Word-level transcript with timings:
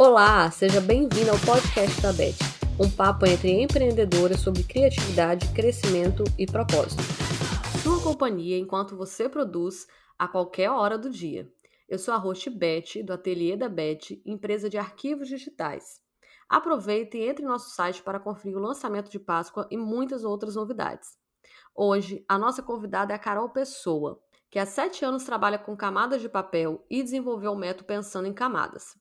Olá, 0.00 0.50
seja 0.50 0.80
bem-vindo 0.80 1.30
ao 1.30 1.38
podcast 1.40 2.00
da 2.00 2.10
Beth, 2.10 2.38
um 2.80 2.90
papo 2.90 3.26
entre 3.26 3.50
empreendedoras 3.50 4.40
sobre 4.40 4.62
criatividade, 4.62 5.52
crescimento 5.52 6.24
e 6.38 6.46
propósito. 6.46 7.02
Sua 7.82 8.02
companhia 8.02 8.56
enquanto 8.56 8.96
você 8.96 9.28
produz 9.28 9.86
a 10.18 10.26
qualquer 10.26 10.70
hora 10.70 10.96
do 10.96 11.10
dia. 11.10 11.52
Eu 11.86 11.98
sou 11.98 12.14
a 12.14 12.16
host 12.16 12.48
Beth, 12.48 13.04
do 13.04 13.12
Ateliê 13.12 13.58
da 13.58 13.68
Beth, 13.68 14.18
empresa 14.24 14.70
de 14.70 14.78
arquivos 14.78 15.28
digitais. 15.28 16.00
Aproveite 16.48 17.18
e 17.18 17.28
entre 17.28 17.44
em 17.44 17.48
nosso 17.48 17.68
site 17.74 18.02
para 18.02 18.18
conferir 18.18 18.56
o 18.56 18.62
lançamento 18.62 19.10
de 19.10 19.18
Páscoa 19.18 19.68
e 19.70 19.76
muitas 19.76 20.24
outras 20.24 20.54
novidades. 20.54 21.10
Hoje, 21.74 22.24
a 22.26 22.38
nossa 22.38 22.62
convidada 22.62 23.12
é 23.12 23.16
a 23.16 23.18
Carol 23.18 23.50
Pessoa, 23.50 24.18
que 24.50 24.58
há 24.58 24.64
sete 24.64 25.04
anos 25.04 25.24
trabalha 25.24 25.58
com 25.58 25.76
camadas 25.76 26.22
de 26.22 26.28
papel 26.30 26.86
e 26.88 27.02
desenvolveu 27.02 27.52
o 27.52 27.58
método 27.58 27.84
pensando 27.84 28.26
em 28.26 28.32
camadas. 28.32 28.98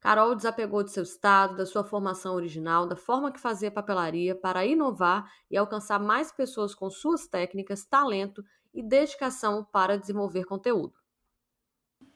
Carol 0.00 0.34
desapegou 0.36 0.84
de 0.84 0.92
seu 0.92 1.02
estado, 1.02 1.56
da 1.56 1.66
sua 1.66 1.82
formação 1.82 2.34
original, 2.34 2.86
da 2.86 2.94
forma 2.94 3.32
que 3.32 3.40
fazia 3.40 3.70
papelaria 3.70 4.34
para 4.34 4.64
inovar 4.64 5.30
e 5.50 5.56
alcançar 5.56 5.98
mais 5.98 6.30
pessoas 6.30 6.74
com 6.74 6.88
suas 6.88 7.26
técnicas, 7.26 7.84
talento 7.84 8.44
e 8.72 8.80
dedicação 8.80 9.66
para 9.72 9.98
desenvolver 9.98 10.44
conteúdo. 10.44 10.94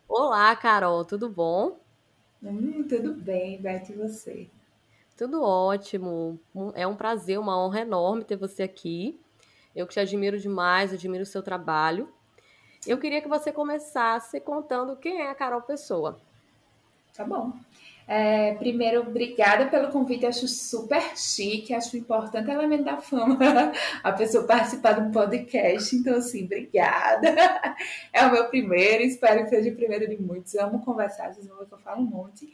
Olá, 0.08 0.54
Carol, 0.54 1.04
tudo 1.04 1.28
bom? 1.28 1.80
Hum, 2.40 2.86
tudo 2.88 3.14
bem, 3.14 3.60
Beth, 3.60 3.90
e 3.90 3.94
você? 3.94 4.50
Tudo 5.16 5.42
ótimo. 5.42 6.38
É 6.74 6.86
um 6.86 6.94
prazer, 6.94 7.38
uma 7.38 7.58
honra 7.58 7.80
enorme 7.80 8.24
ter 8.24 8.36
você 8.36 8.62
aqui. 8.62 9.20
Eu 9.74 9.86
que 9.86 9.94
te 9.94 10.00
admiro 10.00 10.38
demais, 10.38 10.92
admiro 10.92 11.22
o 11.22 11.26
seu 11.26 11.42
trabalho. 11.42 12.08
Eu 12.86 12.98
queria 12.98 13.20
que 13.20 13.28
você 13.28 13.52
começasse 13.52 14.40
contando 14.40 14.96
quem 14.96 15.20
é 15.20 15.30
a 15.30 15.34
Carol 15.34 15.62
Pessoa. 15.62 16.20
Tá 17.14 17.24
bom. 17.24 17.52
É, 18.06 18.54
primeiro, 18.54 19.02
obrigada 19.02 19.66
pelo 19.66 19.90
convite, 19.92 20.26
acho 20.26 20.48
super 20.48 21.16
chique, 21.16 21.72
acho 21.72 21.96
um 21.96 22.00
importante 22.00 22.50
elemento 22.50 22.84
da 22.84 22.96
fama 22.98 23.38
a 24.02 24.12
pessoa 24.12 24.44
participar 24.44 24.98
um 24.98 25.10
podcast, 25.10 25.94
então 25.94 26.16
assim, 26.16 26.44
obrigada. 26.44 27.28
É 28.12 28.26
o 28.26 28.32
meu 28.32 28.48
primeiro, 28.48 29.02
espero 29.04 29.44
que 29.44 29.50
seja 29.50 29.70
o 29.70 29.76
primeiro 29.76 30.08
de 30.08 30.20
muitos. 30.20 30.54
Amo 30.56 30.84
conversar, 30.84 31.32
vocês 31.32 31.46
vão 31.46 31.58
ver 31.58 31.66
que 31.66 31.74
eu 31.74 31.78
falo 31.78 32.02
um 32.02 32.06
monte, 32.06 32.52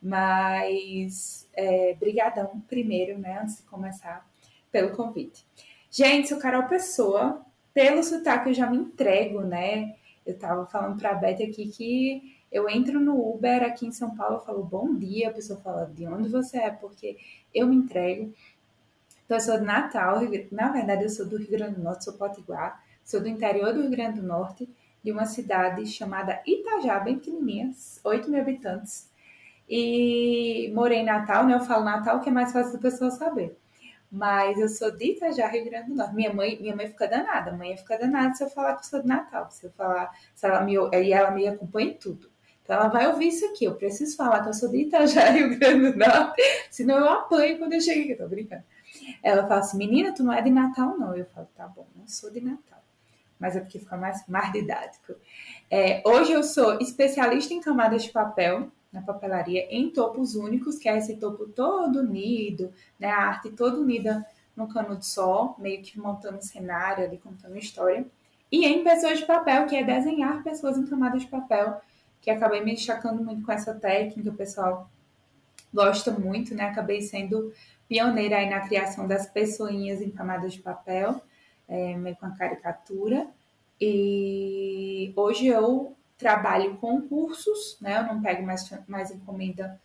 mas 0.00 1.48
é, 1.54 1.94
brigadão 1.94 2.62
primeiro, 2.68 3.18
né, 3.18 3.40
antes 3.42 3.56
de 3.56 3.62
começar, 3.64 4.26
pelo 4.70 4.96
convite. 4.96 5.44
Gente, 5.90 6.28
sou 6.28 6.38
Carol 6.38 6.64
Pessoa, 6.64 7.44
pelo 7.72 8.02
sotaque 8.02 8.50
eu 8.50 8.54
já 8.54 8.70
me 8.70 8.78
entrego, 8.78 9.40
né? 9.40 9.94
Eu 10.24 10.38
tava 10.38 10.66
falando 10.66 10.98
pra 10.98 11.14
Beth 11.14 11.42
aqui 11.42 11.68
que 11.68 12.33
eu 12.54 12.68
entro 12.68 13.00
no 13.00 13.34
Uber 13.34 13.64
aqui 13.64 13.84
em 13.84 13.90
São 13.90 14.14
Paulo, 14.14 14.36
eu 14.36 14.40
falo 14.42 14.62
bom 14.62 14.94
dia, 14.94 15.28
a 15.28 15.32
pessoa 15.32 15.58
fala 15.58 15.90
de 15.92 16.06
onde 16.06 16.28
você 16.28 16.58
é, 16.58 16.70
porque 16.70 17.16
eu 17.52 17.66
me 17.66 17.74
entrego. 17.74 18.32
Então, 19.24 19.36
eu 19.36 19.40
sou 19.40 19.58
de 19.58 19.64
Natal, 19.64 20.20
na 20.52 20.70
verdade, 20.70 21.02
eu 21.02 21.08
sou 21.08 21.26
do 21.26 21.36
Rio 21.36 21.50
Grande 21.50 21.74
do 21.74 21.82
Norte, 21.82 22.04
sou 22.04 22.12
potiguar, 22.12 22.80
sou 23.02 23.20
do 23.20 23.26
interior 23.26 23.74
do 23.74 23.80
Rio 23.80 23.90
Grande 23.90 24.20
do 24.20 24.26
Norte, 24.26 24.68
de 25.02 25.10
uma 25.10 25.26
cidade 25.26 25.84
chamada 25.84 26.40
Itajá, 26.46 27.00
bem 27.00 27.18
pequenininha, 27.18 27.72
8 28.04 28.30
mil 28.30 28.40
habitantes. 28.40 29.10
E 29.68 30.70
morei 30.72 30.98
em 30.98 31.04
Natal, 31.04 31.44
né? 31.46 31.54
Eu 31.54 31.60
falo 31.60 31.84
Natal, 31.84 32.20
que 32.20 32.28
é 32.28 32.32
mais 32.32 32.52
fácil 32.52 32.74
da 32.74 32.78
pessoa 32.78 33.10
saber. 33.10 33.58
Mas 34.08 34.60
eu 34.60 34.68
sou 34.68 34.92
de 34.96 35.06
Itajá, 35.06 35.48
Rio 35.48 35.64
Grande 35.64 35.88
do 35.88 35.96
Norte. 35.96 36.14
Minha 36.14 36.32
mãe, 36.32 36.56
minha 36.60 36.76
mãe 36.76 36.86
fica 36.86 37.08
danada. 37.08 37.50
Mãe 37.50 37.76
fica 37.76 37.98
danada 37.98 38.32
se 38.34 38.44
eu 38.44 38.48
falar 38.48 38.74
que 38.74 38.84
eu 38.84 38.88
sou 38.88 39.02
de 39.02 39.08
Natal. 39.08 39.50
Se 39.50 39.66
eu 39.66 39.72
falar, 39.72 40.12
se 40.36 40.46
ela 40.46 40.60
me, 40.60 40.74
e 40.74 41.12
ela 41.12 41.32
me 41.32 41.48
acompanha 41.48 41.90
em 41.90 41.94
tudo. 41.94 42.33
Então 42.64 42.76
ela 42.76 42.88
vai 42.88 43.06
ouvir 43.06 43.28
isso 43.28 43.44
aqui. 43.44 43.66
Eu 43.66 43.74
preciso 43.74 44.16
falar 44.16 44.42
que 44.42 44.48
eu 44.48 44.54
sou 44.54 44.70
de 44.70 44.78
Itajá, 44.78 45.28
Rio 45.30 45.56
Grande 45.58 45.96
Norte, 45.96 46.42
senão 46.70 46.96
eu 46.96 47.08
apanho 47.08 47.58
quando 47.58 47.74
eu 47.74 47.80
chego 47.80 48.00
aqui. 48.00 48.14
Tô 48.16 48.26
brincando. 48.26 48.64
Ela 49.22 49.46
fala 49.46 49.60
assim, 49.60 49.76
menina, 49.76 50.14
tu 50.14 50.24
não 50.24 50.32
é 50.32 50.40
de 50.40 50.50
Natal, 50.50 50.98
não. 50.98 51.14
Eu 51.14 51.26
falo, 51.26 51.46
tá 51.54 51.68
bom, 51.68 51.86
não 51.94 52.08
sou 52.08 52.30
de 52.30 52.40
Natal. 52.40 52.82
Mas 53.38 53.54
é 53.54 53.60
porque 53.60 53.78
fica 53.78 53.96
mais, 53.96 54.26
mais 54.26 54.50
didático. 54.52 55.14
É, 55.70 56.02
hoje 56.06 56.32
eu 56.32 56.42
sou 56.42 56.78
especialista 56.80 57.52
em 57.52 57.60
camadas 57.60 58.04
de 58.04 58.10
papel 58.10 58.70
na 58.90 59.02
papelaria 59.02 59.66
em 59.70 59.90
topos 59.90 60.36
únicos, 60.36 60.78
que 60.78 60.88
é 60.88 60.96
esse 60.96 61.16
topo 61.16 61.48
todo 61.48 61.98
unido, 61.98 62.72
né? 62.98 63.10
A 63.10 63.26
arte 63.26 63.50
toda 63.50 63.80
unida 63.80 64.24
no 64.56 64.68
cano 64.68 64.96
de 64.96 65.04
sol, 65.04 65.56
meio 65.58 65.82
que 65.82 65.98
montando 65.98 66.38
um 66.38 66.42
cenário 66.42 67.04
ali, 67.04 67.18
contando 67.18 67.58
história. 67.58 68.06
E 68.52 68.64
em 68.64 68.84
pessoas 68.84 69.18
de 69.18 69.26
papel, 69.26 69.66
que 69.66 69.74
é 69.74 69.82
desenhar 69.82 70.44
pessoas 70.44 70.78
em 70.78 70.86
camadas 70.86 71.22
de 71.22 71.28
papel 71.28 71.80
que 72.24 72.30
acabei 72.30 72.64
me 72.64 72.74
destacando 72.74 73.22
muito 73.22 73.44
com 73.44 73.52
essa 73.52 73.74
técnica, 73.74 74.30
o 74.30 74.34
pessoal 74.34 74.90
gosta 75.72 76.10
muito, 76.10 76.54
né? 76.54 76.64
Acabei 76.64 77.02
sendo 77.02 77.52
pioneira 77.86 78.38
aí 78.38 78.48
na 78.48 78.60
criação 78.60 79.06
das 79.06 79.26
pessoinhas 79.26 80.00
em 80.00 80.10
camadas 80.10 80.54
de 80.54 80.62
papel, 80.62 81.20
é, 81.68 81.94
meio 81.94 82.16
com 82.16 82.24
a 82.24 82.30
caricatura. 82.30 83.28
E 83.78 85.12
hoje 85.14 85.48
eu 85.48 85.94
trabalho 86.16 86.78
com 86.78 87.02
cursos, 87.02 87.76
né? 87.78 87.98
Eu 87.98 88.04
não 88.04 88.22
pego 88.22 88.42
mais, 88.42 88.70
mais 88.88 89.10
encomenda 89.10 89.78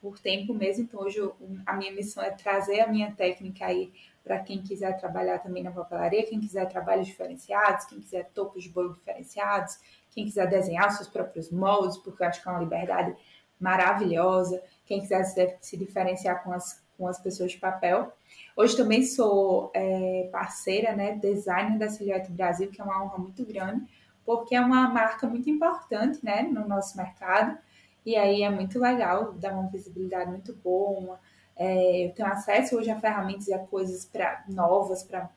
por 0.00 0.18
tempo 0.18 0.54
mesmo, 0.54 0.84
então 0.84 1.00
hoje 1.00 1.18
eu, 1.18 1.36
a 1.66 1.74
minha 1.74 1.92
missão 1.92 2.22
é 2.24 2.30
trazer 2.30 2.80
a 2.80 2.88
minha 2.88 3.12
técnica 3.12 3.66
aí 3.66 3.92
para 4.24 4.38
quem 4.38 4.62
quiser 4.62 4.98
trabalhar 4.98 5.40
também 5.40 5.62
na 5.62 5.70
papelaria, 5.70 6.26
quem 6.26 6.40
quiser 6.40 6.66
trabalhos 6.68 7.06
diferenciados, 7.06 7.84
quem 7.84 8.00
quiser 8.00 8.30
topos 8.32 8.64
de 8.64 8.70
bolo 8.70 8.94
diferenciados, 8.94 9.78
quem 10.12 10.24
quiser 10.24 10.48
desenhar 10.48 10.90
seus 10.92 11.08
próprios 11.08 11.50
moldes, 11.50 11.98
porque 11.98 12.22
eu 12.22 12.28
acho 12.28 12.42
que 12.42 12.48
é 12.48 12.52
uma 12.52 12.60
liberdade 12.60 13.16
maravilhosa. 13.58 14.62
Quem 14.84 15.00
quiser 15.00 15.24
se, 15.24 15.76
diferenciar 15.76 16.42
com 16.44 16.52
as, 16.52 16.84
com 16.96 17.08
as 17.08 17.18
pessoas 17.18 17.52
de 17.52 17.58
papel. 17.58 18.12
Hoje 18.56 18.76
também 18.76 19.02
sou 19.04 19.70
é, 19.74 20.28
parceira, 20.30 20.94
né, 20.94 21.16
designer 21.16 21.78
da 21.78 21.88
Silhouette 21.88 22.30
Brasil, 22.30 22.70
que 22.70 22.80
é 22.80 22.84
uma 22.84 23.02
honra 23.02 23.18
muito 23.18 23.44
grande, 23.44 23.86
porque 24.24 24.54
é 24.54 24.60
uma 24.60 24.88
marca 24.88 25.26
muito 25.26 25.48
importante, 25.48 26.22
né, 26.22 26.42
no 26.42 26.68
nosso 26.68 26.96
mercado. 26.96 27.56
E 28.04 28.16
aí 28.16 28.42
é 28.42 28.50
muito 28.50 28.78
legal, 28.78 29.32
dá 29.34 29.52
uma 29.52 29.70
visibilidade 29.70 30.30
muito 30.30 30.54
boa. 30.54 31.18
É, 31.56 32.06
eu 32.06 32.12
tenho 32.12 32.28
acesso 32.28 32.76
hoje 32.76 32.90
a 32.90 33.00
ferramentas 33.00 33.46
e 33.46 33.54
a 33.54 33.58
coisas 33.58 34.04
pra, 34.04 34.44
novas 34.48 35.02
para 35.02 35.30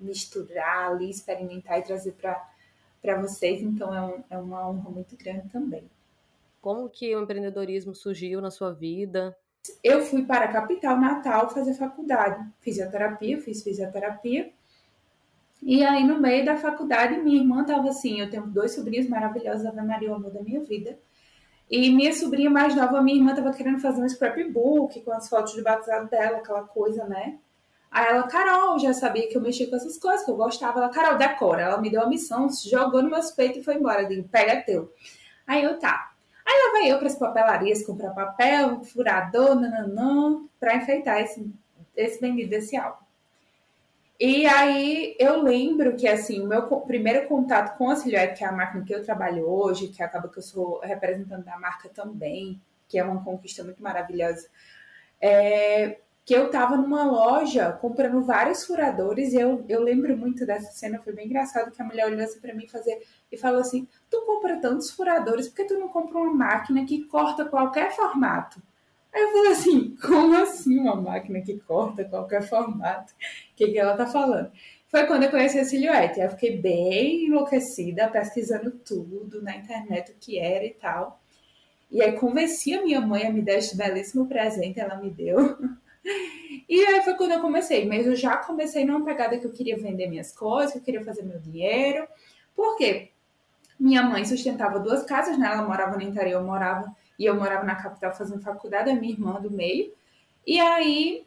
misturar 0.00 0.90
ali, 0.90 1.10
experimentar 1.10 1.78
e 1.78 1.82
trazer 1.82 2.12
para 2.12 2.42
para 3.00 3.20
vocês, 3.20 3.62
então 3.62 3.94
é, 3.94 4.02
um, 4.02 4.24
é 4.30 4.38
uma 4.38 4.68
honra 4.68 4.90
muito 4.90 5.16
grande 5.16 5.48
também. 5.48 5.84
Como 6.60 6.88
que 6.88 7.14
o 7.14 7.22
empreendedorismo 7.22 7.94
surgiu 7.94 8.40
na 8.40 8.50
sua 8.50 8.72
vida? 8.72 9.36
Eu 9.82 10.02
fui 10.02 10.24
para 10.24 10.46
a 10.46 10.52
capital 10.52 10.98
Natal 10.98 11.48
fazer 11.50 11.74
faculdade, 11.74 12.44
fisioterapia, 12.60 13.40
fiz 13.40 13.62
fisioterapia. 13.62 14.52
E 15.62 15.84
aí, 15.84 16.04
no 16.04 16.20
meio 16.20 16.44
da 16.44 16.56
faculdade, 16.56 17.18
minha 17.18 17.40
irmã 17.40 17.62
estava 17.62 17.88
assim: 17.88 18.20
eu 18.20 18.30
tenho 18.30 18.46
dois 18.46 18.74
sobrinhos 18.74 19.08
maravilhosos, 19.08 19.66
a 19.66 19.72
Maria, 19.72 20.12
o 20.12 20.14
amor 20.14 20.32
da 20.32 20.42
minha 20.42 20.62
vida. 20.62 20.98
E 21.68 21.90
minha 21.90 22.12
sobrinha 22.12 22.48
mais 22.48 22.76
nova, 22.76 23.02
minha 23.02 23.16
irmã, 23.16 23.30
estava 23.30 23.52
querendo 23.52 23.80
fazer 23.80 24.00
um 24.00 24.08
scrapbook 24.08 25.00
com 25.00 25.12
as 25.12 25.28
fotos 25.28 25.54
de 25.54 25.62
batizado 25.62 26.08
dela, 26.08 26.38
aquela 26.38 26.62
coisa, 26.62 27.04
né? 27.06 27.38
Aí 27.90 28.06
ela, 28.08 28.24
Carol, 28.24 28.78
já 28.78 28.92
sabia 28.92 29.28
que 29.28 29.36
eu 29.36 29.40
mexia 29.40 29.68
com 29.68 29.76
essas 29.76 29.98
coisas, 29.98 30.24
que 30.24 30.30
eu 30.30 30.36
gostava. 30.36 30.80
Ela, 30.80 30.90
Carol, 30.90 31.16
decora. 31.16 31.62
Ela 31.62 31.80
me 31.80 31.90
deu 31.90 32.02
a 32.02 32.08
missão, 32.08 32.48
jogou 32.50 33.02
no 33.02 33.10
meus 33.10 33.30
peitos 33.30 33.58
e 33.58 33.64
foi 33.64 33.76
embora. 33.76 34.02
Eu 34.02 34.08
digo, 34.08 34.28
pega 34.28 34.62
teu. 34.62 34.92
Aí 35.46 35.62
eu, 35.62 35.78
tá. 35.78 36.12
Aí 36.44 36.54
lá 36.54 36.72
vai 36.72 36.92
eu 36.92 36.98
para 36.98 37.08
as 37.08 37.18
papelarias 37.18 37.84
comprar 37.84 38.10
papel, 38.10 38.84
furador, 38.84 39.56
nananã, 39.56 40.44
para 40.60 40.76
enfeitar 40.76 41.20
esse, 41.20 41.50
esse 41.96 42.20
bendito 42.20 42.50
desse 42.50 42.76
álbum. 42.76 43.04
E 44.18 44.46
aí 44.46 45.14
eu 45.18 45.42
lembro 45.42 45.94
que 45.94 46.08
assim, 46.08 46.40
o 46.40 46.46
meu 46.46 46.62
primeiro 46.62 47.28
contato 47.28 47.76
com 47.76 47.90
a 47.90 47.96
Silhouette, 47.96 48.38
que 48.38 48.44
é 48.44 48.46
a 48.46 48.52
máquina 48.52 48.84
que 48.84 48.94
eu 48.94 49.02
trabalho 49.04 49.46
hoje, 49.46 49.88
que 49.88 50.02
acaba 50.02 50.28
que 50.28 50.38
eu 50.38 50.42
sou 50.42 50.80
representante 50.80 51.44
da 51.44 51.58
marca 51.58 51.88
também, 51.90 52.60
que 52.88 52.98
é 52.98 53.04
uma 53.04 53.22
conquista 53.22 53.62
muito 53.62 53.82
maravilhosa, 53.82 54.48
é, 55.20 55.98
que 56.26 56.34
eu 56.34 56.50
tava 56.50 56.76
numa 56.76 57.04
loja 57.04 57.70
comprando 57.70 58.20
vários 58.24 58.64
furadores 58.64 59.32
e 59.32 59.36
eu, 59.36 59.64
eu 59.68 59.80
lembro 59.80 60.16
muito 60.18 60.44
dessa 60.44 60.72
cena, 60.72 60.98
foi 60.98 61.12
bem 61.12 61.26
engraçado 61.26 61.70
que 61.70 61.80
a 61.80 61.84
mulher 61.84 62.04
olhou 62.06 62.20
assim 62.20 62.40
para 62.40 62.52
mim 62.52 62.66
fazer 62.66 63.00
e 63.30 63.36
falou 63.36 63.60
assim: 63.60 63.86
"Tu 64.10 64.20
compra 64.22 64.60
tantos 64.60 64.90
furadores, 64.90 65.46
por 65.46 65.54
que 65.54 65.64
tu 65.66 65.78
não 65.78 65.88
compra 65.88 66.18
uma 66.18 66.34
máquina 66.34 66.84
que 66.84 67.04
corta 67.04 67.44
qualquer 67.44 67.94
formato?" 67.94 68.60
Aí 69.14 69.22
eu 69.22 69.28
falei 69.30 69.52
assim: 69.52 69.96
"Como 70.02 70.34
assim 70.34 70.80
uma 70.80 70.96
máquina 70.96 71.40
que 71.40 71.60
corta 71.60 72.04
qualquer 72.04 72.42
formato?" 72.42 73.12
O 73.52 73.54
que 73.54 73.68
que 73.68 73.78
ela 73.78 73.96
tá 73.96 74.06
falando? 74.06 74.50
Foi 74.88 75.06
quando 75.06 75.22
eu 75.22 75.30
conheci 75.30 75.60
a 75.60 75.64
Silhouette, 75.64 76.18
eu 76.18 76.30
fiquei 76.30 76.60
bem 76.60 77.26
enlouquecida, 77.26 78.08
pesquisando 78.08 78.72
tudo 78.72 79.40
na 79.42 79.56
internet 79.56 80.10
o 80.10 80.16
que 80.18 80.40
era 80.40 80.64
e 80.64 80.74
tal. 80.74 81.20
E 81.88 82.02
aí 82.02 82.12
convenci 82.18 82.74
a 82.74 82.82
minha 82.82 83.00
mãe 83.00 83.26
a 83.26 83.32
me 83.32 83.42
dar 83.42 83.54
este 83.54 83.76
belíssimo 83.76 84.26
presente, 84.26 84.80
ela 84.80 84.96
me 84.96 85.08
deu. 85.08 85.56
E 86.68 86.84
aí 86.84 87.00
foi 87.02 87.14
quando 87.14 87.32
eu 87.32 87.40
comecei, 87.40 87.86
mas 87.86 88.06
eu 88.06 88.16
já 88.16 88.36
comecei 88.38 88.84
numa 88.84 89.04
pegada 89.04 89.38
que 89.38 89.46
eu 89.46 89.52
queria 89.52 89.76
vender 89.76 90.08
minhas 90.08 90.32
coisas, 90.32 90.72
que 90.72 90.78
eu 90.78 90.82
queria 90.82 91.04
fazer 91.04 91.22
meu 91.22 91.38
dinheiro. 91.38 92.08
Por 92.56 92.76
quê? 92.76 93.12
Minha 93.78 94.02
mãe 94.02 94.24
sustentava 94.24 94.80
duas 94.80 95.04
casas, 95.04 95.38
né? 95.38 95.46
Ela 95.46 95.62
morava 95.62 95.96
no 95.96 96.02
interior, 96.02 96.40
eu 96.40 96.44
morava 96.44 96.92
e 97.18 97.24
eu 97.24 97.36
morava 97.36 97.64
na 97.64 97.76
capital 97.76 98.12
fazendo 98.14 98.42
faculdade, 98.42 98.90
a 98.90 98.96
minha 98.96 99.12
irmã 99.12 99.40
do 99.40 99.50
meio. 99.50 99.92
E 100.46 100.58
aí 100.58 101.26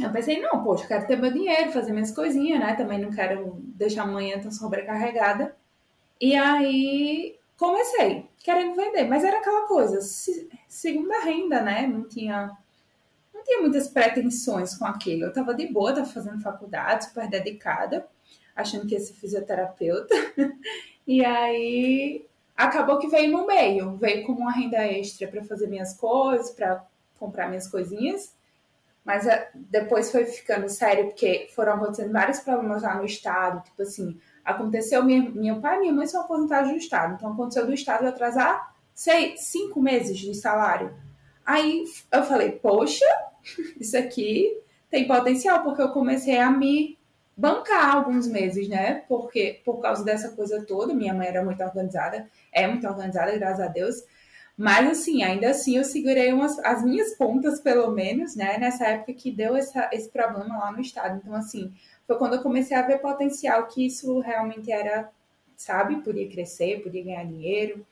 eu 0.00 0.10
pensei, 0.10 0.40
não, 0.40 0.62
poxa, 0.62 0.86
quero 0.86 1.06
ter 1.06 1.16
meu 1.16 1.32
dinheiro, 1.32 1.72
fazer 1.72 1.92
minhas 1.92 2.10
coisinhas, 2.10 2.60
né? 2.60 2.74
Também 2.74 3.00
não 3.00 3.10
quero 3.10 3.58
deixar 3.60 4.02
amanhã 4.02 4.40
tão 4.40 4.50
sobrecarregada. 4.50 5.56
E 6.20 6.34
aí 6.34 7.38
comecei 7.56 8.28
querendo 8.38 8.74
vender, 8.74 9.04
mas 9.04 9.24
era 9.24 9.38
aquela 9.38 9.66
coisa, 9.66 10.00
segunda 10.68 11.20
renda, 11.20 11.60
né? 11.60 11.86
Não 11.86 12.08
tinha 12.08 12.56
não 13.38 13.44
tinha 13.44 13.60
muitas 13.60 13.88
pretensões 13.88 14.76
com 14.76 14.84
aquilo. 14.84 15.24
Eu 15.24 15.32
tava 15.32 15.54
de 15.54 15.66
boa, 15.72 15.94
tava 15.94 16.06
fazendo 16.06 16.42
faculdade, 16.42 17.06
super 17.06 17.28
dedicada, 17.28 18.06
achando 18.54 18.86
que 18.86 18.94
ia 18.94 19.00
ser 19.00 19.14
fisioterapeuta. 19.14 20.14
e 21.06 21.24
aí 21.24 22.26
acabou 22.56 22.98
que 22.98 23.08
veio 23.08 23.30
no 23.30 23.46
meio, 23.46 23.96
veio 23.96 24.26
como 24.26 24.40
uma 24.40 24.52
renda 24.52 24.84
extra 24.84 25.28
para 25.28 25.44
fazer 25.44 25.68
minhas 25.68 25.94
coisas, 25.94 26.50
para 26.50 26.84
comprar 27.18 27.48
minhas 27.48 27.68
coisinhas. 27.68 28.36
Mas 29.04 29.26
eh, 29.26 29.48
depois 29.54 30.10
foi 30.10 30.26
ficando 30.26 30.68
sério, 30.68 31.06
porque 31.06 31.48
foram 31.54 31.74
acontecendo 31.74 32.12
vários 32.12 32.40
problemas 32.40 32.82
lá 32.82 32.96
no 32.96 33.04
estado. 33.04 33.62
Tipo 33.62 33.82
assim, 33.82 34.20
aconteceu, 34.44 35.04
minha, 35.04 35.30
meu 35.30 35.60
pai 35.60 35.76
e 35.76 35.80
minha 35.80 35.92
mãe 35.92 36.06
são 36.06 36.22
aposentados 36.22 36.70
do 36.70 36.76
estado. 36.76 37.14
Então 37.14 37.32
aconteceu 37.32 37.64
do 37.64 37.72
estado 37.72 38.06
atrasar 38.06 38.74
seis, 38.92 39.42
cinco 39.42 39.80
meses 39.80 40.18
de 40.18 40.34
salário. 40.34 40.92
Aí 41.46 41.84
eu 42.12 42.24
falei, 42.24 42.52
poxa, 42.52 43.06
isso 43.78 43.96
aqui 43.96 44.60
tem 44.90 45.06
potencial, 45.06 45.62
porque 45.62 45.82
eu 45.82 45.90
comecei 45.90 46.38
a 46.38 46.50
me 46.50 46.98
bancar 47.36 47.94
alguns 47.94 48.26
meses, 48.26 48.68
né? 48.68 49.04
Porque 49.08 49.60
por 49.64 49.80
causa 49.80 50.04
dessa 50.04 50.30
coisa 50.30 50.64
toda, 50.64 50.92
minha 50.92 51.14
mãe 51.14 51.28
era 51.28 51.44
muito 51.44 51.62
organizada, 51.62 52.28
é 52.52 52.66
muito 52.66 52.86
organizada, 52.86 53.36
graças 53.38 53.60
a 53.60 53.68
Deus. 53.68 54.02
Mas, 54.56 54.90
assim, 54.90 55.22
ainda 55.22 55.50
assim 55.50 55.76
eu 55.76 55.84
segurei 55.84 56.32
umas, 56.32 56.58
as 56.58 56.82
minhas 56.82 57.14
pontas, 57.14 57.60
pelo 57.60 57.92
menos, 57.92 58.34
né? 58.34 58.58
Nessa 58.58 58.86
época 58.86 59.12
que 59.12 59.30
deu 59.30 59.54
essa, 59.54 59.88
esse 59.92 60.08
problema 60.08 60.58
lá 60.58 60.72
no 60.72 60.80
estado. 60.80 61.20
Então, 61.22 61.32
assim, 61.32 61.72
foi 62.08 62.18
quando 62.18 62.34
eu 62.34 62.42
comecei 62.42 62.76
a 62.76 62.82
ver 62.82 62.98
potencial 62.98 63.68
que 63.68 63.86
isso 63.86 64.18
realmente 64.18 64.72
era, 64.72 65.08
sabe? 65.56 66.02
Podia 66.02 66.28
crescer, 66.28 66.82
podia 66.82 67.04
ganhar 67.04 67.24
dinheiro. 67.24 67.86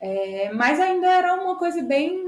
É, 0.00 0.52
mas 0.52 0.80
ainda 0.80 1.06
era 1.06 1.34
uma 1.34 1.56
coisa 1.56 1.80
bem, 1.82 2.25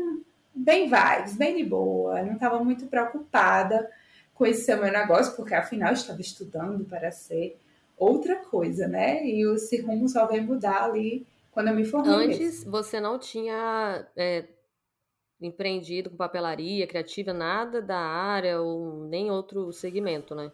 bem 0.58 0.88
vibes, 0.88 1.36
bem 1.36 1.56
de 1.56 1.64
boa. 1.64 2.22
Não 2.22 2.34
estava 2.34 2.62
muito 2.62 2.86
preocupada 2.86 3.90
com 4.34 4.46
esse 4.46 4.74
meu 4.76 4.92
negócio, 4.92 5.34
porque 5.34 5.54
afinal 5.54 5.92
estava 5.92 6.20
estudando 6.20 6.84
para 6.84 7.10
ser 7.10 7.58
outra 7.96 8.36
coisa, 8.36 8.86
né? 8.86 9.24
E 9.24 9.42
esse 9.54 9.80
rumo 9.80 10.08
só 10.08 10.26
veio 10.26 10.44
mudar 10.44 10.84
ali 10.84 11.26
quando 11.50 11.68
eu 11.68 11.74
me 11.74 11.84
formei. 11.84 12.12
Antes 12.12 12.38
mesmo. 12.38 12.70
você 12.70 13.00
não 13.00 13.18
tinha 13.18 14.06
é, 14.16 14.44
empreendido 15.40 16.10
com 16.10 16.16
papelaria, 16.16 16.86
criativa, 16.86 17.32
nada 17.32 17.82
da 17.82 17.98
área 17.98 18.60
ou 18.60 19.04
nem 19.06 19.30
outro 19.30 19.72
segmento, 19.72 20.34
né? 20.34 20.52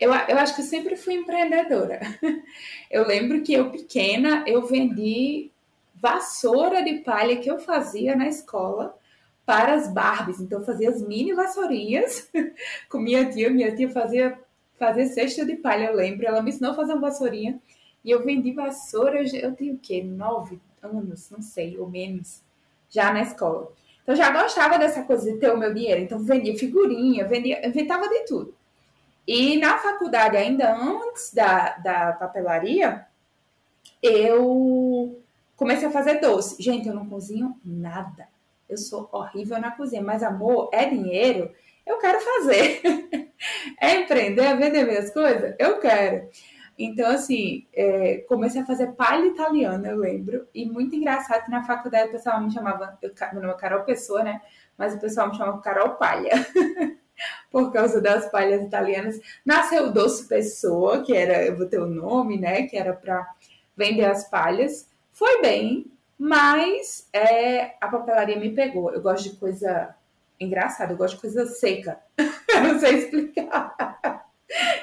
Eu, 0.00 0.10
eu 0.10 0.38
acho 0.38 0.56
que 0.56 0.62
eu 0.62 0.66
sempre 0.66 0.96
fui 0.96 1.14
empreendedora. 1.14 2.00
Eu 2.90 3.06
lembro 3.06 3.42
que 3.42 3.54
eu 3.54 3.70
pequena, 3.70 4.44
eu 4.46 4.66
vendi 4.66 5.51
vassoura 6.02 6.82
de 6.82 6.98
palha 6.98 7.36
que 7.36 7.48
eu 7.48 7.60
fazia 7.60 8.16
na 8.16 8.26
escola 8.26 8.98
para 9.46 9.74
as 9.74 9.86
Barbies. 9.86 10.40
Então 10.40 10.58
eu 10.58 10.66
fazia 10.66 10.90
as 10.90 11.00
mini 11.00 11.32
vassourinhas 11.32 12.28
com 12.90 12.98
minha 12.98 13.30
tia. 13.30 13.48
Minha 13.48 13.74
tia 13.74 13.88
fazia 13.88 14.36
fazer 14.76 15.06
cesta 15.06 15.46
de 15.46 15.54
palha, 15.54 15.84
eu 15.84 15.94
lembro. 15.94 16.26
Ela 16.26 16.42
me 16.42 16.50
ensinou 16.50 16.72
a 16.72 16.74
fazer 16.74 16.94
uma 16.94 17.02
vassourinha. 17.02 17.60
E 18.04 18.10
eu 18.10 18.24
vendi 18.24 18.52
vassoura, 18.52 19.22
eu 19.22 19.54
tenho 19.54 19.74
o 19.74 19.78
quê? 19.78 20.02
Nove 20.02 20.60
anos, 20.82 21.30
não 21.30 21.40
sei, 21.40 21.78
ou 21.78 21.88
menos, 21.88 22.42
já 22.90 23.12
na 23.12 23.22
escola. 23.22 23.72
Então 24.02 24.16
já 24.16 24.32
gostava 24.32 24.76
dessa 24.76 25.04
coisa 25.04 25.30
de 25.30 25.38
ter 25.38 25.52
o 25.52 25.56
meu 25.56 25.72
dinheiro. 25.72 26.00
Então 26.00 26.18
vendia 26.18 26.58
figurinha, 26.58 27.28
vendia, 27.28 27.64
inventava 27.64 28.08
de 28.08 28.26
tudo. 28.26 28.52
E 29.24 29.56
na 29.56 29.78
faculdade, 29.78 30.36
ainda 30.36 30.74
antes 30.76 31.32
da, 31.32 31.76
da 31.76 32.12
papelaria, 32.14 33.06
eu 34.02 35.21
comecei 35.62 35.86
a 35.86 35.92
fazer 35.92 36.18
doce. 36.18 36.60
Gente, 36.60 36.88
eu 36.88 36.94
não 36.94 37.08
cozinho 37.08 37.56
nada. 37.64 38.26
Eu 38.68 38.76
sou 38.76 39.08
horrível 39.12 39.60
na 39.60 39.70
cozinha, 39.70 40.02
mas 40.02 40.20
amor, 40.20 40.68
é 40.72 40.86
dinheiro, 40.86 41.52
eu 41.86 41.98
quero 41.98 42.18
fazer. 42.20 42.80
é 43.80 44.00
empreender, 44.00 44.42
é 44.42 44.56
vender 44.56 44.84
minhas 44.84 45.12
coisas? 45.12 45.54
Eu 45.60 45.78
quero. 45.78 46.28
Então, 46.76 47.08
assim, 47.12 47.64
é, 47.72 48.24
comecei 48.28 48.60
a 48.60 48.66
fazer 48.66 48.88
palha 48.92 49.26
italiana, 49.26 49.88
eu 49.88 49.98
lembro. 49.98 50.48
E 50.52 50.66
muito 50.66 50.96
engraçado 50.96 51.44
que 51.44 51.50
na 51.50 51.62
faculdade 51.62 52.08
o 52.08 52.12
pessoal 52.12 52.40
me 52.40 52.50
chamava, 52.50 52.98
eu, 53.00 53.12
meu 53.32 53.42
nome 53.42 53.54
é 53.54 53.56
Carol 53.56 53.84
Pessoa, 53.84 54.24
né? 54.24 54.40
Mas 54.76 54.94
o 54.94 54.98
pessoal 54.98 55.28
me 55.28 55.36
chamava 55.36 55.60
Carol 55.60 55.90
Palha. 55.90 56.32
Por 57.52 57.72
causa 57.72 58.00
das 58.00 58.28
palhas 58.32 58.62
italianas. 58.62 59.20
Nasceu 59.46 59.86
o 59.86 59.92
Doce 59.92 60.26
Pessoa, 60.26 61.04
que 61.04 61.14
era, 61.14 61.44
eu 61.44 61.56
vou 61.56 61.66
ter 61.66 61.78
o 61.78 61.86
nome, 61.86 62.36
né? 62.40 62.62
Que 62.62 62.76
era 62.76 62.92
para 62.92 63.32
vender 63.76 64.06
as 64.06 64.28
palhas. 64.28 64.90
Foi 65.12 65.40
bem, 65.40 65.92
mas 66.18 67.08
é, 67.12 67.74
a 67.80 67.88
papelaria 67.88 68.38
me 68.38 68.54
pegou. 68.54 68.92
Eu 68.92 69.02
gosto 69.02 69.30
de 69.30 69.36
coisa 69.36 69.94
engraçada, 70.40 70.92
eu 70.92 70.96
gosto 70.96 71.14
de 71.16 71.20
coisa 71.20 71.46
seca. 71.46 72.00
não 72.18 72.78
sei 72.78 72.98
explicar. 72.98 74.26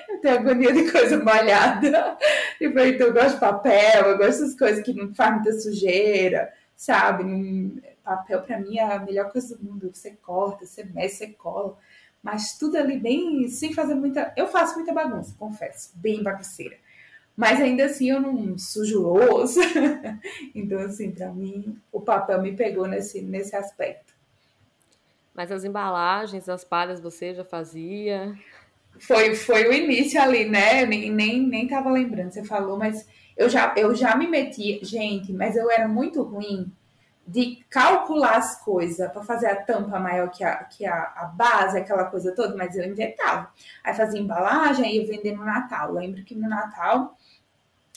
Eu 0.07 0.21
tenho 0.21 0.39
agonia 0.39 0.73
de 0.73 0.91
coisa 0.91 1.17
molhada. 1.17 2.17
Tipo, 2.57 2.79
então 2.79 3.07
eu 3.07 3.13
gosto 3.13 3.35
de 3.35 3.39
papel, 3.39 4.05
eu 4.05 4.17
gosto 4.17 4.41
dessas 4.41 4.57
coisas 4.57 4.83
que 4.83 4.93
não 4.93 5.13
faz 5.13 5.35
muita 5.35 5.53
sujeira, 5.53 6.51
sabe? 6.75 7.81
Papel 8.03 8.41
para 8.41 8.59
mim 8.59 8.77
é 8.77 8.83
a 8.83 8.99
melhor 8.99 9.31
coisa 9.31 9.55
do 9.55 9.63
mundo. 9.63 9.91
Você 9.93 10.11
corta, 10.21 10.65
você 10.65 10.83
mexe, 10.83 11.17
você 11.17 11.27
cola. 11.27 11.77
Mas 12.21 12.57
tudo 12.57 12.77
ali 12.77 12.97
bem, 12.99 13.47
sem 13.47 13.73
fazer 13.73 13.95
muita. 13.95 14.33
Eu 14.35 14.47
faço 14.47 14.75
muita 14.75 14.93
bagunça, 14.93 15.35
confesso, 15.39 15.91
bem 15.95 16.21
bagunceira. 16.21 16.75
Mas 17.39 17.61
ainda 17.61 17.85
assim 17.85 18.09
eu 18.09 18.19
não 18.19 18.57
sujo 18.57 18.99
louça. 19.01 19.61
então, 20.53 20.77
assim, 20.81 21.09
para 21.09 21.31
mim, 21.31 21.79
o 21.89 22.01
papel 22.01 22.41
me 22.41 22.53
pegou 22.53 22.85
nesse, 22.85 23.21
nesse 23.21 23.55
aspecto. 23.55 24.13
Mas 25.33 25.49
as 25.49 25.63
embalagens, 25.63 26.49
as 26.49 26.65
palhas 26.65 26.99
você 26.99 27.33
já 27.33 27.45
fazia? 27.45 28.37
Foi, 28.99 29.35
foi 29.35 29.69
o 29.69 29.71
início 29.71 30.21
ali, 30.21 30.49
né? 30.49 30.83
Eu 30.83 30.87
nem, 30.87 31.09
nem, 31.09 31.47
nem 31.47 31.65
tava 31.65 31.89
lembrando, 31.89 32.33
você 32.33 32.43
falou, 32.43 32.77
mas 32.77 33.07
eu 33.37 33.47
já, 33.47 33.73
eu 33.77 33.95
já 33.95 34.17
me 34.17 34.27
meti, 34.27 34.77
gente, 34.83 35.31
mas 35.31 35.55
eu 35.55 35.71
era 35.71 35.87
muito 35.87 36.21
ruim 36.21 36.69
de 37.29 37.63
calcular 37.69 38.37
as 38.37 38.59
coisas 38.63 39.11
para 39.11 39.23
fazer 39.23 39.45
a 39.47 39.55
tampa 39.55 39.99
maior 39.99 40.31
que, 40.31 40.43
a, 40.43 40.63
que 40.63 40.83
a, 40.83 41.13
a, 41.15 41.25
base, 41.25 41.77
aquela 41.77 42.05
coisa 42.05 42.33
toda, 42.33 42.55
mas 42.55 42.75
eu 42.75 42.83
inventava. 42.83 43.51
Aí 43.83 43.93
fazia 43.93 44.19
embalagem 44.19 44.91
e 44.91 44.99
ia 44.99 45.07
vender 45.07 45.35
no 45.35 45.45
Natal. 45.45 45.91
Lembro 45.91 46.23
que 46.23 46.33
no 46.33 46.49
Natal 46.49 47.15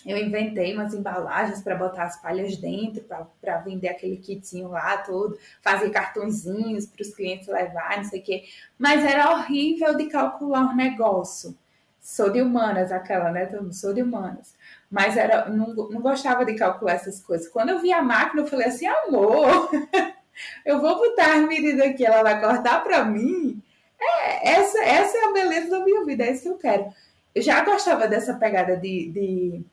eu 0.05 0.19
inventei 0.19 0.75
umas 0.75 0.93
embalagens 0.93 1.63
para 1.63 1.77
botar 1.77 2.05
as 2.05 2.21
palhas 2.21 2.59
dentro, 2.59 3.03
para 3.41 3.59
vender 3.59 3.89
aquele 3.89 4.19
kitzinho 4.19 4.69
lá 4.69 4.99
todo, 4.99 5.39
fazer 5.63 5.89
cartõezinhos 5.89 6.85
para 6.85 7.01
os 7.01 7.15
clientes 7.15 7.49
levarem, 7.49 8.03
não 8.03 8.11
sei 8.11 8.21
o 8.21 8.23
quê. 8.23 8.45
Mas 8.79 9.03
era 9.03 9.33
horrível 9.33 9.97
de 9.97 10.07
calcular 10.07 10.73
o 10.73 10.77
negócio. 10.77 11.57
Sou 12.03 12.31
de 12.31 12.43
humanas, 12.43 12.93
aquela, 12.93 13.31
né? 13.31 13.49
Sou 13.71 13.95
de 13.95 14.03
humanas. 14.03 14.55
Mas 14.93 15.17
era, 15.17 15.49
não, 15.49 15.75
não 15.75 16.01
gostava 16.01 16.45
de 16.45 16.55
calcular 16.55 16.93
essas 16.93 17.21
coisas. 17.21 17.49
Quando 17.49 17.71
eu 17.71 17.81
vi 17.81 17.93
a 17.93 18.03
máquina, 18.03 18.43
eu 18.43 18.47
falei 18.47 18.69
assim, 18.69 18.87
amor, 18.87 19.71
eu 20.65 20.81
vou 20.81 20.97
botar 20.99 21.33
a 21.35 21.39
medida 21.39 21.87
aqui, 21.87 22.07
ela 22.07 22.23
vai 22.23 22.41
cortar 22.41 22.85
para 22.85 23.05
mim. 23.05 23.61
É, 23.99 24.53
essa, 24.53 24.79
essa 24.85 25.19
é 25.19 25.25
a 25.25 25.33
beleza 25.33 25.71
da 25.71 25.85
minha 25.85 26.05
vida, 26.05 26.25
é 26.25 26.33
isso 26.33 26.43
que 26.43 26.49
eu 26.51 26.59
quero. 26.59 26.93
Eu 27.35 27.43
já 27.43 27.65
gostava 27.65 28.07
dessa 28.07 28.35
pegada 28.35 28.77
de, 28.77 29.11
de 29.11 29.65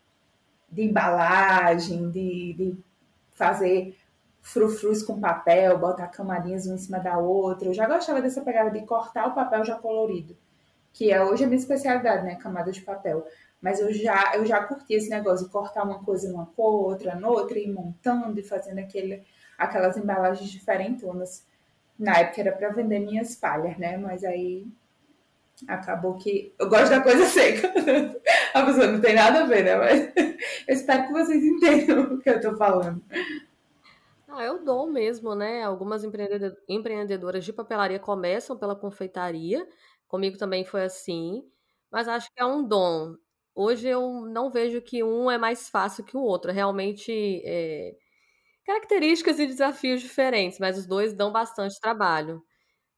de 0.71 0.83
embalagem, 0.83 2.09
de, 2.09 2.53
de 2.53 2.77
fazer 3.31 3.97
frufrus 4.41 5.03
com 5.03 5.19
papel, 5.19 5.77
botar 5.77 6.07
camarinhas 6.07 6.65
uma 6.65 6.75
em 6.75 6.77
cima 6.77 6.99
da 6.99 7.17
outra. 7.17 7.67
Eu 7.67 7.73
já 7.73 7.87
gostava 7.87 8.21
dessa 8.21 8.41
pegada 8.41 8.71
de 8.71 8.85
cortar 8.85 9.27
o 9.27 9.33
papel 9.33 9.65
já 9.65 9.75
colorido, 9.75 10.37
que 10.93 11.11
é 11.11 11.23
hoje 11.23 11.43
a 11.43 11.47
minha 11.47 11.59
especialidade, 11.59 12.23
né? 12.23 12.35
Camada 12.35 12.71
de 12.71 12.81
papel. 12.81 13.25
Mas 13.61 13.79
eu 13.79 13.91
já, 13.93 14.35
eu 14.35 14.45
já 14.45 14.63
curti 14.63 14.93
esse 14.93 15.09
negócio 15.09 15.45
de 15.45 15.51
cortar 15.51 15.83
uma 15.83 16.03
coisa 16.03 16.29
numa 16.29 16.45
cor, 16.45 16.91
outra 16.91 17.15
noutra, 17.15 17.59
e 17.59 17.69
montando 17.69 18.39
e 18.39 18.43
fazendo 18.43 18.79
aquele, 18.79 19.23
aquelas 19.57 19.97
embalagens 19.97 20.49
diferentonas. 20.49 21.45
Na 21.97 22.17
época 22.19 22.41
era 22.41 22.51
para 22.53 22.69
vender 22.69 22.99
minhas 22.99 23.35
palhas, 23.35 23.77
né? 23.77 23.97
Mas 23.97 24.23
aí 24.23 24.65
acabou 25.67 26.15
que 26.15 26.53
eu 26.57 26.69
gosto 26.69 26.89
da 26.89 27.01
coisa 27.01 27.25
seca. 27.25 27.67
a 28.53 28.65
pessoa 28.65 28.87
não 28.87 29.01
tem 29.01 29.15
nada 29.15 29.41
a 29.41 29.45
ver, 29.45 29.63
né? 29.63 29.75
Mas 29.75 30.13
eu 30.67 30.73
espero 30.73 31.07
que 31.07 31.13
vocês 31.13 31.43
entendam 31.43 32.13
o 32.13 32.19
que 32.19 32.29
eu 32.29 32.37
estou 32.37 32.55
falando. 32.55 33.03
Ah, 34.27 34.43
eu 34.43 34.63
dou 34.63 34.87
mesmo, 34.87 35.35
né? 35.35 35.63
Algumas 35.63 36.03
empreendedoras 36.67 37.43
de 37.43 37.51
papelaria 37.51 37.99
começam 37.99 38.57
pela 38.57 38.75
confeitaria. 38.75 39.67
Comigo 40.07 40.37
também 40.37 40.63
foi 40.63 40.83
assim. 40.83 41.43
Mas 41.91 42.07
acho 42.07 42.31
que 42.33 42.41
é 42.41 42.45
um 42.45 42.63
dom. 42.63 43.15
Hoje 43.55 43.87
eu 43.87 44.21
não 44.27 44.49
vejo 44.49 44.81
que 44.81 45.03
um 45.03 45.29
é 45.29 45.37
mais 45.37 45.69
fácil 45.69 46.03
que 46.03 46.15
o 46.15 46.21
outro. 46.21 46.51
Realmente, 46.51 47.11
é... 47.45 47.95
características 48.65 49.39
e 49.39 49.47
desafios 49.47 50.01
diferentes, 50.01 50.59
mas 50.59 50.77
os 50.77 50.85
dois 50.87 51.13
dão 51.13 51.31
bastante 51.31 51.79
trabalho. 51.81 52.41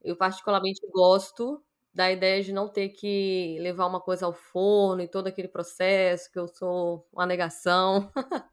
Eu 0.04 0.16
particularmente 0.18 0.82
gosto 0.94 1.64
da 1.94 2.12
ideia 2.12 2.42
de 2.44 2.54
não 2.54 2.70
ter 2.70 2.90
que 2.90 3.58
levar 3.62 3.88
uma 3.88 4.00
coisa 4.02 4.26
ao 4.28 4.34
forno 4.34 5.02
e 5.04 5.08
todo 5.10 5.28
aquele 5.28 5.48
processo, 5.50 6.32
que 6.32 6.40
eu 6.40 6.48
sou 6.48 7.08
uma 7.14 7.26
negação. 7.26 8.12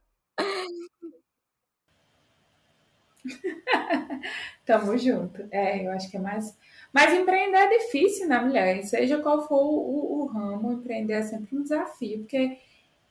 Tamo 4.64 4.96
junto. 4.98 5.46
É, 5.50 5.86
eu 5.86 5.92
acho 5.92 6.10
que 6.10 6.16
é 6.16 6.20
mais. 6.20 6.56
Mas 6.92 7.12
empreender 7.12 7.58
é 7.58 7.78
difícil, 7.78 8.28
né, 8.28 8.38
mulher? 8.40 8.82
Seja 8.82 9.20
qual 9.20 9.46
for 9.46 9.60
o, 9.60 10.22
o 10.22 10.26
ramo, 10.26 10.72
empreender 10.72 11.14
é 11.14 11.22
sempre 11.22 11.56
um 11.56 11.62
desafio, 11.62 12.20
porque 12.20 12.58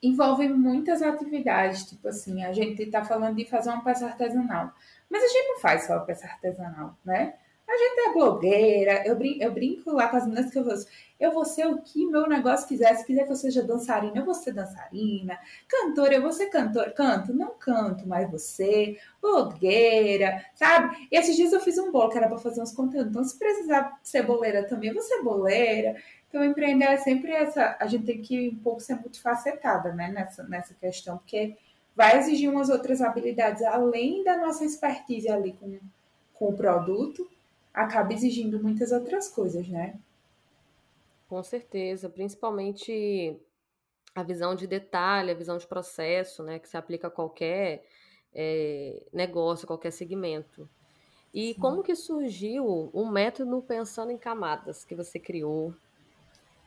envolve 0.02 0.48
muitas 0.50 1.02
atividades. 1.02 1.86
Tipo 1.86 2.08
assim, 2.08 2.44
a 2.44 2.54
gente 2.54 2.86
tá 2.88 3.04
falando 3.04 3.36
de 3.36 3.46
fazer 3.46 3.70
uma 3.70 3.84
peça 3.84 4.06
artesanal, 4.06 4.72
mas 5.10 5.24
a 5.24 5.28
gente 5.28 5.48
não 5.48 5.60
faz 5.60 5.86
só 5.86 6.00
peça 6.00 6.28
artesanal, 6.28 6.98
né? 7.06 7.36
A 7.68 7.78
gente 7.78 8.00
é 8.00 8.14
blogueira, 8.14 9.06
eu 9.06 9.16
brinco, 9.18 9.44
eu 9.44 9.52
brinco 9.52 9.92
lá 9.92 10.08
com 10.08 10.16
as 10.16 10.26
meninas 10.26 10.50
que 10.50 10.58
eu 10.58 10.64
vou, 10.64 10.74
eu 11.20 11.32
vou 11.34 11.44
ser 11.44 11.68
o 11.68 11.82
que 11.82 12.06
meu 12.06 12.26
negócio 12.26 12.66
quiser. 12.66 12.96
Se 12.96 13.06
quiser 13.06 13.26
que 13.26 13.32
eu 13.32 13.36
seja 13.36 13.62
dançarina, 13.62 14.18
eu 14.18 14.26
vou 14.26 14.34
ser 14.34 14.54
dançarina. 14.54 15.38
Cantora, 15.68 16.14
eu 16.16 16.22
vou 16.22 16.32
ser 16.32 16.46
cantora. 16.48 16.92
Canto, 16.92 17.34
não 17.34 17.56
canto, 17.56 18.08
mas 18.08 18.32
você. 18.32 18.98
Blogueira, 19.22 20.46
sabe? 20.56 21.08
E 21.12 21.18
esses 21.18 21.36
dias 21.36 21.52
eu 21.52 21.60
fiz 21.60 21.78
um 21.78 21.92
bolo 21.92 22.10
que 22.10 22.18
era 22.18 22.30
para 22.30 22.38
fazer 22.38 22.62
uns 22.62 22.72
conteúdos. 22.72 23.10
Então, 23.10 23.24
se 23.26 23.38
precisar 23.38 24.00
ser 24.02 24.24
boleira 24.24 24.64
também, 24.64 24.90
eu 24.90 24.96
vou 24.96 25.04
ser 25.04 25.22
boleira. 25.22 25.98
Então, 26.30 26.46
empreender 26.46 26.86
é 26.86 26.98
sempre 26.98 27.34
essa. 27.34 27.76
A 27.80 27.88
gente 27.88 28.06
tem 28.06 28.22
que 28.22 28.50
um 28.50 28.60
pouco 28.60 28.80
ser 28.80 28.96
multifacetada, 28.96 29.92
né? 29.92 30.10
Nessa, 30.10 30.44
nessa 30.44 30.74
questão, 30.74 31.18
porque 31.18 31.58
vai 31.94 32.18
exigir 32.18 32.50
umas 32.50 32.70
outras 32.70 33.02
habilidades 33.02 33.64
além 33.64 34.24
da 34.24 34.38
nossa 34.38 34.64
expertise 34.64 35.28
ali 35.28 35.52
com, 35.54 35.80
com 36.34 36.50
o 36.50 36.54
produto 36.54 37.28
acaba 37.78 38.12
exigindo 38.12 38.62
muitas 38.62 38.92
outras 38.92 39.30
coisas, 39.30 39.68
né? 39.68 40.00
Com 41.30 41.44
certeza, 41.44 42.10
principalmente 42.10 43.40
a 44.16 44.24
visão 44.24 44.56
de 44.56 44.66
detalhe, 44.66 45.30
a 45.30 45.36
visão 45.36 45.58
de 45.58 45.68
processo, 45.68 46.42
né, 46.42 46.58
que 46.58 46.68
se 46.68 46.76
aplica 46.76 47.08
a 47.08 47.12
qualquer 47.12 47.86
é, 48.34 49.04
negócio, 49.14 49.68
qualquer 49.68 49.92
segmento. 49.92 50.68
E 51.32 51.54
Sim. 51.54 51.60
como 51.60 51.84
que 51.84 51.96
surgiu 51.96 52.66
o 52.66 53.06
método 53.12 53.62
pensando 53.62 54.12
em 54.12 54.18
camadas 54.18 54.84
que 54.84 54.96
você 54.96 55.20
criou? 55.20 55.72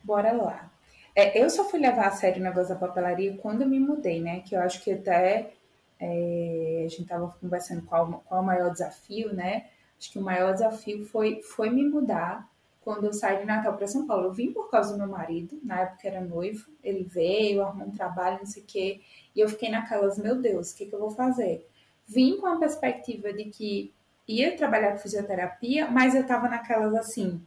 Bora 0.04 0.30
lá. 0.32 0.70
É, 1.16 1.42
eu 1.42 1.50
só 1.50 1.64
fui 1.64 1.80
levar 1.80 2.06
a 2.06 2.12
sério 2.12 2.40
o 2.40 2.44
negócio 2.44 2.68
da 2.68 2.76
papelaria 2.76 3.36
quando 3.38 3.62
eu 3.62 3.68
me 3.68 3.80
mudei, 3.80 4.20
né? 4.20 4.40
Que 4.40 4.54
eu 4.54 4.60
acho 4.60 4.80
que 4.84 4.92
até 4.92 5.54
é, 5.98 6.82
a 6.84 6.88
gente 6.88 7.02
estava 7.02 7.34
conversando 7.40 7.82
qual, 7.82 8.22
qual 8.26 8.42
o 8.42 8.46
maior 8.46 8.70
desafio, 8.70 9.34
né? 9.34 9.70
Acho 10.00 10.12
que 10.12 10.18
o 10.18 10.22
maior 10.22 10.54
desafio 10.54 11.04
foi, 11.04 11.42
foi 11.42 11.68
me 11.68 11.84
mudar 11.84 12.48
quando 12.80 13.04
eu 13.04 13.12
saí 13.12 13.40
de 13.40 13.44
Natal 13.44 13.76
para 13.76 13.86
São 13.86 14.06
Paulo. 14.06 14.28
Eu 14.28 14.32
vim 14.32 14.50
por 14.50 14.70
causa 14.70 14.92
do 14.92 14.98
meu 14.98 15.08
marido, 15.08 15.60
na 15.62 15.80
época 15.80 16.08
era 16.08 16.22
noivo, 16.22 16.70
ele 16.82 17.04
veio, 17.04 17.62
arrumou 17.62 17.88
um 17.88 17.92
trabalho, 17.92 18.38
não 18.38 18.46
sei 18.46 18.62
o 18.62 18.66
quê, 18.66 19.00
e 19.36 19.40
eu 19.40 19.48
fiquei 19.48 19.70
naquelas, 19.70 20.18
meu 20.18 20.40
Deus, 20.40 20.72
o 20.72 20.76
que, 20.76 20.86
que 20.86 20.94
eu 20.94 20.98
vou 20.98 21.10
fazer? 21.10 21.68
Vim 22.08 22.38
com 22.38 22.46
a 22.46 22.58
perspectiva 22.58 23.30
de 23.30 23.44
que 23.44 23.92
ia 24.26 24.56
trabalhar 24.56 24.92
com 24.92 24.98
fisioterapia, 24.98 25.90
mas 25.90 26.14
eu 26.14 26.22
estava 26.22 26.48
naquelas 26.48 26.94
assim, 26.94 27.44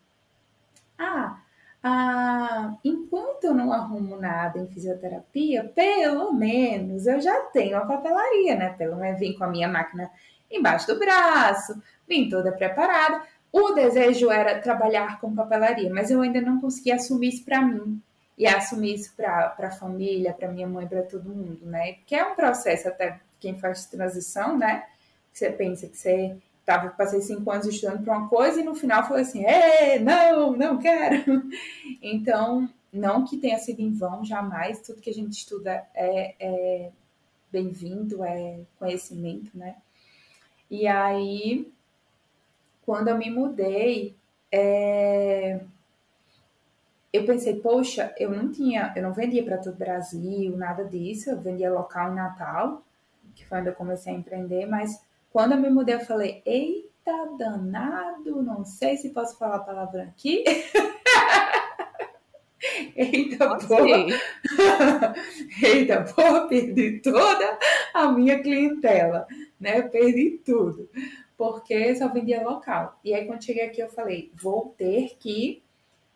ah, 0.95 1.41
ah, 1.81 2.77
enquanto 2.83 3.45
eu 3.45 3.53
não 3.53 3.74
arrumo 3.74 4.15
nada 4.15 4.60
em 4.60 4.67
fisioterapia, 4.67 5.63
pelo 5.75 6.31
menos 6.31 7.07
eu 7.07 7.19
já 7.19 7.41
tenho 7.45 7.77
a 7.77 7.86
papelaria, 7.86 8.55
né? 8.55 8.69
Pelo 8.69 8.95
menos 8.95 9.19
vim 9.19 9.33
com 9.33 9.43
a 9.43 9.50
minha 9.50 9.67
máquina 9.67 10.10
embaixo 10.50 10.88
do 10.88 11.00
braço, 11.00 11.81
vim 12.07 12.29
toda 12.29 12.51
preparada. 12.51 13.24
O 13.51 13.72
desejo 13.72 14.31
era 14.31 14.60
trabalhar 14.60 15.19
com 15.19 15.36
papelaria, 15.36 15.93
mas 15.93 16.10
eu 16.10 16.22
ainda 16.22 16.41
não 16.41 16.60
conseguia 16.60 16.95
assumir 16.95 17.29
isso 17.29 17.45
para 17.45 17.62
mim 17.62 18.01
e 18.38 18.48
assumir 18.48 18.95
isso 18.95 19.13
para 19.15 19.55
a 19.60 19.72
família, 19.72 20.33
para 20.33 20.51
minha 20.51 20.67
mãe, 20.67 20.88
para 20.88 21.03
todo 21.03 21.29
mundo, 21.29 21.60
né? 21.65 21.98
Que 22.07 22.15
é 22.15 22.25
um 22.25 22.36
processo 22.36 22.88
até 22.88 23.19
quem 23.39 23.57
faz 23.60 23.86
transição, 23.86 24.57
né? 24.57 24.86
Você 25.31 25.51
pensa 25.51 25.88
que 25.88 25.98
você 25.98 26.36
tava, 26.65 26.89
passei 26.89 27.22
cinco 27.22 27.51
anos 27.51 27.67
estudando 27.67 28.03
para 28.03 28.17
uma 28.17 28.27
coisa 28.27 28.60
e 28.60 28.63
no 28.63 28.74
final 28.74 29.07
foi 29.07 29.22
assim, 29.22 29.43
não, 30.01 30.53
não 30.53 30.77
quero. 30.77 31.43
Então, 32.01 32.69
não 32.91 33.25
que 33.25 33.38
tenha 33.38 33.57
sido 33.57 33.79
em 33.79 33.91
vão, 33.91 34.25
jamais. 34.25 34.81
Tudo 34.81 35.01
que 35.01 35.10
a 35.10 35.13
gente 35.13 35.33
estuda 35.33 35.83
é, 35.93 36.36
é 36.39 36.91
bem-vindo, 37.51 38.24
é 38.24 38.60
conhecimento, 38.77 39.57
né? 39.57 39.75
E 40.69 40.88
aí, 40.88 41.72
quando 42.85 43.07
eu 43.07 43.17
me 43.17 43.29
mudei, 43.29 44.15
é... 44.51 45.59
eu 47.11 47.25
pensei, 47.25 47.55
poxa, 47.59 48.13
eu 48.17 48.29
não 48.29 48.51
tinha, 48.51 48.93
eu 48.95 49.03
não 49.03 49.13
vendia 49.13 49.43
para 49.43 49.57
todo 49.57 49.73
o 49.73 49.77
Brasil, 49.77 50.55
nada 50.57 50.85
disso, 50.85 51.29
eu 51.29 51.41
vendia 51.41 51.73
local 51.73 52.11
em 52.11 52.15
Natal, 52.15 52.83
que 53.35 53.45
foi 53.45 53.59
onde 53.59 53.69
eu 53.69 53.73
comecei 53.73 54.13
a 54.13 54.17
empreender, 54.17 54.65
mas 54.65 55.01
quando 55.31 55.53
eu 55.53 55.59
me 55.59 55.69
mudei, 55.69 55.95
eu 55.95 56.01
falei, 56.01 56.41
eita 56.45 57.11
danado, 57.37 58.41
não 58.43 58.63
sei 58.63 58.97
se 58.97 59.09
posso 59.09 59.37
falar 59.37 59.57
a 59.57 59.59
palavra 59.59 60.03
aqui. 60.03 60.43
Eita 62.95 63.57
porra! 63.57 63.83
Eita 65.61 66.01
porra, 66.03 66.47
perdi 66.47 67.01
toda 67.01 67.59
a 67.93 68.07
minha 68.09 68.41
clientela 68.41 69.27
né? 69.63 69.81
perdi 69.83 70.41
tudo, 70.45 70.89
porque 71.37 71.95
só 71.95 72.07
vendia 72.07 72.43
local. 72.43 72.99
E 73.03 73.13
aí, 73.13 73.25
quando 73.25 73.43
cheguei 73.43 73.65
aqui, 73.65 73.81
eu 73.81 73.89
falei: 73.89 74.31
vou 74.35 74.73
ter 74.77 75.15
que 75.19 75.61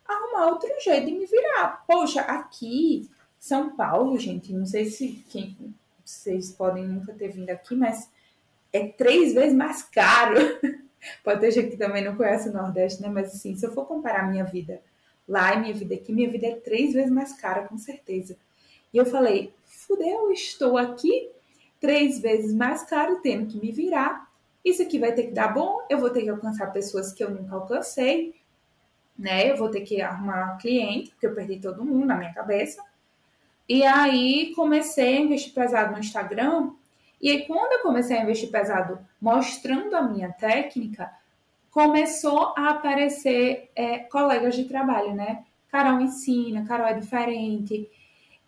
arrumar 0.07 0.47
outro 0.47 0.69
jeito 0.81 1.05
de 1.05 1.12
me 1.12 1.25
virar. 1.25 1.83
Poxa, 1.86 2.21
aqui, 2.21 3.09
São 3.39 3.75
Paulo, 3.75 4.17
gente, 4.17 4.53
não 4.53 4.65
sei 4.65 4.86
se 4.86 5.24
quem, 5.29 5.57
vocês 6.03 6.51
podem 6.51 6.86
nunca 6.86 7.13
ter 7.13 7.29
vindo 7.29 7.50
aqui, 7.50 7.75
mas 7.75 8.09
é 8.71 8.88
três 8.88 9.33
vezes 9.33 9.53
mais 9.53 9.83
caro. 9.83 10.38
Pode 11.24 11.41
ter 11.41 11.51
gente 11.51 11.71
que 11.71 11.77
também 11.77 12.03
não 12.03 12.15
conhece 12.15 12.50
o 12.50 12.53
Nordeste, 12.53 13.01
né? 13.01 13.09
Mas 13.09 13.33
assim, 13.33 13.55
se 13.55 13.65
eu 13.65 13.74
for 13.74 13.86
comparar 13.86 14.29
minha 14.29 14.43
vida 14.43 14.81
lá 15.27 15.53
e 15.53 15.59
minha 15.59 15.74
vida 15.74 15.95
aqui, 15.95 16.13
minha 16.13 16.29
vida 16.29 16.47
é 16.47 16.55
três 16.55 16.93
vezes 16.93 17.12
mais 17.12 17.33
cara, 17.33 17.67
com 17.67 17.77
certeza. 17.77 18.38
E 18.93 18.97
eu 18.97 19.05
falei, 19.05 19.53
fudeu, 19.65 20.31
estou 20.31 20.77
aqui 20.77 21.29
três 21.79 22.19
vezes 22.19 22.53
mais 22.53 22.83
caro, 22.83 23.19
tendo 23.21 23.47
que 23.47 23.59
me 23.59 23.71
virar. 23.71 24.26
Isso 24.64 24.82
aqui 24.82 25.00
vai 25.00 25.14
ter 25.14 25.24
que 25.24 25.32
dar 25.32 25.54
bom, 25.54 25.80
eu 25.90 25.98
vou 25.98 26.10
ter 26.10 26.24
que 26.24 26.30
alcançar 26.30 26.74
pessoas 26.74 27.14
que 27.14 27.24
eu 27.24 27.30
nunca 27.30 27.56
alcancei, 27.56 28.36
né? 29.18 29.50
Eu 29.50 29.58
vou 29.58 29.70
ter 29.70 29.82
que 29.82 30.02
arrumar 30.02 30.58
cliente, 30.58 31.12
porque 31.12 31.26
eu 31.28 31.34
perdi 31.34 31.60
todo 31.60 31.86
mundo 31.86 32.06
na 32.06 32.16
minha 32.16 32.34
cabeça. 32.34 32.84
E 33.68 33.84
aí 33.84 34.54
comecei 34.56 35.18
a 35.18 35.22
investir 35.22 35.54
pesado 35.54 35.92
no 35.92 36.00
Instagram. 36.00 36.72
E 37.22 37.32
aí, 37.32 37.46
quando 37.46 37.74
eu 37.74 37.80
comecei 37.82 38.18
a 38.18 38.24
investir 38.24 38.52
pesado 38.52 39.00
mostrando 39.20 39.96
a 39.96 40.02
minha 40.02 40.32
técnica, 40.32 41.12
começou 41.72 42.54
a 42.58 42.72
aparecer 42.72 43.70
é, 43.76 44.00
colegas 44.00 44.56
de 44.56 44.66
trabalho, 44.66 45.14
né? 45.14 45.44
Carol 45.70 46.00
ensina, 46.00 46.66
Carol 46.66 46.88
é 46.88 46.94
diferente. 46.94 47.90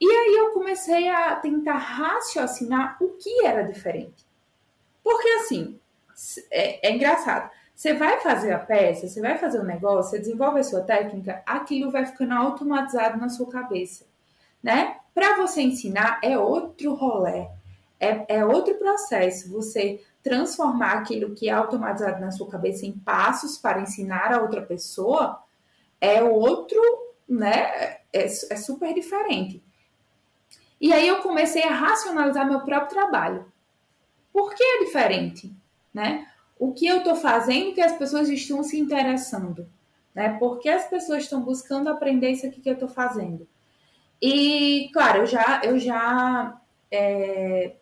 E 0.01 0.06
aí 0.06 0.36
eu 0.38 0.51
comecei 0.54 1.10
a 1.10 1.36
tentar 1.36 1.78
raciocinar 1.78 2.98
o 3.01 3.10
que 3.10 3.46
era 3.46 3.63
diferente. 3.63 4.25
Porque 5.04 5.28
assim, 5.30 5.78
é, 6.51 6.88
é 6.88 6.95
engraçado. 6.95 7.49
Você 7.75 7.93
vai 7.93 8.19
fazer 8.19 8.51
a 8.51 8.59
peça, 8.59 9.07
você 9.07 9.21
vai 9.21 9.38
fazer 9.38 9.59
o 9.59 9.61
um 9.61 9.65
negócio, 9.65 10.11
você 10.11 10.19
desenvolve 10.19 10.59
a 10.59 10.63
sua 10.63 10.81
técnica, 10.81 11.41
aquilo 11.45 11.91
vai 11.91 12.05
ficando 12.05 12.33
automatizado 12.33 13.17
na 13.17 13.29
sua 13.29 13.49
cabeça, 13.49 14.05
né? 14.61 14.97
Para 15.13 15.38
você 15.38 15.61
ensinar 15.61 16.19
é 16.21 16.38
outro 16.38 16.93
rolê, 16.93 17.47
é, 17.99 18.38
é 18.38 18.45
outro 18.45 18.75
processo. 18.75 19.51
Você 19.51 20.01
transformar 20.21 20.93
aquilo 20.93 21.33
que 21.33 21.47
é 21.49 21.53
automatizado 21.53 22.19
na 22.19 22.31
sua 22.31 22.49
cabeça 22.49 22.85
em 22.85 22.91
passos 22.91 23.57
para 23.57 23.81
ensinar 23.81 24.33
a 24.33 24.41
outra 24.41 24.61
pessoa 24.61 25.41
é 26.01 26.21
outro, 26.21 26.79
né? 27.27 27.97
É, 28.11 28.25
é 28.25 28.27
super 28.27 28.93
diferente. 28.93 29.63
E 30.81 30.93
aí 30.93 31.07
eu 31.07 31.21
comecei 31.21 31.63
a 31.63 31.73
racionalizar 31.73 32.47
meu 32.47 32.61
próprio 32.61 32.89
trabalho. 32.89 33.51
Por 34.31 34.53
que 34.53 34.63
é 34.63 34.79
diferente? 34.79 35.53
Né? 35.93 36.27
O 36.58 36.74
que 36.74 36.86
eu 36.86 36.98
estou 36.98 37.15
fazendo 37.15 37.74
que 37.74 37.81
as 37.81 37.98
pessoas 37.98 38.29
estão 38.29 38.63
se 38.63 38.79
interessando? 38.79 39.67
Né? 40.13 40.38
Por 40.38 40.60
que 40.60 40.69
as 40.69 40.88
pessoas 40.88 41.24
estão 41.24 41.41
buscando 41.41 41.89
aprender 41.89 42.31
isso 42.31 42.46
aqui 42.46 42.62
que 42.62 42.69
eu 42.69 42.74
estou 42.74 42.89
fazendo? 42.89 43.48
E, 44.22 44.89
claro, 44.91 45.19
eu 45.19 45.25
já, 45.25 45.62
eu 45.63 45.79
já 45.79 46.60
é, 46.91 47.74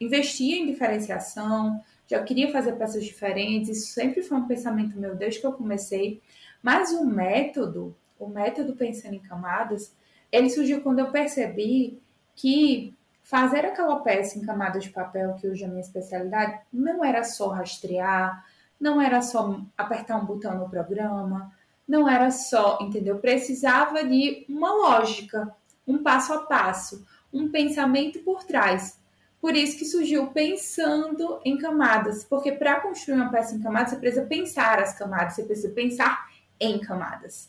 em 0.00 0.66
diferenciação, 0.66 1.82
já 2.06 2.22
queria 2.22 2.52
fazer 2.52 2.72
peças 2.72 3.04
diferentes, 3.04 3.68
isso 3.70 3.92
sempre 3.92 4.22
foi 4.22 4.38
um 4.38 4.46
pensamento 4.46 4.98
meu 4.98 5.16
desde 5.16 5.40
que 5.40 5.46
eu 5.46 5.52
comecei. 5.52 6.22
Mas 6.62 6.92
o 6.92 7.04
método, 7.04 7.96
o 8.18 8.28
método 8.28 8.76
pensando 8.76 9.14
em 9.14 9.20
camadas, 9.20 9.94
ele 10.30 10.50
surgiu 10.50 10.82
quando 10.82 11.00
eu 11.00 11.10
percebi 11.10 11.98
que 12.34 12.94
fazer 13.26 13.66
aquela 13.66 13.96
peça 13.96 14.38
em 14.38 14.42
camada 14.42 14.78
de 14.78 14.88
papel, 14.88 15.34
que 15.34 15.48
hoje 15.48 15.64
é 15.64 15.66
a 15.66 15.68
minha 15.68 15.80
especialidade, 15.80 16.60
não 16.72 17.04
era 17.04 17.24
só 17.24 17.48
rastrear, 17.48 18.46
não 18.80 19.02
era 19.02 19.20
só 19.20 19.60
apertar 19.76 20.16
um 20.16 20.24
botão 20.24 20.56
no 20.56 20.70
programa, 20.70 21.52
não 21.88 22.08
era 22.08 22.30
só, 22.30 22.78
entendeu? 22.80 23.18
Precisava 23.18 24.04
de 24.04 24.46
uma 24.48 24.72
lógica, 24.72 25.52
um 25.84 26.04
passo 26.04 26.32
a 26.34 26.42
passo, 26.42 27.04
um 27.32 27.50
pensamento 27.50 28.20
por 28.20 28.44
trás. 28.44 29.00
Por 29.40 29.56
isso 29.56 29.76
que 29.76 29.84
surgiu 29.84 30.28
pensando 30.28 31.40
em 31.44 31.58
camadas, 31.58 32.24
porque 32.24 32.52
para 32.52 32.80
construir 32.80 33.16
uma 33.16 33.30
peça 33.30 33.56
em 33.56 33.60
camadas, 33.60 33.90
você 33.90 33.96
precisa 33.96 34.24
pensar 34.24 34.78
as 34.78 34.96
camadas, 34.96 35.34
você 35.34 35.42
precisa 35.42 35.70
pensar 35.70 36.28
em 36.60 36.78
camadas. 36.78 37.48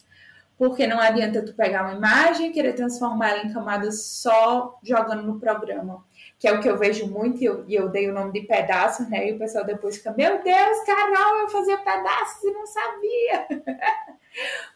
Porque 0.57 0.87
não 0.87 0.99
adianta 0.99 1.45
tu 1.45 1.53
pegar 1.53 1.83
uma 1.83 1.93
imagem 1.93 2.47
e 2.47 2.51
querer 2.51 2.73
transformar 2.73 3.29
ela 3.29 3.43
em 3.45 3.53
camadas 3.53 4.05
só 4.05 4.79
jogando 4.81 5.21
no 5.21 5.39
programa. 5.39 6.03
Que 6.39 6.47
é 6.47 6.53
o 6.53 6.59
que 6.59 6.67
eu 6.67 6.77
vejo 6.77 7.07
muito, 7.07 7.41
e 7.41 7.45
eu, 7.45 7.63
e 7.67 7.75
eu 7.75 7.89
dei 7.89 8.09
o 8.09 8.13
nome 8.13 8.31
de 8.31 8.41
pedaços, 8.41 9.07
né? 9.07 9.29
E 9.29 9.33
o 9.33 9.37
pessoal 9.37 9.63
depois 9.63 9.97
fica, 9.97 10.13
meu 10.17 10.41
Deus, 10.41 10.79
Carol, 10.85 11.41
eu 11.41 11.49
fazia 11.49 11.77
pedaços 11.77 12.43
e 12.43 12.51
não 12.51 12.65
sabia. 12.65 13.47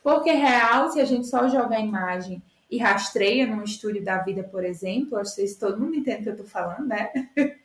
Porque 0.04 0.32
real, 0.32 0.92
se 0.92 1.02
a 1.02 1.06
gente 1.06 1.28
só 1.28 1.48
joga 1.48 1.76
a 1.76 1.80
imagem 1.80 2.44
e 2.70 2.78
rastreia 2.78 3.48
num 3.48 3.64
estúdio 3.64 4.04
da 4.04 4.20
vida, 4.20 4.44
por 4.44 4.64
exemplo, 4.64 5.18
acho 5.18 5.36
que 5.36 5.56
todo 5.56 5.80
mundo 5.80 5.96
entende 5.96 6.22
o 6.22 6.24
que 6.24 6.30
eu 6.30 6.38
tô 6.38 6.44
falando, 6.46 6.88
né? 6.88 7.12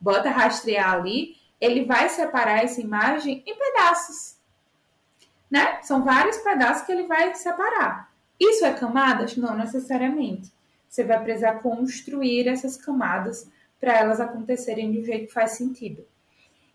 Bota 0.00 0.30
rastrear 0.30 0.94
ali, 0.94 1.36
ele 1.60 1.84
vai 1.84 2.08
separar 2.08 2.64
essa 2.64 2.80
imagem 2.80 3.44
em 3.46 3.54
pedaços 3.56 4.39
né? 5.50 5.80
São 5.82 6.04
vários 6.04 6.38
pedaços 6.38 6.86
que 6.86 6.92
ele 6.92 7.06
vai 7.06 7.34
separar. 7.34 8.10
Isso 8.38 8.64
é 8.64 8.72
camadas? 8.72 9.36
Não 9.36 9.56
necessariamente. 9.56 10.52
Você 10.88 11.04
vai 11.04 11.22
precisar 11.22 11.60
construir 11.60 12.48
essas 12.48 12.76
camadas 12.76 13.48
para 13.78 13.98
elas 13.98 14.20
acontecerem 14.20 14.92
do 14.92 15.04
jeito 15.04 15.26
que 15.26 15.32
faz 15.32 15.52
sentido. 15.52 16.04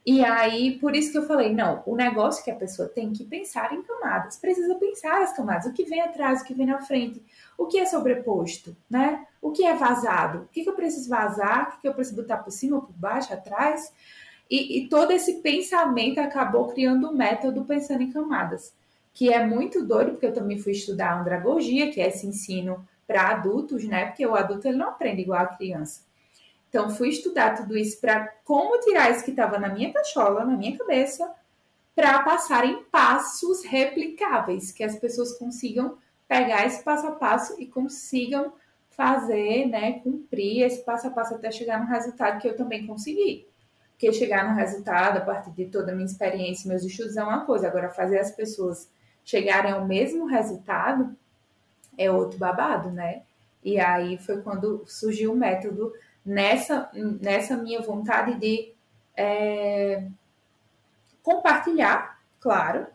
E 0.06 0.24
aí, 0.24 0.78
por 0.80 0.96
isso 0.96 1.12
que 1.12 1.18
eu 1.18 1.26
falei, 1.26 1.52
não, 1.52 1.82
o 1.84 1.96
negócio 1.96 2.44
que 2.44 2.52
a 2.52 2.56
pessoa 2.56 2.88
tem 2.88 3.12
que 3.12 3.26
pensar 3.26 3.74
em 3.74 3.82
camadas, 3.82 4.38
precisa 4.38 4.76
pensar 4.76 5.24
as 5.24 5.36
camadas, 5.36 5.66
o 5.66 5.74
que 5.74 5.84
vem 5.84 6.00
atrás, 6.00 6.42
o 6.42 6.44
que 6.46 6.54
vem 6.54 6.68
na 6.68 6.80
frente, 6.80 7.24
o 7.58 7.66
que 7.66 7.80
é 7.80 7.88
sobreposto, 7.88 8.78
né? 8.88 9.26
O 9.42 9.52
que 9.52 9.66
é 9.66 9.74
vazado, 9.74 10.44
o 10.44 10.48
que, 10.50 10.64
que 10.64 10.70
eu 10.70 10.76
preciso 10.76 11.10
vazar, 11.10 11.70
o 11.70 11.72
que, 11.72 11.82
que 11.82 11.88
eu 11.88 11.94
preciso 11.96 12.22
botar 12.22 12.38
por 12.38 12.52
cima, 12.52 12.80
por 12.80 12.94
baixo, 12.94 13.34
atrás, 13.34 13.92
e, 14.50 14.80
e, 14.80 14.90
todo 14.90 15.12
esse 15.12 15.42
pensamento 15.42 16.20
acabou 16.20 16.68
criando 16.68 17.10
um 17.10 17.14
método 17.14 17.66
pensando 17.66 18.04
em 18.04 18.12
camadas, 18.12 18.74
que 19.14 19.32
é 19.32 19.46
muito 19.46 19.84
doido, 19.84 20.12
porque 20.12 20.26
eu 20.26 20.34
também 20.34 20.58
fui 20.58 20.74
estudar 20.74 21.20
andragogia, 21.20 21.92
que 21.92 22.00
é 22.00 22.08
esse 22.08 22.28
ensino 22.28 22.86
para 23.08 23.30
adultos, 23.30 23.84
né? 23.86 24.06
Porque 24.06 24.26
o 24.26 24.36
adulto 24.36 24.68
ele 24.68 24.78
não 24.78 24.90
aprende 24.90 25.22
igual 25.22 25.42
a 25.42 25.48
criança. 25.48 26.02
Então, 26.70 26.90
fui 26.90 27.10
estudar 27.10 27.56
tudo 27.56 27.78
isso 27.78 28.00
para 28.02 28.28
como 28.44 28.80
tirar 28.82 29.10
isso 29.12 29.24
que 29.24 29.32
estava 29.32 29.58
na 29.58 29.70
minha 29.70 29.94
cachola, 29.94 30.44
na 30.44 30.58
minha 30.58 30.78
cabeça, 30.78 31.34
para 31.96 32.22
passar 32.24 32.66
em 32.66 32.84
passos 32.84 33.64
replicáveis, 33.64 34.72
que 34.72 34.84
as 34.84 34.98
pessoas 34.98 35.38
consigam 35.38 35.98
pegar 36.28 36.66
esse 36.66 36.84
passo 36.84 37.08
a 37.08 37.12
passo 37.12 37.56
e 37.60 37.66
consigam 37.66 38.52
fazer, 38.90 39.68
né, 39.68 40.00
cumprir 40.00 40.64
esse 40.64 40.84
passo 40.84 41.08
a 41.08 41.12
passo 41.12 41.36
até 41.36 41.52
chegar 41.52 41.80
no 41.80 41.88
resultado 41.88 42.42
que 42.42 42.48
eu 42.48 42.56
também 42.56 42.86
consegui. 42.86 43.48
Porque 43.96 44.12
chegar 44.12 44.50
no 44.50 44.56
resultado, 44.56 45.18
a 45.18 45.22
partir 45.22 45.52
de 45.52 45.66
toda 45.68 45.94
a 45.94 45.96
minha 45.96 46.06
experiência, 46.06 46.68
meus 46.68 46.84
estudos, 46.84 47.16
é 47.16 47.24
uma 47.24 47.46
coisa. 47.46 47.68
Agora, 47.68 47.90
fazer 47.90 48.20
as 48.20 48.30
pessoas 48.30 48.90
chegarem 49.24 49.72
ao 49.72 49.86
mesmo 49.86 50.26
resultado 50.26 51.16
é 51.98 52.12
outro 52.12 52.38
babado, 52.38 52.92
né? 52.92 53.22
E 53.64 53.80
aí 53.80 54.18
foi 54.18 54.42
quando 54.42 54.84
surgiu 54.86 55.32
o 55.32 55.36
método 55.36 55.94
nessa, 56.26 56.90
nessa 56.94 57.56
minha 57.56 57.82
vontade 57.82 58.36
de 58.36 58.74
é, 59.16 60.06
compartilhar, 61.24 62.20
claro, 62.40 62.86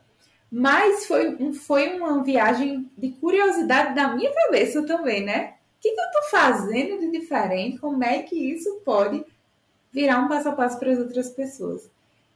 mas 0.50 1.06
foi, 1.06 1.52
foi 1.54 1.98
uma 1.98 2.22
viagem 2.22 2.90
de 2.96 3.10
curiosidade 3.12 3.94
da 3.94 4.14
minha 4.14 4.32
cabeça 4.32 4.84
também, 4.84 5.24
né? 5.24 5.54
O 5.78 5.80
que, 5.80 5.92
que 5.92 6.00
eu 6.00 6.04
estou 6.04 6.22
fazendo 6.24 7.00
de 7.00 7.10
diferente? 7.10 7.78
Como 7.78 8.04
é 8.04 8.22
que 8.22 8.36
isso 8.36 8.80
pode 8.84 9.24
virar 9.92 10.20
um 10.20 10.28
passo 10.28 10.48
a 10.48 10.52
passo 10.52 10.78
para 10.78 10.92
as 10.92 10.98
outras 10.98 11.30
pessoas. 11.30 11.90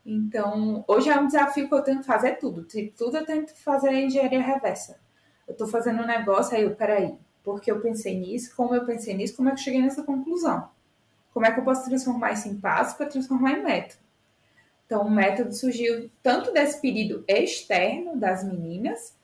Então, 0.05 0.85
hoje 0.87 1.09
é 1.09 1.19
um 1.19 1.27
desafio 1.27 1.69
que 1.69 1.75
eu 1.75 1.83
tento 1.83 2.05
fazer 2.05 2.33
tudo. 2.39 2.67
Tudo 2.97 3.17
eu 3.17 3.25
tento 3.25 3.55
fazer 3.55 3.93
engenharia 3.93 4.43
reversa. 4.43 4.99
Eu 5.47 5.53
estou 5.53 5.67
fazendo 5.67 6.03
um 6.03 6.07
negócio, 6.07 6.57
aí 6.57 6.63
eu, 6.63 6.75
peraí, 6.75 7.15
porque 7.43 7.71
eu 7.71 7.81
pensei 7.81 8.19
nisso, 8.19 8.55
como 8.57 8.75
eu 8.75 8.85
pensei 8.85 9.15
nisso, 9.15 9.37
como 9.37 9.49
é 9.49 9.53
que 9.53 9.61
eu 9.61 9.65
cheguei 9.65 9.81
nessa 9.81 10.03
conclusão? 10.03 10.69
Como 11.33 11.47
é 11.47 11.53
que 11.53 11.61
eu 11.61 11.65
posso 11.65 11.85
transformar 11.85 12.33
isso 12.33 12.49
em 12.49 12.57
passo 12.57 12.97
para 12.97 13.07
transformar 13.07 13.53
em 13.53 13.63
método? 13.63 14.03
Então, 14.87 15.03
o 15.03 15.11
método 15.11 15.53
surgiu 15.55 16.11
tanto 16.23 16.53
desse 16.53 16.81
pedido 16.81 17.25
externo 17.27 18.17
das 18.17 18.45
meninas, 18.45 19.17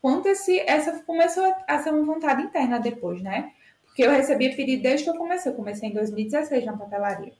quanto 0.00 0.28
esse, 0.28 0.60
essa 0.60 1.02
começou 1.02 1.44
a 1.66 1.78
ser 1.78 1.90
uma 1.90 2.04
vontade 2.04 2.42
interna 2.42 2.78
depois, 2.78 3.22
né? 3.22 3.52
Porque 3.84 4.04
eu 4.04 4.10
recebia 4.10 4.54
pedido 4.54 4.82
desde 4.82 5.04
que 5.04 5.10
eu 5.10 5.16
comecei. 5.16 5.50
Eu 5.50 5.56
comecei 5.56 5.88
em 5.88 5.92
2016 5.92 6.64
na 6.66 6.76
papelaria. 6.76 7.32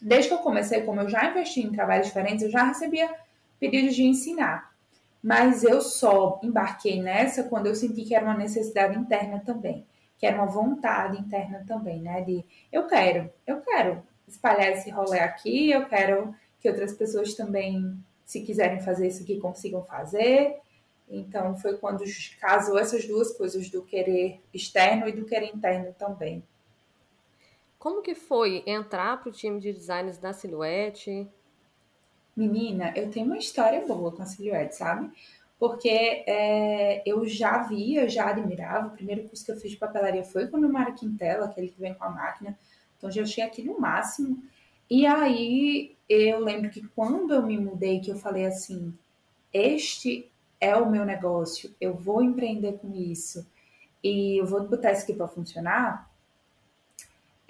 Desde 0.00 0.28
que 0.28 0.34
eu 0.34 0.38
comecei, 0.38 0.82
como 0.82 1.00
eu 1.00 1.08
já 1.08 1.30
investi 1.30 1.60
em 1.60 1.72
trabalhos 1.72 2.06
diferentes, 2.06 2.44
eu 2.44 2.50
já 2.50 2.64
recebia 2.64 3.14
pedidos 3.58 3.94
de 3.94 4.04
ensinar. 4.04 4.70
Mas 5.22 5.62
eu 5.62 5.82
só 5.82 6.40
embarquei 6.42 7.02
nessa 7.02 7.44
quando 7.44 7.66
eu 7.66 7.74
senti 7.74 8.02
que 8.02 8.14
era 8.14 8.24
uma 8.24 8.36
necessidade 8.36 8.98
interna 8.98 9.42
também, 9.44 9.86
que 10.18 10.24
era 10.24 10.36
uma 10.36 10.46
vontade 10.46 11.20
interna 11.20 11.62
também, 11.66 12.00
né? 12.00 12.22
De 12.22 12.44
eu 12.72 12.86
quero, 12.86 13.30
eu 13.46 13.60
quero 13.60 14.02
espalhar 14.26 14.70
esse 14.72 14.90
rolê 14.90 15.20
aqui, 15.20 15.70
eu 15.70 15.86
quero 15.86 16.34
que 16.58 16.68
outras 16.68 16.94
pessoas 16.94 17.34
também, 17.34 17.94
se 18.24 18.40
quiserem 18.42 18.80
fazer 18.80 19.08
isso 19.08 19.22
aqui, 19.22 19.38
consigam 19.38 19.82
fazer. 19.82 20.56
Então 21.08 21.56
foi 21.56 21.76
quando 21.76 22.04
casou 22.40 22.78
essas 22.78 23.06
duas 23.06 23.36
coisas 23.36 23.68
do 23.68 23.82
querer 23.82 24.40
externo 24.54 25.08
e 25.08 25.12
do 25.12 25.26
querer 25.26 25.50
interno 25.54 25.92
também. 25.98 26.42
Como 27.80 28.02
que 28.02 28.14
foi 28.14 28.62
entrar 28.66 29.18
para 29.18 29.30
o 29.30 29.32
time 29.32 29.58
de 29.58 29.72
designs 29.72 30.18
da 30.18 30.34
Silhouette? 30.34 31.26
Menina, 32.36 32.92
eu 32.94 33.10
tenho 33.10 33.24
uma 33.24 33.38
história 33.38 33.86
boa 33.86 34.12
com 34.12 34.20
a 34.20 34.26
Silhouette, 34.26 34.76
sabe? 34.76 35.10
Porque 35.58 35.88
é, 35.88 37.02
eu 37.06 37.24
já 37.24 37.62
via, 37.62 38.06
já 38.06 38.28
admirava. 38.28 38.88
O 38.88 38.90
primeiro 38.90 39.26
curso 39.26 39.46
que 39.46 39.50
eu 39.50 39.56
fiz 39.56 39.70
de 39.70 39.78
papelaria 39.78 40.22
foi 40.22 40.46
com 40.48 40.58
o 40.58 40.70
Mário 40.70 40.94
Quintela, 40.94 41.46
aquele 41.46 41.68
que 41.68 41.80
vem 41.80 41.94
com 41.94 42.04
a 42.04 42.10
máquina. 42.10 42.58
Então 42.98 43.10
já 43.10 43.22
achei 43.22 43.42
aquilo 43.42 43.72
o 43.72 43.80
máximo. 43.80 44.42
E 44.90 45.06
aí 45.06 45.96
eu 46.06 46.38
lembro 46.40 46.68
que 46.68 46.86
quando 46.88 47.32
eu 47.32 47.42
me 47.42 47.56
mudei, 47.56 47.98
que 48.00 48.10
eu 48.10 48.16
falei 48.16 48.44
assim: 48.44 48.92
este 49.54 50.30
é 50.60 50.76
o 50.76 50.90
meu 50.90 51.06
negócio, 51.06 51.74
eu 51.80 51.94
vou 51.94 52.22
empreender 52.22 52.74
com 52.74 52.92
isso 52.94 53.46
e 54.04 54.38
eu 54.38 54.44
vou 54.44 54.68
botar 54.68 54.92
isso 54.92 55.04
aqui 55.04 55.14
para 55.14 55.28
funcionar 55.28 56.09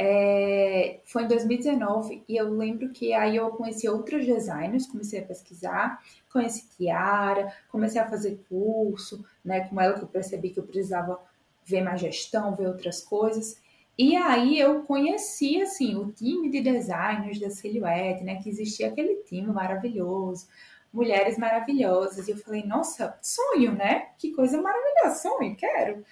é, 0.02 1.00
foi 1.04 1.24
em 1.24 1.28
2019 1.28 2.24
e 2.26 2.34
eu 2.34 2.48
lembro 2.48 2.88
que 2.88 3.12
aí 3.12 3.36
eu 3.36 3.50
conheci 3.50 3.86
outros 3.86 4.24
designers, 4.24 4.86
comecei 4.86 5.20
a 5.20 5.22
pesquisar, 5.22 6.02
conheci 6.32 6.66
Kiara, 6.74 7.52
comecei 7.68 8.00
a 8.00 8.08
fazer 8.08 8.40
curso, 8.48 9.22
né, 9.44 9.68
com 9.68 9.78
ela 9.78 9.98
que 9.98 10.02
eu 10.02 10.08
percebi 10.08 10.48
que 10.48 10.58
eu 10.58 10.64
precisava 10.64 11.20
ver 11.66 11.82
mais 11.82 12.00
gestão, 12.00 12.56
ver 12.56 12.68
outras 12.68 13.02
coisas. 13.02 13.60
E 13.98 14.16
aí 14.16 14.58
eu 14.58 14.84
conheci 14.84 15.60
assim 15.60 15.94
o 15.94 16.10
time 16.10 16.48
de 16.48 16.62
designers 16.62 17.38
da 17.38 17.50
Silhouette, 17.50 18.24
né, 18.24 18.36
que 18.42 18.48
existia 18.48 18.88
aquele 18.88 19.16
time 19.24 19.48
maravilhoso, 19.48 20.48
mulheres 20.90 21.36
maravilhosas. 21.36 22.26
E 22.26 22.30
eu 22.30 22.38
falei, 22.38 22.64
nossa, 22.64 23.18
sonho, 23.20 23.72
né? 23.72 24.08
Que 24.16 24.32
coisa 24.32 24.60
maravilhosa, 24.62 25.20
sonho, 25.20 25.54
quero. 25.56 26.02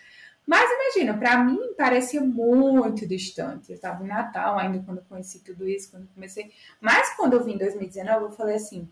Mas 0.49 0.67
imagina, 0.71 1.13
para 1.19 1.45
mim 1.45 1.75
parecia 1.77 2.23
muito 2.23 3.07
distante. 3.07 3.69
Eu 3.69 3.77
estava 3.77 4.03
em 4.03 4.09
Natal 4.09 4.59
ainda 4.59 4.83
quando 4.83 5.03
conheci 5.03 5.41
tudo 5.41 5.69
isso, 5.69 5.91
quando 5.91 6.09
comecei. 6.15 6.51
Mas 6.81 7.15
quando 7.17 7.35
eu 7.35 7.45
vim 7.45 7.53
em 7.53 7.59
2019, 7.59 8.25
eu 8.25 8.31
falei 8.31 8.57
assim: 8.57 8.89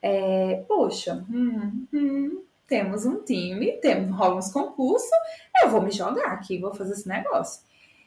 é, 0.00 0.64
poxa, 0.66 1.22
hum, 1.30 1.86
hum, 1.92 2.42
temos 2.66 3.04
um 3.04 3.22
time, 3.22 3.72
temos, 3.82 4.16
rola 4.16 4.36
uns 4.36 4.50
concursos, 4.50 5.10
eu 5.62 5.68
vou 5.68 5.82
me 5.82 5.90
jogar 5.90 6.28
aqui, 6.32 6.58
vou 6.58 6.72
fazer 6.72 6.94
esse 6.94 7.06
negócio. 7.06 7.62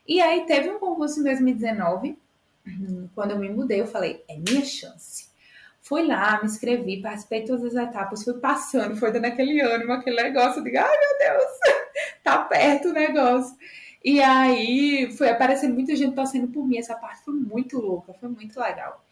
E 0.07 0.19
aí 0.19 0.43
teve 0.47 0.71
um 0.71 0.79
concurso 0.79 1.19
em 1.19 1.23
2019, 1.23 2.17
quando 3.13 3.29
eu 3.29 3.37
me 3.37 3.49
mudei, 3.51 3.79
eu 3.79 3.85
falei: 3.85 4.23
é 4.27 4.37
minha 4.37 4.65
chance. 4.65 5.27
Fui 5.83 6.03
lá, 6.03 6.39
me 6.39 6.47
inscrevi, 6.47 6.99
participei 6.99 7.41
de 7.41 7.47
todas 7.47 7.75
as 7.75 7.87
etapas, 7.87 8.23
fui 8.23 8.33
passando, 8.39 8.97
foi 8.97 9.11
dando 9.11 9.25
aquele 9.25 9.61
ânimo, 9.61 9.93
aquele 9.93 10.21
negócio, 10.21 10.63
de 10.63 10.75
ai 10.75 10.97
meu 10.99 11.17
Deus, 11.19 11.51
tá 12.31 12.37
perto 12.43 12.89
o 12.89 12.93
negócio. 12.93 13.55
E 14.03 14.21
aí 14.21 15.11
foi 15.17 15.29
aparecendo 15.29 15.73
muita 15.73 15.95
gente 15.95 16.15
torcendo 16.15 16.47
por 16.47 16.67
mim. 16.67 16.77
Essa 16.77 16.95
parte 16.95 17.23
foi 17.23 17.33
muito 17.33 17.79
louca, 17.79 18.13
foi 18.13 18.29
muito 18.29 18.59
legal. 18.59 19.03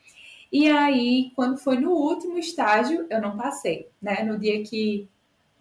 E 0.52 0.70
aí, 0.70 1.32
quando 1.36 1.58
foi 1.58 1.78
no 1.78 1.92
último 1.92 2.38
estágio, 2.38 3.06
eu 3.10 3.20
não 3.20 3.36
passei, 3.36 3.90
né? 4.02 4.24
No 4.24 4.40
dia 4.40 4.64
que 4.64 5.08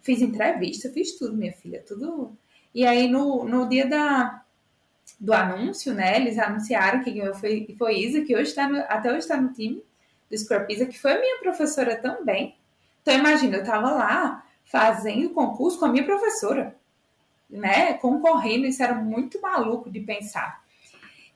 fiz 0.02 0.20
entrevista, 0.20 0.90
fiz 0.90 1.18
tudo, 1.18 1.36
minha 1.36 1.52
filha, 1.52 1.82
tudo. 1.86 2.36
E 2.74 2.86
aí, 2.86 3.08
no, 3.08 3.44
no 3.44 3.68
dia 3.68 3.86
da, 3.86 4.44
do 5.18 5.32
anúncio, 5.32 5.94
né? 5.94 6.16
Eles 6.16 6.38
anunciaram 6.38 7.02
que 7.02 7.10
ganhou 7.10 7.34
foi, 7.34 7.74
foi 7.78 7.98
Isa, 7.98 8.20
que 8.22 8.34
hoje 8.34 8.50
está 8.50 8.66
até 8.88 9.08
hoje 9.08 9.20
está 9.20 9.36
no 9.36 9.52
time 9.52 9.82
do 10.30 10.34
Isa, 10.68 10.86
que 10.86 11.00
foi 11.00 11.18
minha 11.18 11.38
professora 11.40 11.96
também. 11.96 12.56
Então, 13.02 13.14
imagina, 13.14 13.56
eu 13.56 13.62
estava 13.62 13.90
lá 13.90 14.44
fazendo 14.64 15.30
concurso 15.30 15.78
com 15.78 15.86
a 15.86 15.88
minha 15.88 16.04
professora, 16.04 16.74
né? 17.48 17.94
Concorrendo, 17.94 18.66
isso 18.66 18.82
era 18.82 18.94
muito 18.94 19.40
maluco 19.40 19.90
de 19.90 20.00
pensar. 20.00 20.62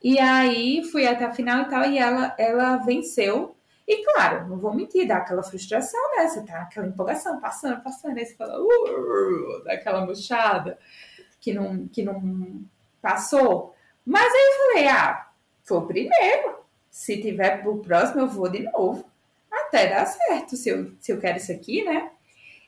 E 0.01 0.17
aí 0.19 0.83
fui 0.83 1.05
até 1.05 1.25
a 1.25 1.33
final 1.33 1.63
e 1.63 1.69
tal, 1.69 1.85
e 1.85 1.97
ela, 1.97 2.35
ela 2.37 2.77
venceu. 2.77 3.55
E 3.87 4.03
claro, 4.05 4.47
não 4.47 4.57
vou 4.57 4.73
mentir, 4.73 5.07
dá 5.07 5.17
aquela 5.17 5.43
frustração, 5.43 5.99
né? 6.15 6.27
Você 6.27 6.45
tá 6.45 6.61
aquela 6.61 6.87
empolgação, 6.87 7.39
passando, 7.39 7.81
passando, 7.81 8.17
aí 8.17 8.25
você 8.25 8.35
fala, 8.35 8.61
uh, 8.61 9.63
dá 9.63 9.73
aquela 9.73 10.05
murchada 10.05 10.77
que 11.41 11.53
não, 11.53 11.87
que 11.87 12.03
não 12.03 12.63
passou. 13.01 13.73
Mas 14.05 14.31
aí 14.31 14.41
eu 14.41 14.67
falei, 14.67 14.87
ah, 14.89 15.27
foi 15.63 15.77
o 15.77 15.87
primeiro. 15.87 16.59
Se 16.89 17.21
tiver 17.21 17.61
pro 17.61 17.79
próximo, 17.79 18.21
eu 18.21 18.27
vou 18.27 18.49
de 18.49 18.63
novo. 18.63 19.05
Até 19.51 19.87
dar 19.87 20.05
certo, 20.05 20.55
se 20.55 20.69
eu, 20.69 20.93
se 20.99 21.11
eu 21.11 21.19
quero 21.19 21.37
isso 21.37 21.51
aqui, 21.51 21.83
né? 21.83 22.11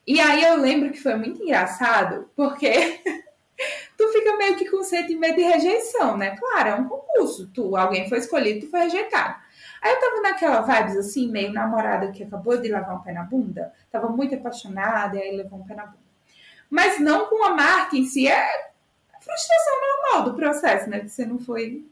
E 0.06 0.20
aí 0.20 0.44
eu 0.44 0.58
lembro 0.58 0.92
que 0.92 1.02
foi 1.02 1.16
muito 1.16 1.42
engraçado, 1.42 2.30
porque 2.36 3.00
fica 4.12 4.38
meio 4.38 4.56
que 4.56 4.70
com 4.70 4.84
sentimento 4.84 5.36
de 5.36 5.44
rejeição, 5.44 6.18
né? 6.18 6.36
Claro, 6.38 6.70
é 6.70 6.76
um 6.76 6.88
concurso. 6.88 7.50
Tu, 7.54 7.76
alguém 7.76 8.08
foi 8.10 8.20
escolhido, 8.20 8.66
tu 8.66 8.72
foi 8.72 8.82
rejeitado. 8.82 9.36
Aí 9.82 9.94
eu 9.94 10.00
tava 10.00 10.22
naquela 10.22 10.62
vibes 10.62 10.98
assim, 10.98 11.30
meio 11.30 11.52
namorada 11.52 12.12
que 12.12 12.24
acabou 12.24 12.58
de 12.58 12.70
lavar 12.70 12.96
um 12.96 13.02
pé 13.02 13.14
na 13.14 13.24
bunda. 13.24 13.74
Tava 13.92 14.10
muito 14.10 14.36
apaixonada, 14.36 15.18
e 15.18 15.22
aí 15.22 15.38
levou 15.38 15.60
um 15.60 15.64
pé 15.64 15.76
na 15.76 15.86
bunda. 15.86 16.00
Mas 16.70 17.00
não 17.00 17.28
com 17.28 17.44
a 17.44 17.54
marca 17.54 17.98
em 17.98 18.06
si, 18.06 18.28
é 18.28 18.72
frustração 19.20 19.74
normal 19.82 20.30
do 20.30 20.36
processo, 20.36 20.90
né? 20.90 21.00
Que 21.00 21.10
você 21.10 21.26
não 21.26 21.40
foi 21.40 21.86